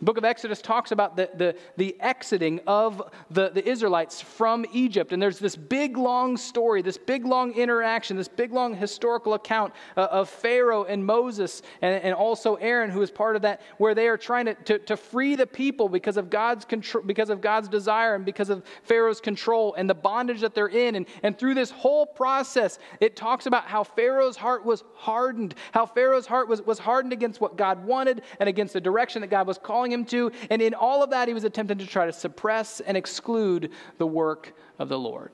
The 0.00 0.04
book 0.04 0.16
of 0.16 0.24
Exodus 0.24 0.62
talks 0.62 0.92
about 0.92 1.16
the, 1.16 1.28
the, 1.34 1.56
the 1.76 1.96
exiting 2.00 2.60
of 2.68 3.02
the, 3.30 3.50
the 3.50 3.68
Israelites 3.68 4.20
from 4.20 4.64
Egypt. 4.72 5.12
And 5.12 5.20
there's 5.20 5.40
this 5.40 5.56
big, 5.56 5.96
long 5.96 6.36
story, 6.36 6.82
this 6.82 6.96
big, 6.96 7.24
long 7.24 7.52
interaction, 7.54 8.16
this 8.16 8.28
big, 8.28 8.52
long 8.52 8.74
historical 8.74 9.34
account 9.34 9.72
uh, 9.96 10.06
of 10.10 10.28
Pharaoh 10.28 10.84
and 10.84 11.04
Moses 11.04 11.62
and, 11.82 12.00
and 12.04 12.14
also 12.14 12.54
Aaron, 12.56 12.90
who 12.90 13.02
is 13.02 13.10
part 13.10 13.34
of 13.34 13.42
that, 13.42 13.60
where 13.78 13.92
they 13.92 14.06
are 14.06 14.16
trying 14.16 14.46
to, 14.46 14.54
to, 14.54 14.78
to 14.78 14.96
free 14.96 15.34
the 15.34 15.48
people 15.48 15.88
because 15.88 16.16
of, 16.16 16.30
God's 16.30 16.64
control, 16.64 17.02
because 17.02 17.28
of 17.28 17.40
God's 17.40 17.68
desire 17.68 18.14
and 18.14 18.24
because 18.24 18.50
of 18.50 18.62
Pharaoh's 18.84 19.20
control 19.20 19.74
and 19.74 19.90
the 19.90 19.94
bondage 19.94 20.42
that 20.42 20.54
they're 20.54 20.68
in. 20.68 20.94
And, 20.94 21.06
and 21.24 21.36
through 21.36 21.54
this 21.54 21.72
whole 21.72 22.06
process, 22.06 22.78
it 23.00 23.16
talks 23.16 23.46
about 23.46 23.64
how 23.64 23.82
Pharaoh's 23.82 24.36
heart 24.36 24.64
was 24.64 24.84
hardened, 24.94 25.56
how 25.72 25.86
Pharaoh's 25.86 26.26
heart 26.26 26.48
was, 26.48 26.62
was 26.62 26.78
hardened 26.78 27.12
against 27.12 27.40
what 27.40 27.56
God 27.56 27.84
wanted 27.84 28.22
and 28.38 28.48
against 28.48 28.74
the 28.74 28.80
direction 28.80 29.22
that 29.22 29.28
God 29.28 29.48
was 29.48 29.58
calling 29.58 29.87
calling 29.88 29.92
him 29.92 30.04
to. 30.06 30.32
And 30.50 30.62
in 30.62 30.74
all 30.74 31.02
of 31.02 31.10
that, 31.10 31.28
he 31.28 31.34
was 31.34 31.44
attempting 31.44 31.78
to 31.78 31.86
try 31.86 32.06
to 32.06 32.12
suppress 32.12 32.80
and 32.80 32.96
exclude 32.96 33.70
the 33.98 34.06
work 34.06 34.52
of 34.78 34.88
the 34.88 34.98
Lord. 34.98 35.32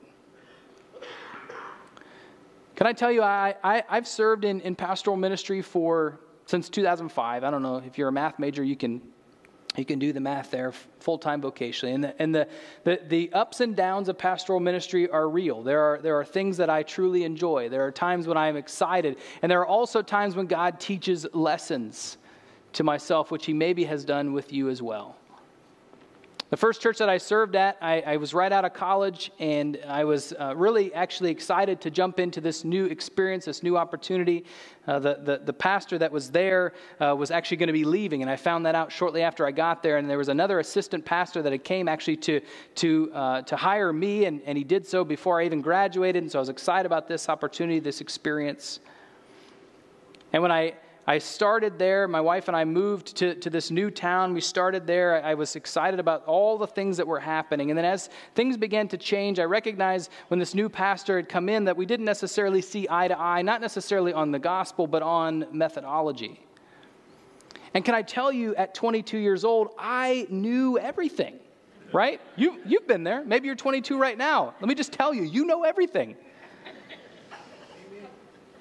Can 2.75 2.87
I 2.87 2.93
tell 2.93 3.11
you, 3.11 3.21
I, 3.21 3.55
I, 3.63 3.83
have 3.87 4.07
served 4.07 4.43
in, 4.43 4.59
in 4.61 4.75
pastoral 4.75 5.15
ministry 5.15 5.61
for 5.61 6.19
since 6.45 6.67
2005. 6.67 7.43
I 7.43 7.49
don't 7.49 7.61
know 7.61 7.77
if 7.77 7.97
you're 7.97 8.09
a 8.09 8.11
math 8.11 8.37
major, 8.37 8.63
you 8.63 8.75
can 8.75 9.01
you 9.77 9.83
can 9.83 9.99
do 9.99 10.13
the 10.13 10.21
math 10.21 10.51
there 10.51 10.71
full 10.99 11.17
time 11.17 11.41
vocationally. 11.41 11.93
And, 11.93 12.01
the, 12.05 12.21
and 12.21 12.33
the, 12.33 12.47
the, 12.85 13.01
the, 13.09 13.33
ups 13.33 13.59
and 13.59 13.75
downs 13.75 14.07
of 14.07 14.17
pastoral 14.17 14.61
ministry 14.61 15.09
are 15.09 15.27
real. 15.27 15.63
There 15.63 15.81
are, 15.81 15.99
there 16.01 16.17
are 16.17 16.23
things 16.23 16.55
that 16.57 16.69
I 16.69 16.83
truly 16.83 17.25
enjoy. 17.25 17.67
There 17.67 17.85
are 17.85 17.91
times 17.91 18.25
when 18.25 18.37
I 18.37 18.47
am 18.47 18.55
excited. 18.55 19.17
And 19.41 19.51
there 19.51 19.59
are 19.59 19.67
also 19.67 20.01
times 20.01 20.33
when 20.33 20.47
God 20.47 20.79
teaches 20.79 21.27
lessons 21.33 22.17
to 22.75 22.83
myself, 22.83 23.31
which 23.31 23.45
he 23.45 23.53
maybe 23.53 23.83
has 23.85 24.05
done 24.05 24.33
with 24.33 24.53
you 24.53 24.69
as 24.69 24.81
well. 24.81 25.15
The 26.51 26.57
first 26.57 26.79
church 26.79 26.99
that 26.99 27.09
I 27.09 27.17
served 27.17 27.55
at, 27.55 27.75
I, 27.81 28.01
I 28.01 28.17
was 28.17 28.31
right 28.31 28.51
out 28.51 28.65
of 28.65 28.73
college, 28.73 29.31
and 29.39 29.79
I 29.87 30.03
was 30.03 30.31
uh, 30.39 30.53
really 30.55 30.93
actually 30.93 31.31
excited 31.31 31.81
to 31.81 31.89
jump 31.89 32.19
into 32.19 32.39
this 32.39 32.63
new 32.63 32.85
experience, 32.85 33.45
this 33.45 33.63
new 33.63 33.75
opportunity. 33.75 34.45
Uh, 34.85 34.99
the, 34.99 35.15
the, 35.23 35.41
the, 35.43 35.53
pastor 35.53 35.97
that 35.97 36.11
was 36.11 36.29
there 36.29 36.73
uh, 37.01 37.15
was 37.17 37.31
actually 37.31 37.57
going 37.57 37.67
to 37.67 37.73
be 37.73 37.83
leaving, 37.83 38.21
and 38.21 38.29
I 38.29 38.35
found 38.35 38.63
that 38.67 38.75
out 38.75 38.91
shortly 38.91 39.23
after 39.23 39.47
I 39.47 39.51
got 39.51 39.81
there. 39.81 39.97
And 39.97 40.07
there 40.07 40.19
was 40.19 40.29
another 40.29 40.59
assistant 40.59 41.03
pastor 41.03 41.41
that 41.41 41.51
had 41.51 41.63
came 41.63 41.87
actually 41.87 42.17
to, 42.17 42.39
to, 42.75 43.11
uh, 43.11 43.41
to 43.41 43.55
hire 43.55 43.91
me, 43.91 44.25
and, 44.25 44.39
and 44.45 44.55
he 44.55 44.63
did 44.63 44.85
so 44.85 45.03
before 45.03 45.41
I 45.41 45.45
even 45.45 45.61
graduated. 45.61 46.21
And 46.21 46.31
so 46.31 46.37
I 46.37 46.41
was 46.41 46.49
excited 46.49 46.85
about 46.85 47.07
this 47.07 47.27
opportunity, 47.27 47.79
this 47.79 48.01
experience. 48.01 48.81
And 50.31 50.43
when 50.43 50.51
I 50.51 50.75
I 51.07 51.19
started 51.19 51.77
there. 51.77 52.07
My 52.07 52.21
wife 52.21 52.47
and 52.47 52.57
I 52.57 52.65
moved 52.65 53.17
to, 53.17 53.35
to 53.35 53.49
this 53.49 53.69
new 53.69 53.91
town. 53.91 54.33
We 54.33 54.41
started 54.41 54.87
there. 54.87 55.23
I, 55.23 55.31
I, 55.31 55.33
was 55.35 55.55
excited 55.55 55.99
about 55.99 56.25
all 56.25 56.57
the 56.57 56.65
things 56.65 56.97
that 56.97 57.05
were 57.05 57.19
happening. 57.19 57.69
And 57.69 57.77
then 57.77 57.85
as 57.85 58.09
things 58.33 58.57
began 58.57 58.87
to 58.87 58.97
change, 58.97 59.37
I 59.37 59.43
recognized 59.43 60.09
when 60.29 60.39
this 60.39 60.55
new 60.55 60.67
pastor 60.67 61.17
had 61.17 61.29
come 61.29 61.47
in 61.47 61.65
that 61.65 61.77
we 61.77 61.85
didn't 61.85 62.07
necessarily 62.07 62.61
see 62.61 62.87
eye 62.89 63.07
to 63.07 63.19
eye, 63.19 63.43
not 63.43 63.61
necessarily 63.61 64.13
on 64.13 64.31
the 64.31 64.39
gospel, 64.39 64.87
but 64.87 65.03
on 65.03 65.45
methodology. 65.51 66.39
And 67.75 67.85
can 67.85 67.93
I 67.93 68.01
tell 68.01 68.31
you, 68.31 68.55
at 68.55 68.73
22 68.73 69.17
years 69.19 69.43
old, 69.43 69.69
I 69.77 70.25
knew 70.29 70.79
everything, 70.79 71.35
right? 71.93 72.19
You, 72.35 72.59
you've 72.65 72.87
been 72.87 73.03
there. 73.03 73.23
Maybe 73.23 73.45
you're 73.45 73.55
22 73.55 73.99
right 73.99 74.17
now. 74.17 74.55
Let 74.59 74.67
me 74.67 74.75
just 74.75 74.93
tell 74.93 75.13
you, 75.13 75.23
you 75.23 75.45
know 75.45 75.63
everything. 75.63 76.15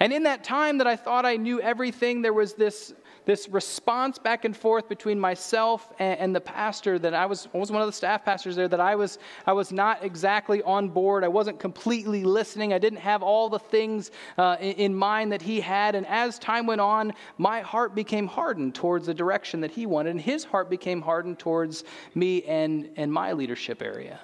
And 0.01 0.13
in 0.13 0.25
that 0.25 0.45
time 0.45 0.79
that 0.79 0.87
I 0.87 0.97
thought 0.97 1.25
I 1.25 1.37
knew 1.37 1.61
everything, 1.61 2.23
there 2.23 2.33
was 2.33 2.55
this, 2.55 2.93
this 3.25 3.49
response 3.49 4.19
back 4.19 4.45
and 4.45 4.57
forth 4.57 4.89
between 4.89 5.19
myself 5.19 5.93
and, 5.99 6.19
and, 6.19 6.35
the 6.35 6.41
pastor 6.41 6.99
that 6.99 7.15
I 7.15 7.27
was, 7.27 7.49
I 7.55 7.59
was 7.59 7.71
one 7.71 7.81
of 7.81 7.87
the 7.87 7.93
staff 7.93 8.25
pastors 8.25 8.57
there, 8.57 8.69
that 8.69 8.81
I 8.81 8.97
was, 8.97 9.19
I 9.47 9.53
was 9.53 9.73
not 9.73 10.05
exactly 10.05 10.63
on 10.63 10.89
board. 10.89 11.25
I 11.25 11.29
wasn't 11.29 11.59
completely 11.61 12.25
listening. 12.25 12.73
I 12.73 12.79
didn't 12.79 12.99
have 12.99 13.23
all 13.23 13.49
the 13.49 13.59
things 13.59 14.11
uh, 14.37 14.57
in, 14.61 14.73
in 14.73 14.95
mind 14.95 15.33
that 15.33 15.43
he 15.43 15.61
had. 15.61 15.95
And 15.95 16.07
as 16.07 16.39
time 16.39 16.67
went 16.67 16.81
on, 16.81 17.13
my 17.39 17.61
heart 17.61 17.95
became 17.95 18.27
hardened 18.27 18.75
towards 18.75 19.07
the 19.07 19.15
direction 19.15 19.61
that 19.61 19.71
he 19.71 19.87
wanted, 19.87 20.11
and 20.11 20.21
his 20.21 20.45
heart 20.45 20.69
became 20.69 21.01
hardened 21.01 21.39
towards 21.39 21.85
me 22.15 22.43
and, 22.43 22.91
and 22.97 23.13
my 23.13 23.33
leadership 23.33 23.81
area. 23.81 24.21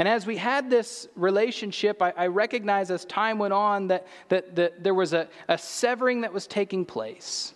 And 0.00 0.08
as 0.08 0.24
we 0.24 0.38
had 0.38 0.70
this 0.70 1.08
relationship, 1.14 2.00
I, 2.00 2.14
I 2.16 2.26
recognized 2.28 2.90
as 2.90 3.04
time 3.04 3.38
went 3.38 3.52
on 3.52 3.88
that, 3.88 4.06
that, 4.30 4.56
that 4.56 4.82
there 4.82 4.94
was 4.94 5.12
a, 5.12 5.28
a 5.46 5.58
severing 5.58 6.22
that 6.22 6.32
was 6.32 6.46
taking 6.46 6.86
place. 6.86 7.52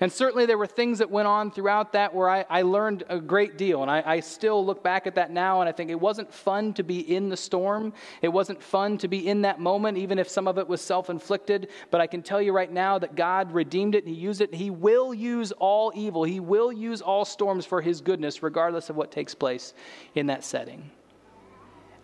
And 0.00 0.12
certainly 0.12 0.46
there 0.46 0.58
were 0.58 0.66
things 0.66 0.98
that 0.98 1.12
went 1.12 1.28
on 1.28 1.52
throughout 1.52 1.92
that 1.92 2.12
where 2.12 2.28
I, 2.28 2.44
I 2.50 2.62
learned 2.62 3.04
a 3.08 3.20
great 3.20 3.56
deal. 3.56 3.82
And 3.82 3.88
I, 3.88 4.02
I, 4.04 4.18
still 4.18 4.66
look 4.66 4.82
back 4.82 5.06
at 5.06 5.14
that 5.14 5.30
now 5.30 5.60
and 5.60 5.68
I 5.68 5.72
think 5.72 5.90
it 5.90 6.00
wasn't 6.00 6.34
fun 6.34 6.74
to 6.74 6.82
be 6.82 6.98
in 7.14 7.28
the 7.28 7.36
storm. 7.36 7.92
It 8.20 8.30
wasn't 8.30 8.60
fun 8.60 8.98
to 8.98 9.06
be 9.06 9.28
in 9.28 9.42
that 9.42 9.60
moment, 9.60 9.96
even 9.96 10.18
if 10.18 10.28
some 10.28 10.48
of 10.48 10.58
it 10.58 10.66
was 10.66 10.80
self 10.80 11.08
inflicted. 11.08 11.68
But 11.92 12.00
I 12.00 12.08
can 12.08 12.20
tell 12.20 12.42
you 12.42 12.52
right 12.52 12.72
now 12.72 12.98
that 12.98 13.14
God 13.14 13.52
redeemed 13.52 13.94
it 13.94 14.04
and 14.04 14.12
He 14.12 14.20
used 14.20 14.40
it. 14.40 14.50
And 14.50 14.60
he 14.60 14.70
will 14.70 15.14
use 15.14 15.52
all 15.52 15.92
evil, 15.94 16.24
He 16.24 16.40
will 16.40 16.72
use 16.72 17.00
all 17.00 17.24
storms 17.24 17.64
for 17.64 17.80
His 17.80 18.00
goodness, 18.00 18.42
regardless 18.42 18.90
of 18.90 18.96
what 18.96 19.12
takes 19.12 19.36
place 19.36 19.72
in 20.16 20.26
that 20.26 20.42
setting. 20.42 20.90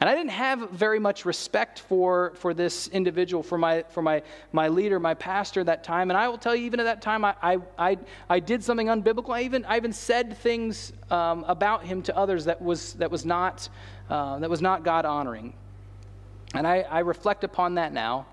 And 0.00 0.08
I 0.08 0.14
didn't 0.14 0.30
have 0.30 0.70
very 0.70 0.98
much 0.98 1.26
respect 1.26 1.80
for, 1.80 2.32
for 2.36 2.54
this 2.54 2.88
individual, 2.88 3.42
for, 3.42 3.58
my, 3.58 3.84
for 3.90 4.00
my, 4.00 4.22
my 4.50 4.68
leader, 4.68 4.98
my 4.98 5.12
pastor 5.12 5.60
at 5.60 5.66
that 5.66 5.84
time. 5.84 6.10
And 6.10 6.16
I 6.16 6.26
will 6.26 6.38
tell 6.38 6.56
you, 6.56 6.64
even 6.64 6.80
at 6.80 6.84
that 6.84 7.02
time, 7.02 7.22
I, 7.22 7.34
I, 7.42 7.58
I, 7.78 7.98
I 8.30 8.40
did 8.40 8.64
something 8.64 8.86
unbiblical. 8.86 9.34
I 9.34 9.42
even, 9.42 9.62
I 9.66 9.76
even 9.76 9.92
said 9.92 10.38
things 10.38 10.94
um, 11.10 11.44
about 11.46 11.84
him 11.84 12.00
to 12.02 12.16
others 12.16 12.46
that 12.46 12.62
was, 12.62 12.94
that 12.94 13.10
was 13.10 13.26
not, 13.26 13.68
uh, 14.08 14.38
that 14.38 14.48
was 14.48 14.62
not 14.62 14.84
God 14.84 15.04
honoring. 15.04 15.52
And 16.54 16.66
I, 16.66 16.80
I 16.80 17.01
reflect 17.01 17.44
upon 17.44 17.74
that 17.74 17.92
now. 17.92 18.26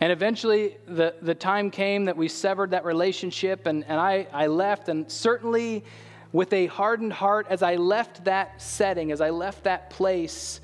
And 0.00 0.12
eventually, 0.12 0.76
the, 0.86 1.14
the 1.22 1.34
time 1.34 1.70
came 1.70 2.04
that 2.04 2.16
we 2.16 2.28
severed 2.28 2.70
that 2.70 2.84
relationship, 2.84 3.66
and, 3.66 3.84
and 3.84 4.00
I, 4.00 4.28
I 4.32 4.46
left. 4.46 4.88
And 4.88 5.10
certainly, 5.10 5.84
with 6.32 6.52
a 6.52 6.66
hardened 6.66 7.12
heart 7.12 7.46
as 7.50 7.62
I 7.62 7.76
left 7.76 8.24
that 8.24 8.60
setting, 8.60 9.12
as 9.12 9.20
I 9.20 9.30
left 9.30 9.64
that 9.64 9.90
place, 9.90 10.60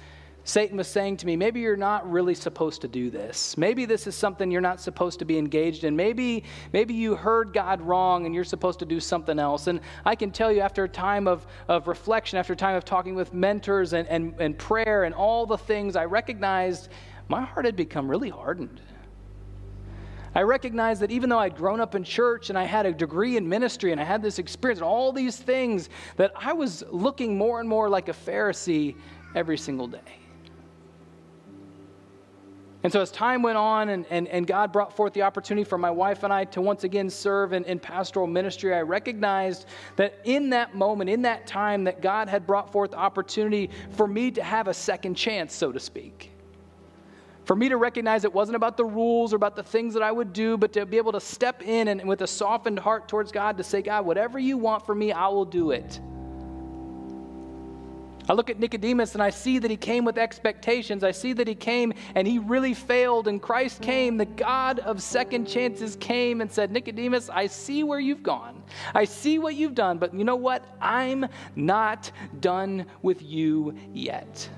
Satan 0.49 0.79
was 0.79 0.89
saying 0.89 1.19
to 1.19 1.27
me, 1.27 1.37
maybe 1.37 1.61
you're 1.61 1.77
not 1.77 2.11
really 2.11 2.35
supposed 2.35 2.81
to 2.81 2.89
do 2.89 3.11
this. 3.11 3.59
Maybe 3.59 3.85
this 3.85 4.07
is 4.07 4.15
something 4.15 4.51
you're 4.51 4.63
not 4.63 4.81
supposed 4.81 5.19
to 5.19 5.27
be 5.27 5.37
engaged 5.37 5.85
in. 5.85 5.95
Maybe, 5.95 6.43
maybe 6.73 6.95
you 6.95 7.17
heard 7.17 7.53
God 7.53 7.83
wrong 7.83 8.25
and 8.25 8.35
you're 8.35 8.45
supposed 8.45 8.79
to 8.79 8.87
do 8.87 8.99
something 8.99 9.39
else. 9.39 9.67
And 9.67 9.81
I 10.07 10.15
can 10.15 10.31
tell 10.31 10.51
you, 10.51 10.63
after 10.63 10.85
a 10.85 10.89
time 10.89 11.29
of, 11.29 11.47
of 11.69 11.87
reflection, 11.87 12.39
after 12.39 12.55
a 12.55 12.57
time 12.57 12.77
of 12.77 12.87
talking 12.87 13.15
with 13.15 13.35
mentors 13.35 13.93
and, 13.93 14.09
and, 14.09 14.35
and 14.41 14.57
prayer 14.57 15.05
and 15.05 15.15
all 15.15 15.45
the 15.45 15.59
things, 15.59 15.97
I 15.97 16.07
recognized 16.07 16.89
my 17.29 17.43
heart 17.43 17.67
had 17.67 17.77
become 17.77 18.11
really 18.11 18.31
hardened. 18.31 18.81
I 20.35 20.43
recognized 20.43 21.01
that 21.03 21.11
even 21.11 21.31
though 21.31 21.39
I'd 21.39 21.57
grown 21.57 21.81
up 21.81 21.95
in 21.95 22.05
church 22.05 22.51
and 22.51 22.59
I 22.59 22.65
had 22.65 22.87
a 22.87 22.93
degree 22.93 23.37
in 23.37 23.49
ministry 23.49 23.93
and 23.93 24.01
I 24.01 24.05
had 24.05 24.23
this 24.23 24.39
experience 24.39 24.81
and 24.81 24.87
all 24.87 25.13
these 25.13 25.37
things, 25.37 25.89
that 26.17 26.33
I 26.37 26.53
was 26.53 26.85
looking 26.91 27.37
more 27.37 27.61
and 27.61 27.69
more 27.69 27.89
like 27.89 28.09
a 28.09 28.13
Pharisee 28.13 28.95
every 29.35 29.59
single 29.59 29.87
day. 29.87 30.19
And 32.85 32.93
so, 32.93 33.01
as 33.01 33.11
time 33.11 33.43
went 33.43 33.59
on 33.59 33.89
and, 33.89 34.07
and, 34.09 34.29
and 34.29 34.47
God 34.47 34.73
brought 34.73 34.95
forth 34.95 35.13
the 35.13 35.23
opportunity 35.23 35.65
for 35.65 35.79
my 35.79 35.91
wife 35.91 36.23
and 36.23 36.33
I 36.33 36.45
to 36.47 36.61
once 36.61 36.85
again 36.85 37.11
serve 37.11 37.53
in, 37.53 37.65
in 37.65 37.81
pastoral 37.81 38.29
ministry, 38.29 38.73
I 38.73 38.83
recognized 38.83 39.67
that 39.97 40.21
in 40.25 40.51
that 40.51 40.77
moment, 40.77 41.11
in 41.11 41.23
that 41.23 41.47
time, 41.47 41.85
that 41.85 42.01
God 42.01 42.29
had 42.29 42.47
brought 42.47 42.71
forth 42.71 42.95
opportunity 42.95 43.71
for 43.91 44.07
me 44.07 44.31
to 44.31 44.43
have 44.43 44.69
a 44.69 44.75
second 44.75 45.17
chance, 45.17 45.55
so 45.55 45.73
to 45.73 45.81
speak. 45.81 46.31
For 47.49 47.57
me 47.57 47.71
to 47.71 47.79
recognize 47.79 48.25
it 48.25 48.35
wasn't 48.35 48.57
about 48.57 48.77
the 48.77 48.85
rules 48.85 49.33
or 49.33 49.37
about 49.37 49.57
the 49.57 49.63
things 49.63 49.95
that 49.95 50.03
I 50.03 50.13
would 50.13 50.35
do, 50.35 50.59
but 50.59 50.75
to 50.75 50.85
be 50.85 50.99
able 50.99 51.13
to 51.13 51.21
step 51.21 51.63
in 51.63 51.89
and 51.89 52.07
with 52.07 52.21
a 52.21 52.27
softened 52.27 52.79
heart 52.79 53.09
towards 53.09 53.33
God 53.33 53.57
to 53.57 53.65
say, 53.65 53.81
God, 53.81 54.05
whatever 54.05 54.39
you 54.39 54.59
want 54.59 54.85
for 54.85 54.95
me, 54.95 55.13
I 55.13 55.29
will 55.29 55.47
do 55.47 55.71
it. 55.71 55.99
I 58.29 58.35
look 58.35 58.51
at 58.51 58.61
Nicodemus 58.61 59.15
and 59.15 59.23
I 59.23 59.31
see 59.31 59.59
that 59.61 59.71
he 59.71 59.79
came 59.79 60.05
with 60.05 60.19
expectations. 60.19 61.03
I 61.03 61.11
see 61.11 61.33
that 61.33 61.49
he 61.49 61.55
came 61.55 61.95
and 62.15 62.29
he 62.29 62.39
really 62.39 62.75
failed. 62.75 63.29
And 63.29 63.41
Christ 63.41 63.81
came, 63.81 64.19
the 64.19 64.27
God 64.27 64.81
of 64.81 65.03
second 65.03 65.49
chances 65.49 65.97
came 65.97 66.43
and 66.43 66.53
said, 66.53 66.71
Nicodemus, 66.71 67.31
I 67.31 67.47
see 67.47 67.83
where 67.83 67.99
you've 67.99 68.23
gone. 68.23 68.63
I 68.95 69.07
see 69.07 69.39
what 69.39 69.55
you've 69.55 69.75
done, 69.75 69.97
but 69.97 70.13
you 70.13 70.25
know 70.25 70.37
what? 70.37 70.67
I'm 70.83 71.25
not 71.57 72.13
done 72.41 72.85
with 73.01 73.23
you 73.23 73.75
yet. 73.95 74.51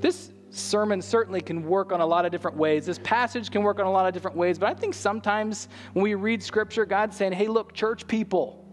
This 0.00 0.32
sermon 0.50 1.02
certainly 1.02 1.40
can 1.40 1.64
work 1.64 1.92
on 1.92 2.00
a 2.00 2.06
lot 2.06 2.24
of 2.24 2.32
different 2.32 2.56
ways. 2.56 2.86
This 2.86 2.98
passage 3.02 3.50
can 3.50 3.62
work 3.62 3.78
on 3.78 3.86
a 3.86 3.90
lot 3.90 4.06
of 4.06 4.14
different 4.14 4.36
ways, 4.36 4.58
but 4.58 4.68
I 4.68 4.74
think 4.74 4.94
sometimes 4.94 5.68
when 5.92 6.02
we 6.02 6.14
read 6.14 6.42
scripture, 6.42 6.84
God's 6.84 7.16
saying, 7.16 7.32
hey, 7.32 7.48
look, 7.48 7.72
church 7.74 8.06
people, 8.06 8.64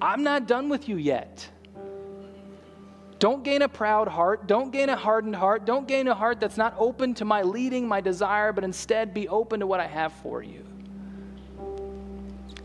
I'm 0.00 0.22
not 0.22 0.46
done 0.46 0.68
with 0.68 0.88
you 0.88 0.96
yet. 0.96 1.48
Don't 3.18 3.44
gain 3.44 3.60
a 3.62 3.68
proud 3.68 4.08
heart. 4.08 4.46
Don't 4.46 4.70
gain 4.70 4.88
a 4.88 4.96
hardened 4.96 5.36
heart. 5.36 5.66
Don't 5.66 5.86
gain 5.86 6.08
a 6.08 6.14
heart 6.14 6.40
that's 6.40 6.56
not 6.56 6.74
open 6.78 7.12
to 7.14 7.26
my 7.26 7.42
leading, 7.42 7.86
my 7.86 8.00
desire, 8.00 8.50
but 8.50 8.64
instead 8.64 9.12
be 9.12 9.28
open 9.28 9.60
to 9.60 9.66
what 9.66 9.78
I 9.78 9.86
have 9.86 10.12
for 10.12 10.42
you. 10.42 10.64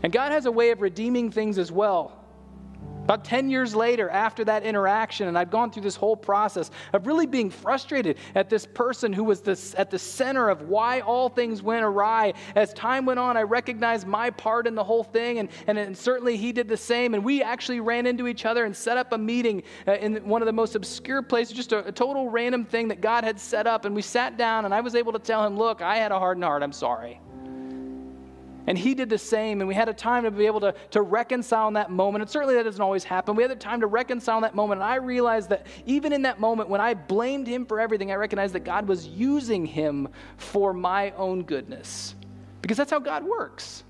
And 0.02 0.12
God 0.12 0.32
has 0.32 0.46
a 0.46 0.50
way 0.50 0.70
of 0.70 0.80
redeeming 0.80 1.30
things 1.30 1.58
as 1.58 1.70
well. 1.70 2.25
About 3.06 3.24
10 3.24 3.50
years 3.50 3.72
later, 3.72 4.10
after 4.10 4.44
that 4.46 4.64
interaction, 4.64 5.28
and 5.28 5.38
I'd 5.38 5.48
gone 5.48 5.70
through 5.70 5.84
this 5.84 5.94
whole 5.94 6.16
process 6.16 6.72
of 6.92 7.06
really 7.06 7.24
being 7.24 7.50
frustrated 7.50 8.18
at 8.34 8.50
this 8.50 8.66
person 8.66 9.12
who 9.12 9.22
was 9.22 9.40
this, 9.42 9.76
at 9.78 9.92
the 9.92 9.98
center 9.98 10.48
of 10.48 10.62
why 10.62 10.98
all 11.02 11.28
things 11.28 11.62
went 11.62 11.84
awry. 11.84 12.34
As 12.56 12.72
time 12.72 13.06
went 13.06 13.20
on, 13.20 13.36
I 13.36 13.42
recognized 13.42 14.08
my 14.08 14.30
part 14.30 14.66
in 14.66 14.74
the 14.74 14.82
whole 14.82 15.04
thing, 15.04 15.38
and, 15.38 15.48
and, 15.68 15.78
and 15.78 15.96
certainly 15.96 16.36
he 16.36 16.50
did 16.50 16.66
the 16.66 16.76
same. 16.76 17.14
And 17.14 17.24
we 17.24 17.44
actually 17.44 17.78
ran 17.78 18.06
into 18.06 18.26
each 18.26 18.44
other 18.44 18.64
and 18.64 18.74
set 18.74 18.96
up 18.96 19.12
a 19.12 19.18
meeting 19.18 19.62
uh, 19.86 19.92
in 19.92 20.26
one 20.26 20.42
of 20.42 20.46
the 20.46 20.52
most 20.52 20.74
obscure 20.74 21.22
places, 21.22 21.56
just 21.56 21.70
a, 21.70 21.86
a 21.86 21.92
total 21.92 22.28
random 22.28 22.64
thing 22.64 22.88
that 22.88 23.00
God 23.00 23.22
had 23.22 23.38
set 23.38 23.68
up. 23.68 23.84
And 23.84 23.94
we 23.94 24.02
sat 24.02 24.36
down, 24.36 24.64
and 24.64 24.74
I 24.74 24.80
was 24.80 24.96
able 24.96 25.12
to 25.12 25.20
tell 25.20 25.46
him, 25.46 25.56
Look, 25.56 25.80
I 25.80 25.98
had 25.98 26.10
a 26.10 26.18
hardened 26.18 26.42
heart. 26.42 26.64
I'm 26.64 26.72
sorry. 26.72 27.20
And 28.66 28.76
he 28.76 28.94
did 28.94 29.08
the 29.08 29.18
same, 29.18 29.60
and 29.60 29.68
we 29.68 29.74
had 29.74 29.88
a 29.88 29.94
time 29.94 30.24
to 30.24 30.30
be 30.30 30.46
able 30.46 30.60
to, 30.60 30.74
to 30.90 31.02
reconcile 31.02 31.68
in 31.68 31.74
that 31.74 31.90
moment. 31.90 32.22
And 32.22 32.30
certainly 32.30 32.56
that 32.56 32.64
doesn't 32.64 32.80
always 32.80 33.04
happen. 33.04 33.36
We 33.36 33.44
had 33.44 33.52
the 33.52 33.56
time 33.56 33.80
to 33.80 33.86
reconcile 33.86 34.38
in 34.38 34.42
that 34.42 34.56
moment. 34.56 34.80
And 34.80 34.90
I 34.90 34.96
realized 34.96 35.50
that 35.50 35.66
even 35.86 36.12
in 36.12 36.22
that 36.22 36.40
moment, 36.40 36.68
when 36.68 36.80
I 36.80 36.94
blamed 36.94 37.46
him 37.46 37.64
for 37.64 37.78
everything, 37.78 38.10
I 38.10 38.16
recognized 38.16 38.54
that 38.54 38.64
God 38.64 38.88
was 38.88 39.06
using 39.06 39.66
him 39.66 40.08
for 40.36 40.72
my 40.72 41.12
own 41.12 41.44
goodness. 41.44 42.16
Because 42.60 42.76
that's 42.76 42.90
how 42.90 42.98
God 42.98 43.22
works. 43.22 43.84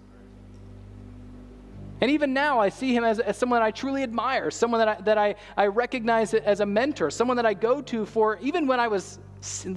And 2.03 2.11
even 2.11 2.35
now, 2.35 2.61
I 2.61 2.69
see 2.69 2.95
him 2.95 3.05
as, 3.05 3.19
as 3.19 3.39
someone 3.39 3.63
I 3.63 3.71
truly 3.71 4.03
admire, 4.03 4.51
someone 4.51 4.81
that 4.81 4.89
I, 4.89 5.01
that 5.01 5.17
I, 5.17 5.37
I 5.57 5.69
recognize 5.69 6.35
as 6.35 6.61
a 6.61 6.67
mentor, 6.67 7.11
someone 7.11 7.39
that 7.39 7.47
I 7.47 7.55
go 7.55 7.81
to 7.81 8.05
for, 8.05 8.39
even 8.43 8.67
when 8.67 8.79
I 8.79 8.89
was, 8.89 9.19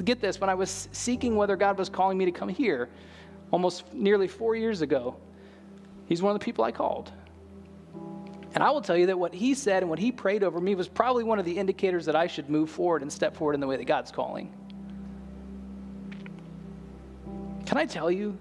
get 0.03 0.19
this, 0.19 0.41
when 0.41 0.49
I 0.49 0.55
was 0.55 0.89
seeking 0.91 1.37
whether 1.37 1.55
God 1.55 1.77
was 1.77 1.87
calling 1.87 2.17
me 2.17 2.25
to 2.25 2.31
come 2.33 2.49
here 2.49 2.89
almost 3.51 3.93
nearly 3.93 4.27
four 4.27 4.55
years 4.55 4.81
ago, 4.81 5.17
he's 6.07 6.21
one 6.21 6.33
of 6.33 6.39
the 6.39 6.43
people 6.43 6.63
I 6.63 6.71
called. 6.71 7.11
And 8.53 8.63
I 8.63 8.71
will 8.71 8.81
tell 8.81 8.97
you 8.97 9.07
that 9.07 9.19
what 9.19 9.33
he 9.33 9.53
said 9.53 9.83
and 9.83 9.89
what 9.89 9.99
he 9.99 10.11
prayed 10.11 10.43
over 10.43 10.59
me 10.59 10.73
was 10.75 10.87
probably 10.87 11.23
one 11.23 11.39
of 11.39 11.45
the 11.45 11.57
indicators 11.57 12.05
that 12.05 12.15
I 12.15 12.27
should 12.27 12.49
move 12.49 12.69
forward 12.69 13.01
and 13.01 13.11
step 13.13 13.35
forward 13.35 13.53
in 13.53 13.59
the 13.59 13.67
way 13.67 13.77
that 13.77 13.85
God's 13.85 14.11
calling. 14.11 14.51
Can 17.65 17.77
I 17.77 17.85
tell 17.85 18.09
you? 18.09 18.37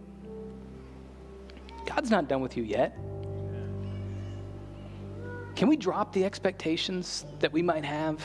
God's 1.85 2.11
not 2.11 2.29
done 2.29 2.41
with 2.41 2.57
you 2.57 2.63
yet. 2.63 2.97
Can 5.55 5.69
we 5.69 5.77
drop 5.77 6.13
the 6.13 6.25
expectations 6.25 7.27
that 7.41 7.53
we 7.53 7.63
might 7.63 7.85
have 7.85 8.23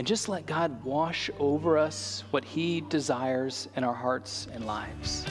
and 0.00 0.06
just 0.06 0.30
let 0.30 0.46
God 0.46 0.82
wash 0.82 1.28
over 1.38 1.76
us 1.76 2.24
what 2.30 2.42
He 2.42 2.80
desires 2.88 3.68
in 3.76 3.84
our 3.84 3.92
hearts 3.92 4.48
and 4.54 4.64
lives. 4.64 5.26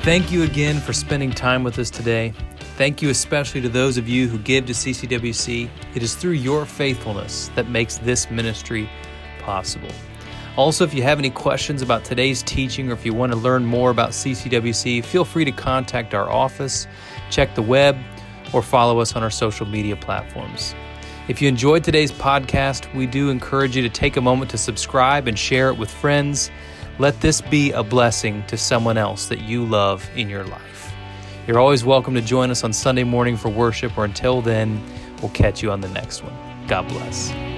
Thank 0.00 0.32
you 0.32 0.44
again 0.44 0.80
for 0.80 0.94
spending 0.94 1.32
time 1.32 1.64
with 1.64 1.78
us 1.78 1.90
today. 1.90 2.32
Thank 2.78 3.02
you 3.02 3.10
especially 3.10 3.60
to 3.60 3.68
those 3.68 3.98
of 3.98 4.08
you 4.08 4.26
who 4.26 4.38
give 4.38 4.64
to 4.64 4.72
CCWC. 4.72 5.68
It 5.94 6.02
is 6.02 6.14
through 6.14 6.30
your 6.30 6.64
faithfulness 6.64 7.50
that 7.54 7.68
makes 7.68 7.98
this 7.98 8.30
ministry 8.30 8.88
possible. 9.40 9.90
Also, 10.56 10.82
if 10.82 10.94
you 10.94 11.02
have 11.02 11.18
any 11.18 11.28
questions 11.28 11.82
about 11.82 12.06
today's 12.06 12.42
teaching 12.42 12.88
or 12.88 12.94
if 12.94 13.04
you 13.04 13.12
want 13.12 13.32
to 13.32 13.38
learn 13.38 13.66
more 13.66 13.90
about 13.90 14.12
CCWC, 14.12 15.04
feel 15.04 15.26
free 15.26 15.44
to 15.44 15.52
contact 15.52 16.14
our 16.14 16.30
office, 16.30 16.86
check 17.28 17.54
the 17.54 17.60
web, 17.60 17.98
or 18.52 18.62
follow 18.62 19.00
us 19.00 19.14
on 19.14 19.22
our 19.22 19.30
social 19.30 19.66
media 19.66 19.96
platforms. 19.96 20.74
If 21.28 21.42
you 21.42 21.48
enjoyed 21.48 21.84
today's 21.84 22.10
podcast, 22.10 22.92
we 22.94 23.06
do 23.06 23.28
encourage 23.28 23.76
you 23.76 23.82
to 23.82 23.90
take 23.90 24.16
a 24.16 24.20
moment 24.20 24.50
to 24.52 24.58
subscribe 24.58 25.28
and 25.28 25.38
share 25.38 25.68
it 25.68 25.76
with 25.76 25.90
friends. 25.90 26.50
Let 26.98 27.20
this 27.20 27.40
be 27.40 27.70
a 27.72 27.82
blessing 27.82 28.44
to 28.46 28.56
someone 28.56 28.96
else 28.96 29.26
that 29.26 29.40
you 29.42 29.64
love 29.64 30.08
in 30.16 30.28
your 30.28 30.44
life. 30.44 30.92
You're 31.46 31.58
always 31.58 31.84
welcome 31.84 32.14
to 32.14 32.22
join 32.22 32.50
us 32.50 32.64
on 32.64 32.72
Sunday 32.72 33.04
morning 33.04 33.36
for 33.36 33.50
worship, 33.50 33.96
or 33.96 34.04
until 34.04 34.40
then, 34.42 34.82
we'll 35.20 35.30
catch 35.30 35.62
you 35.62 35.70
on 35.70 35.80
the 35.80 35.88
next 35.88 36.22
one. 36.22 36.34
God 36.66 36.88
bless. 36.88 37.57